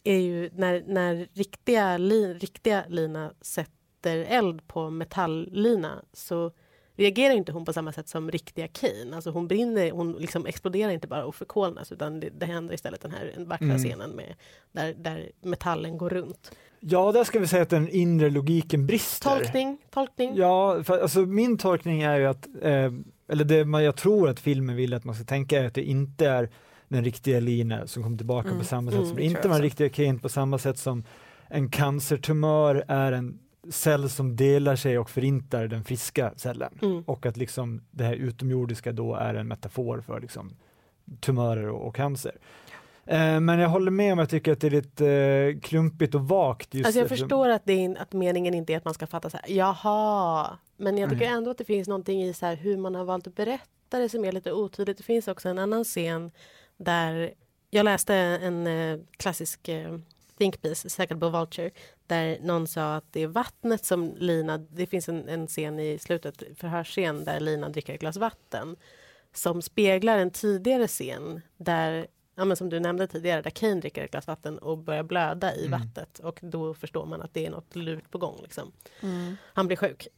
är 0.05 0.19
ju 0.19 0.51
när, 0.55 0.83
när 0.87 1.29
riktiga, 1.35 1.99
li, 1.99 2.35
riktiga 2.35 2.85
Lina 2.89 3.33
sätter 3.41 4.19
eld 4.19 4.69
på 4.69 4.91
metalllina 4.91 6.03
så 6.13 6.53
reagerar 7.01 7.35
inte 7.35 7.53
hon 7.53 7.65
på 7.65 7.73
samma 7.73 7.93
sätt 7.93 8.09
som 8.09 8.31
riktiga 8.31 8.69
Kane. 8.69 9.15
Alltså 9.17 9.31
hon 9.31 9.49
brinner, 9.49 9.91
hon 9.91 10.13
liksom 10.13 10.47
exploderar 10.47 10.91
inte 10.91 11.07
bara 11.09 11.25
och 11.25 11.35
förkolnas 11.35 11.93
utan 11.93 12.21
det, 12.21 12.31
det 12.31 12.47
händer 12.47 12.75
istället 12.75 13.01
den 13.01 13.11
här 13.11 13.35
vackra 13.39 13.67
mm. 13.67 13.79
scenen 13.79 14.11
med, 14.11 14.35
där, 14.73 14.95
där 14.95 15.31
metallen 15.41 15.99
går 15.99 16.11
runt. 16.11 16.53
Ja, 16.81 17.13
där 17.13 17.25
ska 17.25 17.39
vi 17.39 17.47
säga 17.47 17.63
att 17.63 17.71
den 17.71 17.89
inre 17.89 18.31
logiken 18.31 18.87
brister. 18.87 19.31
Tolkning, 19.31 19.79
tolkning. 19.91 20.37
Ja, 20.37 20.85
för, 20.85 20.99
alltså 20.99 21.21
min 21.21 21.59
tolkning 21.59 22.03
är 22.03 22.19
ju 22.19 22.27
att, 22.27 22.49
eh, 22.63 22.93
eller 23.29 23.45
det 23.45 23.65
man, 23.65 23.85
jag 23.85 23.97
tror 23.97 24.29
att 24.29 24.41
filmen 24.41 24.77
vill 24.77 24.95
att 24.95 25.05
man 25.05 25.15
ska 25.15 25.25
tänka 25.25 25.61
är 25.61 25.67
att 25.67 25.75
det 25.75 25.83
inte 25.83 26.29
är 26.29 26.51
den 26.89 27.05
riktiga 27.05 27.41
Lina 27.41 27.87
som 27.87 28.03
kommer 28.03 28.17
tillbaka 28.17 28.49
mm. 28.49 28.61
på 28.61 28.65
samma 28.65 28.91
sätt 28.91 28.99
mm, 28.99 29.09
som 29.09 29.17
det 29.17 29.25
inte 29.25 29.49
var 29.49 29.55
den 29.55 29.63
riktiga 29.63 29.89
Kane 29.89 30.19
på 30.19 30.29
samma 30.29 30.59
sätt 30.59 30.79
som 30.79 31.05
en 31.49 31.71
cancertumör 31.71 32.85
är 32.89 33.13
en 33.13 33.39
cell 33.69 34.11
som 34.11 34.37
delar 34.37 34.77
sig 34.77 34.99
och 34.99 35.11
förintar 35.11 35.67
den 35.67 35.85
friska 35.85 36.33
cellen. 36.37 36.79
Mm. 36.83 37.03
Och 37.07 37.27
att 37.27 37.37
liksom 37.37 37.83
det 37.91 38.05
här 38.05 38.15
utomjordiska 38.15 38.93
då 38.93 39.15
är 39.15 39.35
en 39.35 39.49
metafor 39.49 40.01
för 40.01 40.21
liksom 40.21 40.57
tumörer 41.21 41.69
och, 41.69 41.87
och 41.87 41.97
cancer. 41.97 42.39
Eh, 43.07 43.41
men 43.41 43.59
jag 43.59 43.69
håller 43.69 43.91
med 43.91 44.13
om 44.13 44.19
att 44.19 44.23
jag 44.23 44.31
tycker 44.31 44.53
att 44.53 44.61
det 44.61 44.67
är 44.67 44.71
lite 44.71 45.07
eh, 45.07 45.61
klumpigt 45.61 46.15
och 46.15 46.29
vagt. 46.29 46.75
Just 46.75 46.87
alltså 46.87 47.01
jag 47.01 47.09
förstår 47.09 47.49
att, 47.49 47.63
det 47.65 47.85
är, 47.85 48.03
att 48.03 48.13
meningen 48.13 48.55
inte 48.55 48.73
är 48.73 48.77
att 48.77 48.85
man 48.85 48.95
ska 48.95 49.07
fatta 49.07 49.31
så 49.31 49.37
här, 49.37 49.57
jaha, 49.57 50.59
men 50.77 50.99
jag 50.99 51.11
tycker 51.11 51.27
mm. 51.27 51.37
ändå 51.37 51.51
att 51.51 51.59
det 51.59 51.65
finns 51.65 51.89
någonting 51.89 52.23
i 52.23 52.33
så 52.33 52.47
här, 52.47 52.57
hur 52.57 52.77
man 52.77 52.95
har 52.95 53.05
valt 53.05 53.27
att 53.27 53.37
berätta 53.37 53.99
det 53.99 54.09
som 54.09 54.25
är 54.25 54.33
lite 54.33 54.53
otydligt. 54.53 54.99
Det 54.99 55.05
finns 55.05 55.29
också 55.29 55.49
en 55.49 55.59
annan 55.59 55.85
scen 55.85 56.31
där 56.77 57.35
jag 57.71 57.85
läste 57.85 58.15
en 58.15 58.67
eh, 58.67 58.99
klassisk 59.17 59.69
think 60.41 60.63
piece, 60.63 60.91
säkert 60.91 61.21
på 61.21 61.29
Vulture, 61.29 61.71
där 62.07 62.39
någon 62.43 62.67
sa 62.67 62.95
att 62.95 63.13
det 63.13 63.23
är 63.23 63.27
vattnet 63.27 63.85
som 63.85 64.15
Lina... 64.17 64.59
Det 64.59 64.87
finns 64.87 65.09
en, 65.09 65.29
en 65.29 65.47
scen 65.47 65.81
i 65.81 65.99
slutet, 65.99 66.43
förhörsscen, 66.57 67.25
där 67.25 67.41
Lina 67.41 67.69
dricker 67.69 67.95
ett 67.95 68.01
glas 68.01 68.17
vatten 68.17 68.77
som 69.33 69.63
speglar 69.63 70.19
en 70.19 70.31
tidigare 70.31 70.87
scen 70.87 71.41
där 71.57 72.07
ja, 72.35 72.45
men 72.45 72.57
som 72.57 72.69
du 72.69 72.81
nämnde 72.81 73.07
tidigare, 73.07 73.43
där 73.43 73.51
Kane 73.51 73.81
dricker 73.81 74.05
ett 74.05 74.11
glas 74.11 74.27
vatten 74.27 74.59
och 74.59 74.79
börjar 74.79 75.03
blöda 75.03 75.55
i 75.55 75.67
mm. 75.67 75.81
vattnet. 75.81 76.19
Och 76.19 76.39
då 76.43 76.75
förstår 76.75 77.07
man 77.07 77.23
att 77.23 77.35
det 77.35 77.47
är 77.47 77.51
något 77.51 77.77
lurt 77.77 78.11
på 78.11 78.19
gång. 78.19 78.39
Liksom. 78.43 78.73
Mm. 79.01 79.37
Han 79.43 79.67
blir 79.67 79.77
sjuk 79.77 80.09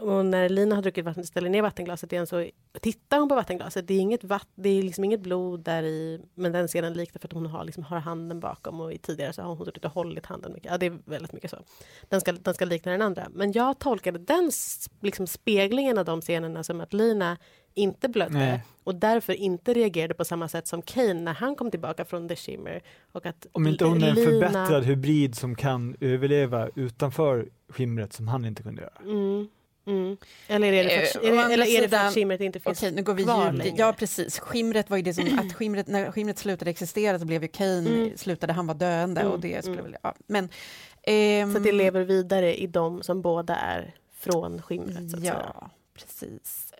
och 0.00 0.26
när 0.26 0.48
Lina 0.48 0.74
har 0.74 0.82
druckit 0.82 1.04
vatten, 1.04 1.26
ställer 1.26 1.50
ner 1.50 1.62
vattenglaset 1.62 2.12
igen 2.12 2.26
så 2.26 2.48
tittar 2.80 3.18
hon 3.18 3.28
på 3.28 3.34
vattenglaset. 3.34 3.88
Det 3.88 3.94
är 3.94 3.98
inget, 3.98 4.24
vatt, 4.24 4.48
det 4.54 4.68
är 4.68 4.82
liksom 4.82 5.04
inget 5.04 5.20
blod 5.20 5.60
där 5.60 5.82
i, 5.82 6.20
men 6.34 6.52
den 6.52 6.68
ser 6.68 6.82
den 6.82 6.92
liknar 6.92 7.20
för 7.20 7.28
att 7.28 7.32
hon 7.32 7.46
har, 7.46 7.64
liksom, 7.64 7.82
har 7.82 7.98
handen 7.98 8.40
bakom 8.40 8.80
och 8.80 8.92
i 8.92 8.98
tidigare 8.98 9.32
så 9.32 9.42
har 9.42 9.54
hon 9.54 9.64
suttit 9.66 9.84
och 9.84 9.90
hållit 9.90 10.26
handen 10.26 10.52
mycket. 10.52 10.70
Ja, 10.70 10.78
det 10.78 10.86
är 10.86 10.98
väldigt 11.04 11.32
mycket 11.32 11.50
så. 11.50 11.56
Den 12.08 12.20
ska, 12.20 12.32
den 12.32 12.54
ska 12.54 12.64
likna 12.64 12.92
den 12.92 13.02
andra. 13.02 13.28
Men 13.34 13.52
jag 13.52 13.78
tolkade 13.78 14.18
den 14.18 14.50
liksom, 15.00 15.26
speglingen 15.26 15.98
av 15.98 16.04
de 16.04 16.20
scenerna 16.20 16.62
som 16.62 16.80
att 16.80 16.92
Lina 16.92 17.36
inte 17.74 18.08
blödde 18.08 18.38
Nej. 18.38 18.64
och 18.84 18.94
därför 18.94 19.32
inte 19.32 19.74
reagerade 19.74 20.14
på 20.14 20.24
samma 20.24 20.48
sätt 20.48 20.66
som 20.66 20.82
Kane 20.82 21.14
när 21.14 21.34
han 21.34 21.56
kom 21.56 21.70
tillbaka 21.70 22.04
från 22.04 22.28
The 22.28 22.36
Shimmer. 22.36 22.82
Och 23.12 23.26
att 23.26 23.46
Om 23.52 23.66
inte 23.66 23.84
hon 23.84 24.02
är 24.02 24.08
en 24.08 24.16
förbättrad 24.16 24.84
hybrid 24.84 25.34
som 25.34 25.54
kan 25.54 25.96
överleva 26.00 26.68
utanför 26.74 27.48
skimret 27.68 28.12
som 28.12 28.28
han 28.28 28.44
inte 28.44 28.62
kunde 28.62 28.82
göra. 28.82 29.02
Mm. 29.04 29.48
Mm. 29.86 30.16
Eller 30.48 30.72
är 30.72 30.84
det 30.84 31.12
för, 31.12 31.24
eh, 31.24 31.30
är 31.30 31.48
det, 31.48 31.54
eller 31.54 31.66
är 31.66 31.82
det 31.82 31.88
för 31.88 31.96
att 31.96 32.14
skimret 32.14 32.40
inte 32.40 32.60
finns 32.60 32.78
okej, 32.78 32.92
nu 32.92 33.02
går 33.02 33.14
vi 33.14 33.24
kvar 33.24 33.52
längre? 33.52 33.74
Ja 33.76 33.92
precis, 33.92 34.38
skimret 34.38 34.90
var 34.90 34.96
ju 34.96 35.02
det 35.02 35.14
som, 35.14 35.38
att 35.38 35.52
skimret, 35.52 35.86
när 35.86 36.12
skimret 36.12 36.38
slutade 36.38 36.70
existera 36.70 37.18
så 37.18 37.24
blev 37.24 37.42
ju 37.42 37.48
Kane, 37.48 37.90
mm. 37.90 38.16
slutade, 38.16 38.52
han 38.52 38.66
var 38.66 38.74
döende 38.74 39.20
mm. 39.20 39.32
och 39.32 39.40
det 39.40 39.62
skulle 39.62 39.78
mm. 39.78 39.90
väl, 39.90 39.96
ja. 40.02 40.14
men 40.26 40.48
ehm, 41.02 41.52
Så 41.52 41.58
det 41.58 41.72
lever 41.72 42.04
vidare 42.04 42.54
i 42.54 42.66
dem 42.66 43.02
som 43.02 43.22
båda 43.22 43.56
är 43.56 43.94
från 44.18 44.62
skimret 44.62 45.10
så 45.10 45.16
att 45.16 45.24
ja, 45.24 45.32
säga. 45.32 45.70
precis. 45.94 46.74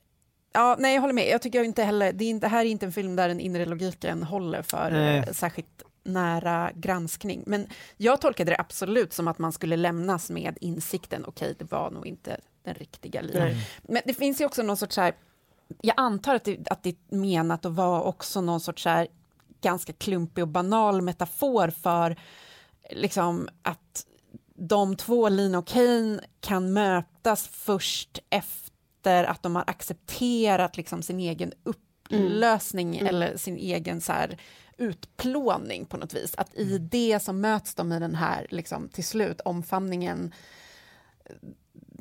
Ja, 0.53 0.77
nej 0.79 0.95
jag 0.95 1.01
håller 1.01 1.15
med, 1.15 1.29
jag 1.29 1.43
tycker 1.43 1.65
inte 1.65 1.83
heller, 1.83 2.13
det, 2.13 2.25
är 2.25 2.31
inte, 2.31 2.47
det 2.47 2.51
här 2.51 2.65
är 2.65 2.69
inte 2.69 2.87
en 2.87 2.93
film 2.93 3.17
där 3.17 3.29
den 3.29 3.41
inre 3.41 3.67
logiken 3.67 4.23
håller 4.23 4.63
för 4.63 4.93
eh, 4.93 5.25
särskilt 5.33 5.83
nära 6.05 6.71
granskning. 6.75 7.43
Men 7.47 7.67
jag 7.97 8.21
tolkade 8.21 8.51
det 8.51 8.57
absolut 8.59 9.13
som 9.13 9.29
att 9.29 9.39
man 9.39 9.53
skulle 9.53 9.77
lämnas 9.77 10.31
med 10.31 10.59
insikten, 10.61 11.25
okej, 11.27 11.47
okay, 11.47 11.55
det 11.59 11.73
var 11.73 11.91
nog 11.91 12.07
inte 12.07 12.41
den 12.65 12.75
riktiga 12.75 13.21
linan. 13.21 13.51
Men 13.83 14.03
det 14.05 14.15
finns 14.15 14.41
ju 14.41 14.45
också 14.45 14.63
någon 14.63 14.77
sorts 14.77 14.97
här, 14.97 15.15
jag 15.83 15.95
antar 15.97 16.35
att 16.35 16.45
det, 16.45 16.59
att 16.71 16.83
det 16.83 16.89
är 16.89 17.17
menat 17.17 17.67
att 17.67 17.73
vara 17.73 18.03
också 18.03 18.41
någon 18.41 18.61
sorts 18.61 18.85
här 18.85 19.09
ganska 19.61 19.93
klumpig 19.93 20.43
och 20.43 20.49
banal 20.49 21.03
metafor 21.03 21.71
för 21.71 22.17
liksom 22.91 23.49
att 23.63 24.07
de 24.55 24.97
två, 24.97 25.29
Lina 25.29 25.59
och 25.59 25.67
Kane, 25.67 26.21
kan 26.41 26.73
mötas 26.73 27.49
först 27.49 28.19
efter 28.31 29.25
att 29.25 29.43
de 29.43 29.57
har 29.57 29.65
accepterat 29.67 30.77
liksom 30.77 31.03
sin 31.03 31.21
egen 31.21 31.53
upplösning 31.63 32.97
mm. 32.97 33.07
eller 33.07 33.37
sin 33.37 33.57
egen 33.57 34.01
så 34.01 34.13
här, 34.13 34.39
utplåning 34.79 35.87
på 35.87 35.97
något 35.97 36.15
vis. 36.15 36.35
Att 36.35 36.55
i 36.55 36.77
mm. 36.77 36.89
det 36.89 37.23
så 37.23 37.33
möts 37.33 37.75
de 37.75 37.93
i 37.93 37.99
den 37.99 38.15
här, 38.15 38.47
liksom, 38.51 38.89
till 38.89 39.05
slut, 39.05 39.41
omfamningen 39.41 40.35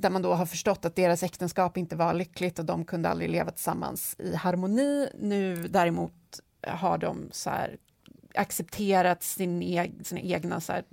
där 0.01 0.09
man 0.09 0.21
då 0.21 0.33
har 0.33 0.45
förstått 0.45 0.85
att 0.85 0.95
deras 0.95 1.23
äktenskap 1.23 1.77
inte 1.77 1.95
var 1.95 2.13
lyckligt 2.13 2.59
och 2.59 2.65
de 2.65 2.85
kunde 2.85 3.09
aldrig 3.09 3.29
leva 3.29 3.51
tillsammans 3.51 4.15
i 4.19 4.35
harmoni. 4.35 5.09
Nu 5.19 5.67
däremot 5.67 6.13
har 6.67 6.97
de 6.97 7.29
så 7.31 7.49
här, 7.49 7.77
accepterat 8.35 9.23
sin 9.23 9.63
e 9.63 9.91
sina 10.03 10.21
egna 10.21 10.59
så 10.61 10.73
här, 10.73 10.83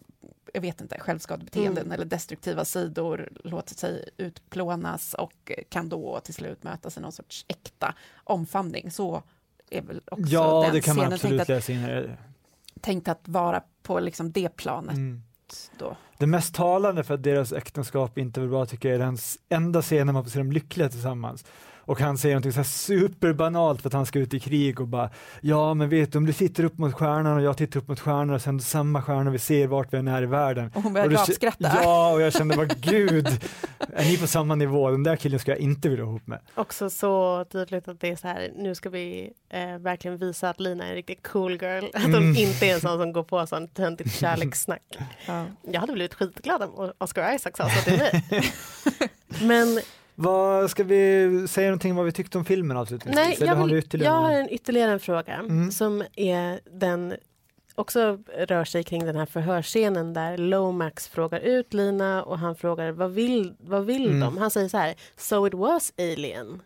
jag 0.54 0.60
vet 0.60 0.80
inte, 0.80 0.98
självskadebeteenden 0.98 1.84
Mm. 1.84 1.92
eller 1.92 2.04
destruktiva 2.04 2.64
sidor, 2.64 3.28
låter 3.44 3.74
sig 3.74 4.08
utplånas 4.16 5.14
och 5.14 5.52
kan 5.68 5.88
då 5.88 6.20
till 6.24 6.34
slut 6.34 6.62
mötas 6.62 6.96
i 6.98 7.00
någon 7.00 7.12
sorts 7.12 7.44
äkta 7.48 7.94
omfamning. 8.24 8.90
Så 8.90 9.22
är 9.70 9.82
väl 9.82 10.00
också 10.10 10.32
Ja, 10.32 10.62
den 10.62 10.74
det 10.74 10.80
kan 10.80 10.96
man 10.96 11.18
scenen 11.18 11.46
tänkt 11.46 11.50
att, 11.50 12.10
tänkt 12.80 13.08
att 13.08 13.28
vara 13.28 13.62
på 13.82 14.00
liksom 14.00 14.32
det 14.32 14.48
planet 14.56 14.96
Mm 14.96 15.22
då. 15.78 15.96
Det 16.18 16.26
mest 16.26 16.54
talande 16.54 17.04
för 17.04 17.14
att 17.14 17.22
deras 17.22 17.52
äktenskap 17.52 18.18
inte 18.18 18.40
var 18.40 18.46
bra 18.46 18.66
tycker 18.66 18.88
jag 18.88 18.94
är 19.00 19.04
den 19.04 19.18
enda 19.48 19.82
scenen 19.82 20.14
man 20.14 20.24
får 20.24 20.30
se 20.30 20.38
dem 20.38 20.52
lyckliga 20.52 20.88
tillsammans. 20.88 21.44
Och 21.88 22.00
han 22.00 22.18
säger 22.18 22.34
någonting 22.34 22.52
så 22.52 22.56
här 22.56 22.64
superbanalt 22.64 23.82
för 23.82 23.88
att 23.88 23.92
han 23.92 24.06
ska 24.06 24.18
ut 24.18 24.34
i 24.34 24.40
krig 24.40 24.80
och 24.80 24.88
bara 24.88 25.10
Ja 25.40 25.74
men 25.74 25.88
vet 25.88 26.12
du 26.12 26.18
om 26.18 26.26
du 26.26 26.32
tittar 26.32 26.64
upp 26.64 26.78
mot 26.78 26.94
stjärnan 26.94 27.36
och 27.36 27.42
jag 27.42 27.56
tittar 27.56 27.80
upp 27.80 27.88
mot 27.88 28.00
stjärnan 28.00 28.30
och 28.30 28.42
sen 28.42 28.60
samma 28.60 29.02
stjärna 29.02 29.30
vi 29.30 29.38
ser 29.38 29.66
vart 29.66 29.92
vi 29.92 29.98
än 29.98 30.08
är 30.08 30.22
i 30.22 30.26
världen. 30.26 30.70
Och 30.74 30.82
hon 30.82 30.92
börjar 30.92 31.08
gapskratta. 31.08 31.72
Ja 31.82 32.12
och 32.12 32.20
jag 32.20 32.32
kände 32.32 32.56
bara 32.56 32.66
gud, 32.66 33.26
är 33.78 34.04
ni 34.04 34.18
på 34.18 34.26
samma 34.26 34.54
nivå? 34.54 34.90
Den 34.90 35.02
där 35.02 35.16
killen 35.16 35.38
ska 35.40 35.50
jag 35.50 35.58
inte 35.58 35.88
vilja 35.88 36.04
ihop 36.04 36.26
med. 36.26 36.38
Också 36.54 36.90
så 36.90 37.44
tydligt 37.52 37.88
att 37.88 38.00
det 38.00 38.08
är 38.10 38.16
så 38.16 38.28
här, 38.28 38.50
nu 38.56 38.74
ska 38.74 38.90
vi 38.90 39.30
eh, 39.50 39.78
verkligen 39.78 40.16
visa 40.18 40.48
att 40.50 40.60
Lina 40.60 40.84
är 40.84 40.88
en 40.88 40.94
riktig 40.94 41.22
cool 41.22 41.52
girl. 41.62 41.84
Att 41.94 42.02
hon 42.02 42.14
Mm. 42.14 42.36
inte 42.36 42.66
är 42.66 42.74
en 42.74 42.80
sån 42.80 42.98
som 42.98 43.12
går 43.12 43.22
på 43.22 43.46
sånt 43.46 43.74
töntigt 43.74 44.14
kärlekssnack. 44.20 44.98
Ja. 45.26 45.44
Jag 45.72 45.80
hade 45.80 45.92
blivit 45.92 46.14
skitglad 46.14 46.62
om 46.62 46.92
Oscar 46.98 47.34
Isaac 47.34 47.52
sa 47.56 47.68
så 47.70 47.82
till 47.82 47.98
mig. 47.98 48.24
Men 49.42 49.80
Vad 50.20 50.70
Ska 50.70 50.84
vi 50.84 51.46
säga 51.48 51.66
någonting 51.68 51.94
vad 51.94 52.04
vi 52.04 52.12
tyckte 52.12 52.38
om 52.38 52.44
filmen 52.44 52.76
avslutningsvis? 52.76 53.38
nej, 53.40 53.48
jag, 53.48 53.54
har 53.56 53.66
vill, 53.66 53.76
ytterligare 53.76 54.14
jag 54.14 54.20
har 54.22 54.32
en 54.32 54.50
ytterligare 54.50 54.92
en 54.92 55.00
fråga 55.00 55.34
Mm. 55.34 55.70
som 55.70 56.02
är 56.16 56.60
den 56.72 57.14
också 57.74 58.18
rör 58.38 58.64
sig 58.64 58.84
kring 58.84 59.04
den 59.06 59.16
här 59.16 59.26
förhörsscenen 59.26 60.14
där 60.14 60.38
Lomax 60.38 61.08
frågar 61.08 61.40
ut 61.40 61.74
Lina 61.74 62.22
och 62.22 62.38
han 62.38 62.54
frågar 62.56 62.90
vad 62.92 63.10
vill, 63.10 63.54
vad 63.60 63.84
vill 63.84 64.06
Mm. 64.06 64.20
de? 64.20 64.38
Han 64.38 64.50
säger 64.50 64.68
så 64.68 64.76
här, 64.76 64.94
so 65.16 65.46
it 65.46 65.54
was 65.54 65.92
alien. 65.98 66.62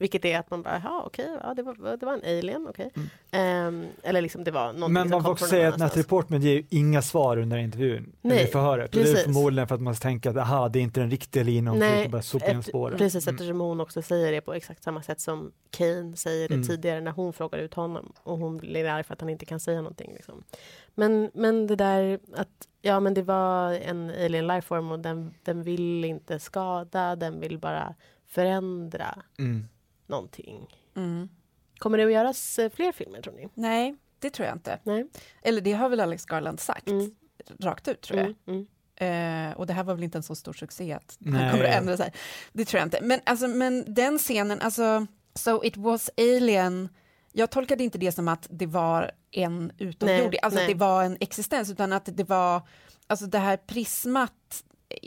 Vilket 0.00 0.24
är 0.24 0.38
att 0.38 0.50
man 0.50 0.62
bara, 0.62 0.80
ja 0.84 1.02
okej, 1.06 1.28
ja, 1.42 1.54
det, 1.54 1.62
var, 1.62 1.96
det 1.96 2.06
var 2.06 2.12
en 2.12 2.38
alien, 2.38 2.66
okej. 2.70 2.90
Ehm, 3.30 3.86
eller 4.02 4.20
liksom 4.20 4.44
det 4.44 4.50
var 4.50 4.60
någonting 4.72 4.82
Mm. 4.84 4.92
Men 4.92 5.10
man 5.10 5.22
får 5.24 5.30
också 5.30 5.46
säga 5.46 5.68
att 5.68 5.78
Natalie. 5.78 6.04
Portman 6.04 6.40
ger 6.42 6.64
inga 6.70 7.02
svar 7.02 7.36
under 7.36 7.58
intervjun, 7.58 8.12
Nej, 8.22 8.38
eller 8.38 8.50
förhöret. 8.50 8.90
Och 8.90 8.94
Det 8.96 9.00
är 9.08 9.12
precis. 9.12 9.24
förmodligen 9.24 9.68
för 9.68 9.74
att 9.74 9.80
man 9.80 9.94
tänker 9.94 10.30
att 10.30 10.36
aha, 10.36 10.68
det 10.68 10.78
är 10.78 10.82
inte 10.82 11.00
den 11.00 11.10
riktiga 11.10 11.42
linan, 11.42 11.78
Nej, 11.78 12.08
bara 12.08 12.22
sopa 12.22 12.46
ett- 12.46 12.66
spåren. 12.66 12.98
Precis, 12.98 13.26
Mm. 13.26 13.34
eftersom 13.34 13.60
hon 13.60 13.80
också 13.80 14.02
säger 14.02 14.32
det 14.32 14.40
på 14.40 14.54
exakt 14.54 14.84
samma 14.84 15.02
sätt 15.02 15.20
som 15.20 15.52
Kane 15.70 16.16
säger 16.16 16.48
det 16.48 16.54
Mm. 16.54 16.66
tidigare 16.66 17.00
när 17.00 17.10
hon 17.12 17.32
frågar 17.32 17.58
ut 17.58 17.74
honom 17.74 18.12
och 18.22 18.38
hon 18.38 18.56
blir 18.58 18.84
arg 18.84 19.02
för 19.04 19.12
att 19.14 19.20
han 19.20 19.30
inte 19.30 19.44
kan 19.46 19.60
säga 19.60 19.78
någonting. 19.78 20.12
Liksom. 20.14 20.42
Men, 20.94 21.30
men 21.34 21.66
det 21.66 21.76
där 21.76 22.18
att 22.36 22.48
ja, 22.82 23.00
men 23.00 23.14
det 23.14 23.22
var 23.22 23.72
en 23.72 24.10
alien 24.10 24.46
lifeform 24.46 24.90
och 24.90 24.98
den, 24.98 25.34
den 25.44 25.62
vill 25.62 26.04
inte 26.04 26.38
skada, 26.38 27.16
den 27.16 27.40
vill 27.40 27.58
bara 27.58 27.94
förändra 28.26 29.22
Mm. 29.38 29.64
Någonting. 30.10 30.66
Mm. 30.96 31.28
Kommer 31.78 31.98
det 31.98 32.04
att 32.04 32.12
göras 32.12 32.58
eh, 32.58 32.70
fler 32.70 32.92
filmer 32.92 33.22
tror 33.22 33.34
ni? 33.34 33.48
Nej, 33.54 33.96
det 34.18 34.30
tror 34.30 34.46
jag 34.48 34.56
inte. 34.56 34.78
Nej? 34.82 35.06
Eller 35.42 35.60
det 35.60 35.72
har 35.72 35.88
väl 35.88 36.00
Alex 36.00 36.24
Garland 36.26 36.60
sagt 36.60 36.88
Mm. 36.88 37.14
rakt 37.58 37.88
ut 37.88 38.00
tror 38.00 38.18
jag. 38.18 38.26
Mm, 38.26 38.36
mm. 38.46 38.66
Eh, 39.50 39.56
och 39.56 39.66
det 39.66 39.72
här 39.72 39.84
var 39.84 39.94
väl 39.94 40.04
inte 40.04 40.18
en 40.18 40.22
så 40.22 40.34
stor 40.34 40.52
succé 40.52 40.92
att 40.92 41.16
Nej. 41.18 41.42
han 41.42 41.50
kommer 41.50 41.64
att 41.64 41.74
ändra 41.74 41.96
sig. 41.96 42.12
Det 42.52 42.64
tror 42.64 42.78
jag 42.78 42.86
inte. 42.86 42.98
Men, 43.02 43.20
alltså, 43.26 43.48
men 43.48 43.94
den 43.94 44.18
scenen, 44.18 44.60
alltså, 44.60 45.06
So 45.34 45.64
it 45.64 45.76
was 45.76 46.10
alien, 46.16 46.88
jag 47.32 47.50
tolkade 47.50 47.84
inte 47.84 47.98
det 47.98 48.12
som 48.12 48.28
att 48.28 48.46
det 48.50 48.66
var 48.66 49.10
en 49.30 49.72
utomjording, 49.78 50.30
Nej, 50.30 50.38
alltså 50.42 50.60
att 50.60 50.66
nej. 50.66 50.74
det 50.74 50.80
var 50.80 51.04
en 51.04 51.16
existens, 51.20 51.70
utan 51.70 51.92
att 51.92 52.08
det 52.16 52.24
var, 52.28 52.62
alltså 53.06 53.26
det 53.26 53.38
här 53.38 53.56
prismat 53.56 54.64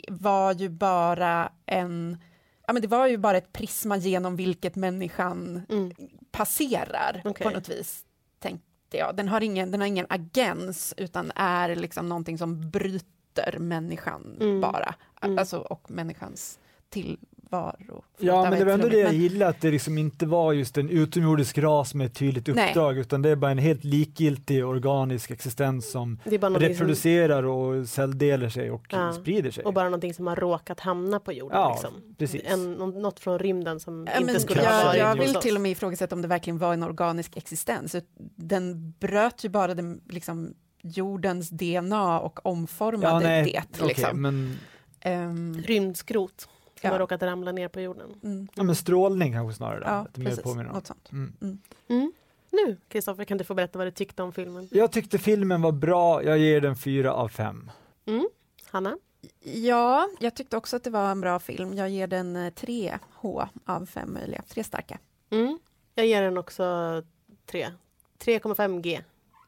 var 0.08 0.52
ju 0.54 0.68
bara 0.68 1.52
en, 1.66 2.18
ja 2.66 2.72
men 2.72 2.82
det 2.82 2.88
var 2.88 3.06
ju 3.06 3.16
bara 3.16 3.36
ett 3.36 3.52
prisma 3.52 3.96
genom 3.96 4.36
vilket 4.36 4.76
människan 4.76 5.62
Mm. 5.68 5.92
passerar 6.30 7.22
Okej. 7.24 7.44
på 7.46 7.50
något 7.54 7.68
vis, 7.68 8.04
tänkte 8.38 8.96
jag. 8.96 9.16
Den 9.16 9.28
har 9.28 9.40
ingen, 9.40 9.70
den 9.70 9.80
har 9.80 9.88
ingen 9.88 10.06
agens, 10.08 10.94
utan 10.96 11.32
är 11.34 11.76
liksom 11.76 12.08
någonting 12.08 12.38
som 12.38 12.70
bryter 12.70 13.58
människan 13.58 14.36
Mm. 14.40 14.60
bara, 14.60 14.94
Mm. 15.22 15.38
alltså 15.38 15.58
och 15.58 15.90
människans 15.90 16.58
tillvaro. 17.62 18.04
Ja, 18.18 18.50
men 18.50 18.58
det 18.58 18.64
var 18.64 18.72
ändå 18.72 18.88
det 18.88 18.98
jag 18.98 19.12
Men- 19.12 19.20
gillade, 19.20 19.48
att 19.50 19.60
det 19.60 19.70
liksom 19.70 19.98
inte 19.98 20.26
var 20.26 20.52
just 20.52 20.78
en 20.78 20.90
utomjordisk 20.90 21.58
ras 21.58 21.94
med 21.94 22.06
ett 22.06 22.14
tydligt 22.14 22.46
Nej. 22.46 22.68
uppdrag, 22.68 22.98
utan 22.98 23.22
det 23.22 23.30
är 23.30 23.36
bara 23.36 23.50
en 23.50 23.58
helt 23.58 23.84
likgiltig 23.84 24.66
organisk 24.66 25.30
existens 25.30 25.90
som 25.90 26.18
Det 26.24 26.34
är 26.34 26.38
bara 26.38 26.48
någonting 26.48 26.68
som, 26.76 26.86
reproducerar 26.86 27.42
och 27.42 27.88
celldelar 27.88 28.48
sig 28.48 28.70
och 28.70 28.86
Ja. 28.90 29.12
sprider 29.12 29.50
sig. 29.50 29.64
och 29.64 29.74
bara 29.74 29.84
någonting 29.84 30.14
som 30.14 30.26
har 30.26 30.36
råkat 30.36 30.80
hamna 30.80 31.20
på 31.20 31.32
jorden. 31.32 31.58
Ja, 31.58 31.70
liksom. 31.72 32.14
precis. 32.18 32.42
En, 32.44 32.72
nå- 32.72 32.86
något 32.86 33.20
från 33.20 33.38
rymden 33.38 33.80
som 33.80 34.06
Ja, 34.14 34.20
inte 34.20 34.40
skulle 34.40 34.60
ha 34.60 34.84
varit 34.84 34.98
jag, 35.00 35.16
vill 35.18 35.34
till 35.34 35.54
och 35.54 35.60
med 35.60 35.70
ifrågasätta 35.72 36.14
om 36.14 36.22
det 36.22 36.28
verkligen 36.28 36.58
var 36.58 36.72
en 36.72 36.82
organisk 36.82 37.36
existens. 37.36 37.96
Den 38.36 38.90
bröt 39.00 39.44
ju 39.44 39.48
bara 39.48 39.74
den, 39.74 40.00
liksom, 40.08 40.54
jordens 40.82 41.50
DNA 41.50 42.20
och 42.20 42.46
omformade 42.46 43.06
ja, 43.06 43.20
nej, 43.20 43.60
det. 43.78 43.86
Liksom. 43.86 44.22
men, 44.22 44.58
Ehm, 45.06 45.62
Rymdskrot 45.66 46.48
som 46.80 46.86
Ja. 46.88 46.90
har 46.90 46.98
råkat 46.98 47.22
ramla 47.22 47.52
ner 47.52 47.68
på 47.68 47.80
jorden. 47.80 48.14
mm, 48.22 48.48
ja, 48.54 48.62
men 48.62 48.74
strålning 48.74 49.32
kanske 49.32 49.56
snarare. 49.56 49.80
Då, 49.80 49.86
ja, 49.86 50.06
precis. 50.24 50.42
påminner 50.42 50.68
om. 50.68 50.74
Något 50.74 50.86
sånt. 50.86 51.12
Mm. 51.12 51.32
Mm. 51.88 52.12
Nu, 52.50 52.76
Kristoffer, 52.88 53.24
kan 53.24 53.38
du 53.38 53.44
få 53.44 53.54
berätta 53.54 53.78
vad 53.78 53.86
du 53.86 53.90
tyckte 53.90 54.22
om 54.22 54.32
filmen? 54.32 54.68
Jag 54.70 54.92
tyckte 54.92 55.18
filmen 55.18 55.62
var 55.62 55.72
bra, 55.72 56.24
jag 56.24 56.38
ger 56.38 56.60
den 56.60 56.76
fyra 56.76 57.12
av 57.12 57.28
fem. 57.28 57.70
Mm. 58.06 58.28
Hanna? 58.70 58.98
Ja, 59.42 60.08
jag 60.20 60.34
tyckte 60.36 60.56
också 60.56 60.76
att 60.76 60.84
det 60.84 60.90
var 60.90 61.10
en 61.10 61.20
bra 61.20 61.38
film. 61.38 61.74
Jag 61.74 61.88
ger 61.90 62.06
den 62.06 62.36
eh, 62.36 62.52
tre 62.52 62.98
H 63.14 63.48
av 63.64 63.86
fem 63.86 64.12
möjliga. 64.12 64.42
Tre 64.48 64.64
starka. 64.64 64.98
Mm. 65.30 65.58
Jag 65.94 66.06
ger 66.06 66.22
den 66.22 66.38
också 66.38 67.02
tre. 67.46 67.68
3,5 68.18 68.80
G 68.80 69.00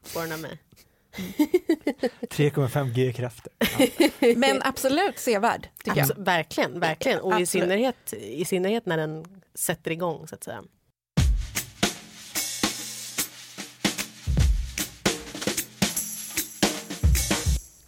får 0.03 0.21
den 0.21 0.31
av 0.31 0.39
mig. 0.39 0.59
3,5 2.21 2.91
G-krafter. 2.91 3.51
Men 4.35 4.61
absolut 4.63 5.19
sevärd, 5.19 5.67
tycker 5.83 5.97
jag. 5.97 6.07
Abs- 6.09 6.23
verkligen, 6.23 6.79
verkligen. 6.79 7.19
Och 7.19 7.41
i 7.41 7.45
synnerhet, 7.45 8.13
i 8.13 8.45
synnerhet 8.45 8.85
när 8.85 8.97
den 8.97 9.25
sätter 9.55 9.91
igång, 9.91 10.27
så 10.27 10.35
att 10.35 10.43
säga. 10.43 10.63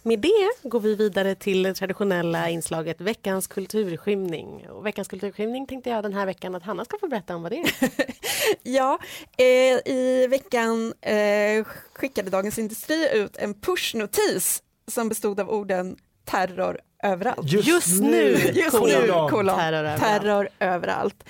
Med 0.02 0.18
det 0.18 0.50
går 0.62 0.80
vi 0.80 0.94
vidare 0.94 1.34
till 1.34 1.62
det 1.62 1.74
traditionella 1.74 2.48
inslaget 2.48 3.00
Veckans 3.00 3.46
kulturskymning. 3.46 4.68
Och 4.68 4.86
veckans 4.86 5.08
kulturskymning 5.08 5.66
tänkte 5.66 5.90
jag 5.90 6.02
den 6.02 6.12
här 6.12 6.26
veckan 6.26 6.54
att 6.54 6.62
Hanna 6.62 6.84
ska 6.84 6.98
få 7.00 7.08
berätta 7.08 7.36
om 7.36 7.42
vad 7.42 7.52
det 7.52 7.58
är. 7.58 7.70
Ja, 8.62 8.98
eh, 9.38 9.92
i 9.94 10.26
veckan 10.30 10.94
eh, 11.00 11.64
skickade 11.92 12.30
Dagens 12.30 12.58
Industri 12.58 13.08
ut 13.18 13.36
en 13.36 13.54
pushnotis 13.54 14.62
som 14.88 15.08
bestod 15.08 15.40
av 15.40 15.50
orden 15.50 15.96
terror 16.24 16.80
överallt. 17.02 17.52
Just 17.52 18.00
nu, 18.02 18.36
Just 18.54 18.70
kolon, 18.70 19.00
nu, 19.00 19.28
kolon. 19.30 19.56
terror 19.58 19.78
överallt. 19.78 20.00
Terror 20.02 20.48
överallt. 20.60 21.24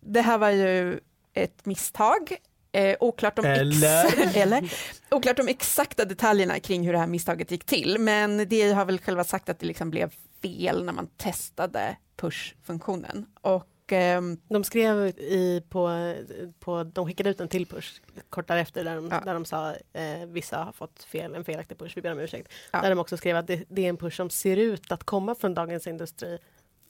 Det 0.00 0.20
här 0.20 0.38
var 0.38 0.50
ju 0.50 1.00
ett 1.34 1.66
misstag. 1.66 2.36
Eh, 2.72 2.96
oklart, 3.00 3.38
om 3.38 3.44
Eller? 3.44 4.36
Eller 4.36 4.72
oklart 5.10 5.38
om 5.38 5.48
exakta 5.48 6.04
detaljerna 6.04 6.60
kring 6.60 6.86
hur 6.86 6.92
det 6.92 6.98
här 6.98 7.06
misstaget 7.06 7.50
gick 7.50 7.64
till, 7.64 7.98
men 7.98 8.48
det 8.48 8.72
har 8.72 8.84
väl 8.84 8.98
själva 8.98 9.24
sagt 9.24 9.48
att 9.48 9.58
det 9.58 9.66
liksom 9.66 9.90
blev 9.90 10.10
fel 10.42 10.84
när 10.84 10.92
man 10.92 11.06
testade 11.06 11.96
push-funktionen. 12.16 13.26
Och 13.40 13.92
ehm, 13.92 14.38
De 14.48 14.64
skrev 14.64 15.06
i, 15.06 15.62
på, 15.68 16.14
på, 16.60 16.84
de 16.84 17.06
skickade 17.06 17.30
ut 17.30 17.40
en 17.40 17.48
till 17.48 17.66
push 17.66 18.00
kort 18.30 18.48
därefter 18.48 18.84
där 18.84 18.96
de, 18.96 19.08
Ja. 19.10 19.20
där 19.24 19.34
de 19.34 19.44
sa 19.44 19.70
eh, 19.92 20.26
vissa 20.26 20.58
har 20.58 20.72
fått 20.72 21.02
fel, 21.04 21.34
en 21.34 21.44
felaktig 21.44 21.78
push, 21.78 21.96
vi 21.96 22.02
ber 22.02 22.12
om 22.12 22.18
ursäkt. 22.18 22.52
Ja. 22.70 22.80
Där 22.82 22.90
de 22.90 22.98
också 22.98 23.16
skrev 23.16 23.36
att 23.36 23.46
det, 23.46 23.64
det 23.68 23.84
är 23.84 23.88
en 23.88 23.96
push 23.96 24.16
som 24.16 24.30
ser 24.30 24.56
ut 24.56 24.92
att 24.92 25.04
komma 25.04 25.34
från 25.34 25.54
Dagens 25.54 25.86
Industri. 25.86 26.38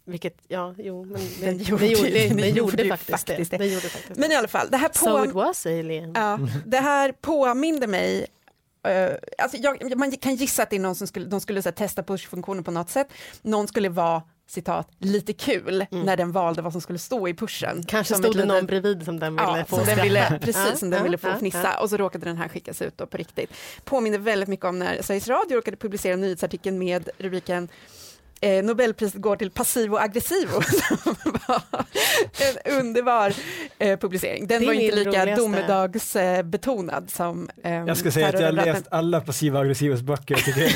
Vilket, 0.09 0.37
ja, 0.49 0.75
jo, 0.79 1.05
men 1.05 1.13
Den 1.41 1.59
den 1.59 1.59
gjorde 1.59 1.87
gjorde, 1.87 2.09
ju- 2.09 2.29
den 2.29 2.37
den 2.37 2.55
gjorde, 2.55 2.83
gjorde 2.83 2.89
faktiskt, 2.89 3.11
faktiskt 3.11 3.51
det. 3.51 3.57
det. 3.57 3.65
Den 3.65 3.75
gjorde 3.75 3.89
faktiskt 3.89 4.21
men 4.21 4.33
i 4.33 4.37
alla 4.37 4.49
fall, 4.49 4.69
det 4.71 4.77
här 4.77 4.89
på... 4.89 4.95
So 4.95 5.25
it 5.25 5.33
was 5.33 5.67
alien. 5.67 6.13
Ja, 6.15 6.39
det 6.67 6.79
här 6.79 7.13
påminde 7.13 7.87
mig 7.87 8.27
eh, 8.87 9.11
alltså 9.39 9.57
jag, 9.57 9.97
man 9.99 10.11
kan 10.17 10.35
gissa 10.35 10.63
att 10.63 10.71
det 10.71 10.77
är 10.77 10.81
någon 10.81 10.95
som 10.95 11.07
skulle, 11.07 11.27
de 11.27 11.41
skulle 11.41 11.63
här, 11.65 11.73
testa 11.73 12.03
push-funktionen 12.03 12.65
på 12.65 12.71
något 12.71 12.91
sätt. 12.91 13.09
Någon 13.43 13.69
skulle 13.69 13.89
vara 13.89 14.23
citat, 14.49 14.89
lite 14.99 15.33
kul 15.33 15.87
när 15.91 16.17
den 16.17 16.33
valde 16.33 16.63
vad 16.63 16.73
som 16.73 16.81
skulle 16.81 16.99
stå 16.99 17.29
i 17.29 17.35
pushen. 17.35 17.71
Mm. 17.71 17.83
Kanske 17.83 18.15
Som 18.15 18.23
stod 18.23 18.37
det 18.37 18.45
någon 18.45 18.67
bredvid 18.67 19.05
som 19.05 19.21
den 19.21 19.37
ville 19.37 19.59
Ja, 19.59 19.65
få 19.65 19.77
som 19.77 19.87
den 19.87 20.03
ville, 20.03 20.39
precis, 20.43 20.79
som 20.79 20.91
den 20.91 21.03
ville 21.03 21.19
få 21.19 21.29
fnissa 21.29 21.81
och 21.81 21.91
så 21.91 21.97
råkade 21.97 22.25
den 22.25 22.37
här 22.37 22.49
skickas 22.49 22.83
ut 22.83 22.99
då 22.99 23.07
på 23.07 23.17
riktigt. 23.17 23.51
Påminner 23.85 24.19
väldigt 24.19 24.49
mycket 24.49 24.67
om 24.67 24.79
när 24.79 25.03
Sveriges 25.03 25.29
Radio 25.29 25.57
råkade 25.57 25.77
publicera 25.77 26.15
en 26.15 26.21
nyhetsartikel 26.21 26.75
med 26.75 27.09
rubriken 27.19 27.69
Eh, 28.41 28.64
Nobelpriset 28.64 29.20
går 29.20 29.36
till 29.36 29.51
Passivo 29.51 29.97
Aggressivo 29.97 30.62
som 30.62 31.14
var 31.47 31.62
en 32.39 32.78
underbar 32.80 33.34
eh, 33.78 33.99
publicering. 33.99 34.47
Den 34.47 34.66
var 34.66 34.72
inte 34.72 34.97
lika 34.97 35.11
roligaste. 35.22 35.43
domedagsbetonad 35.43 37.11
som 37.11 37.51
eh, 37.64 37.72
Jag 37.72 37.97
ska 37.97 38.11
säga 38.11 38.28
att 38.28 38.41
jag 38.41 38.47
har 38.47 38.53
läst 38.53 38.86
alla 38.91 39.20
passiva 39.20 39.59
aggressivas 39.61 40.03
böcker. 40.03 40.39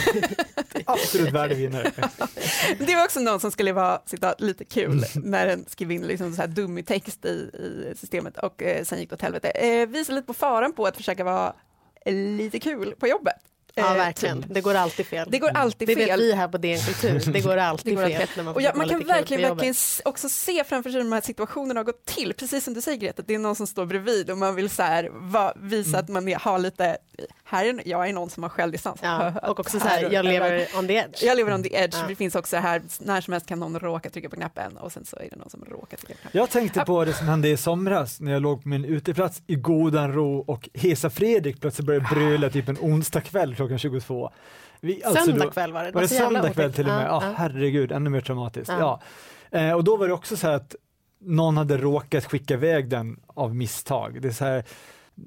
Absolut 0.85 1.33
värdevinnare. 1.33 1.91
Det 2.79 2.95
var 2.97 3.05
också 3.05 3.21
någon 3.21 3.41
som 3.41 3.51
skulle 3.51 3.73
vara 3.73 4.01
citat, 4.07 4.41
lite 4.41 4.65
kul 4.65 5.05
när 5.15 5.47
den 5.47 5.65
skrev 5.69 5.93
in 5.93 6.03
liksom 6.03 6.35
så 6.35 6.41
här 6.41 6.49
dummig 6.49 6.87
text 6.87 7.25
i, 7.25 7.29
i 7.29 7.95
systemet 7.97 8.39
och 8.39 8.63
eh, 8.63 8.85
sen 8.85 8.99
gick 8.99 9.09
det 9.09 9.15
åt 9.15 9.23
helvete. 9.23 9.49
Eh, 9.51 9.89
visar 9.89 10.15
lite 10.15 10.27
på 10.27 10.35
faran 10.35 10.73
på 10.73 10.87
att 10.87 10.97
försöka 10.97 11.25
vara 11.25 11.53
lite 12.07 12.59
kul 12.61 12.95
på 12.99 13.07
jobbet. 13.09 13.35
Ja, 13.75 13.91
Eh, 13.91 13.95
verkligen. 13.97 14.43
typ. 14.43 14.55
Det 14.55 14.61
går 14.61 14.75
alltid 14.75 15.07
fel. 15.07 15.29
Det 15.31 15.39
går 15.39 15.49
alltid 15.55 15.89
det 15.89 15.95
vet 15.95 16.09
fel. 16.09 16.21
vi 16.21 16.33
här 16.33 16.49
på 16.49 16.59
DN 16.59 16.79
Kultur. 16.81 17.33
Det 17.33 17.41
går 17.41 17.57
alltid 17.57 17.93
Det 17.93 17.97
går 17.97 18.03
alltid 18.03 18.19
fel. 18.19 18.27
fel. 18.29 18.37
När 18.37 18.45
man, 18.45 18.55
Och 18.55 18.63
ja, 18.63 18.73
man 18.75 18.89
kan 18.89 18.99
verkligen, 19.05 19.43
verkligen 19.43 19.75
också 20.05 20.29
se 20.29 20.65
framför 20.65 20.91
sig 20.91 21.01
hur 21.01 21.05
de 21.09 21.13
här 21.15 21.21
situationerna 21.21 21.81
har 21.81 21.85
gått 21.85 22.05
till, 22.05 22.35
precis 22.35 22.65
som 22.65 22.75
du 22.75 22.81
säger 22.81 22.99
Greta, 22.99 23.23
det 23.27 23.35
är 23.35 23.39
någon 23.39 23.57
som 23.57 23.67
står 23.67 23.87
bredvid 23.87 24.31
och 24.31 24.39
man 24.39 24.55
vill 24.55 24.71
så 24.71 24.83
här, 24.83 25.09
va, 25.13 25.53
visa 25.57 25.89
Mm. 25.89 26.01
att 26.01 26.09
man 26.09 26.29
är, 26.29 26.37
har 26.37 26.59
lite, 26.59 26.97
här 27.45 27.65
är, 27.65 27.83
jag 27.89 28.09
är 28.09 28.13
någon 28.13 28.31
som 28.31 28.43
har 28.43 28.51
självdistans. 28.51 29.01
Ja, 29.03 29.33
och 29.49 29.61
också 29.61 29.81
så 29.81 29.89
Här- 29.89 30.03
här, 30.03 30.11
jag 30.13 30.25
lever 30.25 30.69
on 30.79 30.87
the 30.87 30.95
edge. 30.95 31.23
jag 31.23 31.37
lever 31.37 31.55
on 31.55 31.63
the 31.63 31.75
edge, 31.77 31.95
Ja. 31.97 32.05
det 32.09 32.15
finns 32.15 32.35
också 32.35 32.57
här, 32.57 32.83
när 33.01 33.21
som 33.21 33.33
helst 33.33 33.47
kan 33.49 33.61
någon 33.61 33.79
råka 33.79 34.11
trycka 34.11 34.29
på 34.29 34.37
knappen 34.37 34.77
och 34.77 34.93
sen 34.93 35.05
så 35.05 35.17
är 35.17 35.29
det 35.31 35.37
någon 35.37 35.51
som 35.51 35.65
råkar 35.65 35.97
trycka 35.97 36.15
på 36.15 36.21
knappen. 36.21 36.41
Jag 36.41 36.51
tänkte 36.51 36.81
på 36.81 37.05
det 37.05 37.13
som 37.13 37.27
hände 37.29 37.49
i 37.49 37.57
somras 37.57 38.21
när 38.21 38.33
jag 38.33 38.43
låg 38.43 38.63
på 38.63 38.69
min 38.69 38.85
uteplats 38.85 39.43
i 39.47 39.55
godan 39.55 40.13
ro 40.13 40.39
och 40.47 40.69
Hesa 40.75 41.11
Fredrik 41.11 41.61
plötsligt 41.61 41.87
började 41.87 42.07
bröla 42.15 42.51
typ 42.51 42.69
en 42.69 42.79
onsdag 42.81 43.21
kväll 43.21 43.55
klockan 43.63 43.79
22. 43.79 44.31
Vi, 44.81 45.05
alltså 45.05 45.25
Söndag 45.25 45.45
då- 45.45 45.51
kväll 45.51 45.73
var 45.73 45.85
det. 45.85 45.91
Var 45.93 46.03
det 46.03 46.09
söndag 46.09 46.51
kväll 46.53 46.73
till 46.73 46.85
och 46.87 46.93
med? 46.95 47.05
Ja, 47.07 47.21
Ja, 47.23 47.27
ja. 47.29 47.35
herregud, 47.37 47.93
ännu 47.93 48.11
mer 48.11 48.21
traumatiskt. 48.21 48.69
Ja. 48.79 49.01
Ja. 49.51 49.59
Eh, 49.59 49.73
och 49.73 49.85
då 49.85 49.97
var 49.97 50.09
det 50.09 50.15
också 50.15 50.37
så 50.37 50.47
här 50.47 50.55
att 50.55 50.75
någon 51.21 51.57
hade 51.57 51.77
råkat 51.77 52.25
skicka 52.25 52.55
iväg 52.55 52.89
den 52.89 53.21
av 53.27 53.55
misstag. 53.55 54.23
Det 54.23 54.29
är 54.29 54.33
så 54.33 54.45
här, 54.45 54.65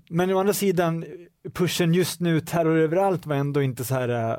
men 0.09 0.31
å 0.33 0.39
andra 0.39 0.53
sidan, 0.53 1.05
pushen 1.53 1.93
just 1.93 2.19
nu, 2.19 2.39
terror 2.41 2.77
överallt 2.77 3.25
var 3.25 3.35
ändå 3.35 3.61
inte 3.61 3.83
så 3.83 3.93
här, 3.95 4.09
eh, 4.09 4.37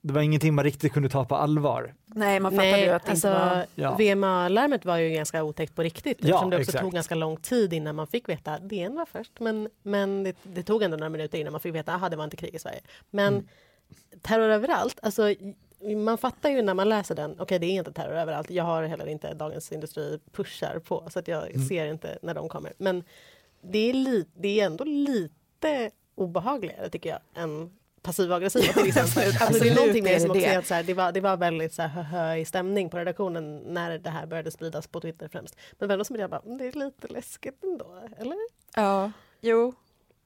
det 0.00 0.12
var 0.12 0.20
ingenting 0.20 0.54
man 0.54 0.64
riktigt 0.64 0.92
kunde 0.92 1.08
ta 1.08 1.24
på 1.24 1.36
allvar. 1.36 1.94
Nej, 2.06 2.40
man 2.40 2.52
fattade 2.52 2.68
ju 2.68 2.72
Nej, 2.86 2.90
att 2.90 3.04
det 3.04 3.10
alltså, 3.10 3.28
inte 3.28 3.40
var... 3.40 3.66
Ja. 3.74 3.96
VMA-larmet 3.96 4.84
var 4.84 4.96
ju 4.96 5.10
ganska 5.10 5.42
otäckt 5.44 5.74
på 5.74 5.82
riktigt. 5.82 6.18
Ja, 6.20 6.26
eftersom 6.28 6.50
det 6.50 6.56
också 6.56 6.70
exakt. 6.70 6.82
tog 6.84 6.92
ganska 6.92 7.14
lång 7.14 7.36
tid 7.36 7.72
innan 7.72 7.94
man 7.96 8.06
fick 8.06 8.28
veta. 8.28 8.58
DN 8.58 8.94
var 8.94 9.06
först, 9.06 9.40
men, 9.40 9.68
men 9.82 10.24
det, 10.24 10.36
det 10.42 10.62
tog 10.62 10.82
ändå 10.82 10.96
några 10.96 11.10
minuter 11.10 11.38
innan 11.38 11.52
man 11.52 11.60
fick 11.60 11.74
veta 11.74 11.94
att 11.94 12.10
det 12.10 12.16
var 12.16 12.24
inte 12.24 12.36
krig 12.36 12.54
i 12.54 12.58
Sverige. 12.58 12.80
Men 13.10 13.34
Mm. 13.34 13.48
terror 14.22 14.48
överallt, 14.48 14.98
alltså, 15.02 15.34
man 16.04 16.18
fattar 16.18 16.50
ju 16.50 16.62
när 16.62 16.74
man 16.74 16.88
läser 16.88 17.14
den, 17.14 17.36
okej 17.40 17.58
det 17.58 17.66
är 17.66 17.70
inte 17.78 17.92
terror 17.92 18.14
överallt, 18.16 18.50
jag 18.50 18.64
har 18.64 18.82
heller 18.82 19.06
inte 19.06 19.34
Dagens 19.34 19.72
Industri 19.72 20.18
pushar 20.32 20.78
på 20.78 21.04
så 21.10 21.18
att 21.18 21.28
jag 21.28 21.50
Mm. 21.50 21.68
ser 21.68 21.86
inte 21.86 22.18
när 22.22 22.34
de 22.34 22.48
kommer. 22.48 22.72
Men 22.78 23.04
det 23.62 23.78
är, 23.90 23.92
li, 23.94 24.26
det 24.34 24.60
är 24.60 24.66
ändå 24.66 24.84
lite 24.84 25.90
obehagligare 26.14 26.88
tycker 26.90 27.10
jag 27.10 27.42
än 27.42 27.70
passiv 28.02 28.32
aggressiva 28.32 28.72
till 28.72 28.88
exempel. 28.88 29.32
alltså, 29.40 29.64
det 29.64 29.70
är 29.70 29.74
någonting 29.74 30.04
det 30.04 30.20
som 30.20 30.30
också 30.30 30.42
det. 30.42 30.56
att 30.56 30.66
så 30.66 30.74
här, 30.74 30.82
det, 30.82 30.94
var, 30.94 31.12
det 31.12 31.20
var 31.20 31.36
väldigt 31.36 31.74
så 31.74 31.82
här, 31.82 32.02
hö, 32.02 32.36
i 32.36 32.44
stämning 32.44 32.90
på 32.90 32.98
redaktionen 32.98 33.56
när 33.58 33.98
det 33.98 34.10
här 34.10 34.26
började 34.26 34.50
spridas 34.50 34.86
på 34.86 35.00
Twitter 35.00 35.28
främst. 35.28 35.56
Men 35.78 35.90
ändå 35.90 36.04
som 36.04 36.16
jag 36.16 36.30
bara, 36.30 36.40
"Mm, 36.46 36.58
det 36.58 36.64
är 36.68 36.72
lite 36.72 37.08
läskigt 37.08 37.64
ändå, 37.64 37.86
eller? 38.18 38.36
Ja, 38.76 39.12
jo, 39.40 39.74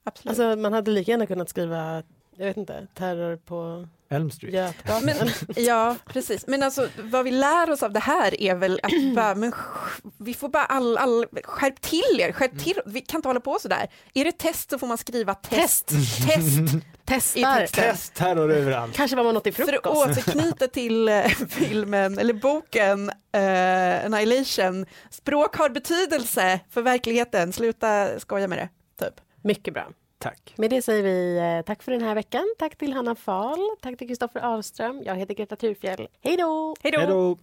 absolut. 0.03 0.29
Alltså 0.29 0.55
man 0.61 0.73
hade 0.73 0.91
lika 0.91 1.11
gärna 1.11 1.25
kunnat 1.25 1.49
skriva, 1.49 2.03
jag 2.35 2.45
vet 2.45 2.57
inte, 2.57 2.87
terror 2.93 3.35
på 3.35 3.87
Elm 4.13 4.31
Street. 4.31 4.53
Götgatan. 4.53 5.05
Men, 5.05 5.29
ja, 5.55 5.95
precis. 6.05 6.47
Men 6.47 6.63
alltså, 6.63 6.87
vad 6.97 7.23
vi 7.23 7.31
lär 7.31 7.69
oss 7.69 7.83
av 7.83 7.93
det 7.93 7.99
här 7.99 8.41
är 8.41 8.55
väl 8.55 8.79
att 8.83 8.91
bara, 9.15 9.35
men, 9.35 9.53
vi 10.17 10.33
får 10.33 10.49
bara 10.49 10.65
all, 10.65 10.97
all, 10.97 11.25
skärp 11.43 11.81
till 11.81 12.19
er, 12.19 12.31
skärp 12.31 12.59
till 12.59 12.79
Vi 12.85 13.01
kan 13.01 13.17
inte 13.17 13.29
hålla 13.29 13.39
på 13.39 13.59
så 13.61 13.67
där. 13.67 13.87
Är 14.13 14.25
det 14.25 14.31
test 14.31 14.69
så 14.69 14.79
får 14.79 14.87
man 14.87 14.97
skriva 14.97 15.33
test. 15.35 15.87
Test. 15.87 16.57
I 16.57 16.81
Testar! 17.05 17.59
texten. 17.59 17.83
Test 17.83 18.13
terror 18.13 18.51
överallt. 18.51 18.95
Kanske 18.95 19.17
var 19.17 19.23
man 19.23 19.33
något 19.33 19.47
i 19.47 19.51
För 19.51 19.63
att 19.63 19.69
frukost. 19.69 20.07
återknyta 20.09 20.67
till 20.73 21.09
eh, 21.09 21.23
filmen, 21.49 22.19
eller 22.19 22.33
boken 22.33 23.09
eh, 23.33 24.05
Annihilation, 24.05 24.85
språk 25.09 25.55
har 25.55 25.69
betydelse 25.69 26.59
för 26.69 26.81
verkligheten, 26.81 27.53
sluta 27.53 28.19
skoja 28.19 28.47
med 28.47 28.57
det. 28.57 28.69
Typ. 29.05 29.13
Mycket 29.41 29.73
bra. 29.73 29.87
Tack. 30.23 30.53
Med 30.57 30.69
det 30.69 30.81
säger 30.81 31.03
vi 31.03 31.37
eh, 31.37 31.65
tack 31.65 31.83
för 31.83 31.91
den 31.91 32.01
här 32.01 32.15
veckan. 32.15 32.43
Tack 32.59 32.75
till 32.77 32.93
Hanna 32.93 33.15
Fahl, 33.15 33.59
tack 33.81 33.97
till 33.97 34.07
Kristoffer 34.07 34.39
Ahlström. 34.39 35.03
Jag 35.05 35.15
heter 35.15 35.33
Greta 35.33 35.55
Thurfjell. 35.55 36.07
Hej 36.21 36.37
då! 36.37 36.75
Hej 36.81 36.91
då. 36.91 37.37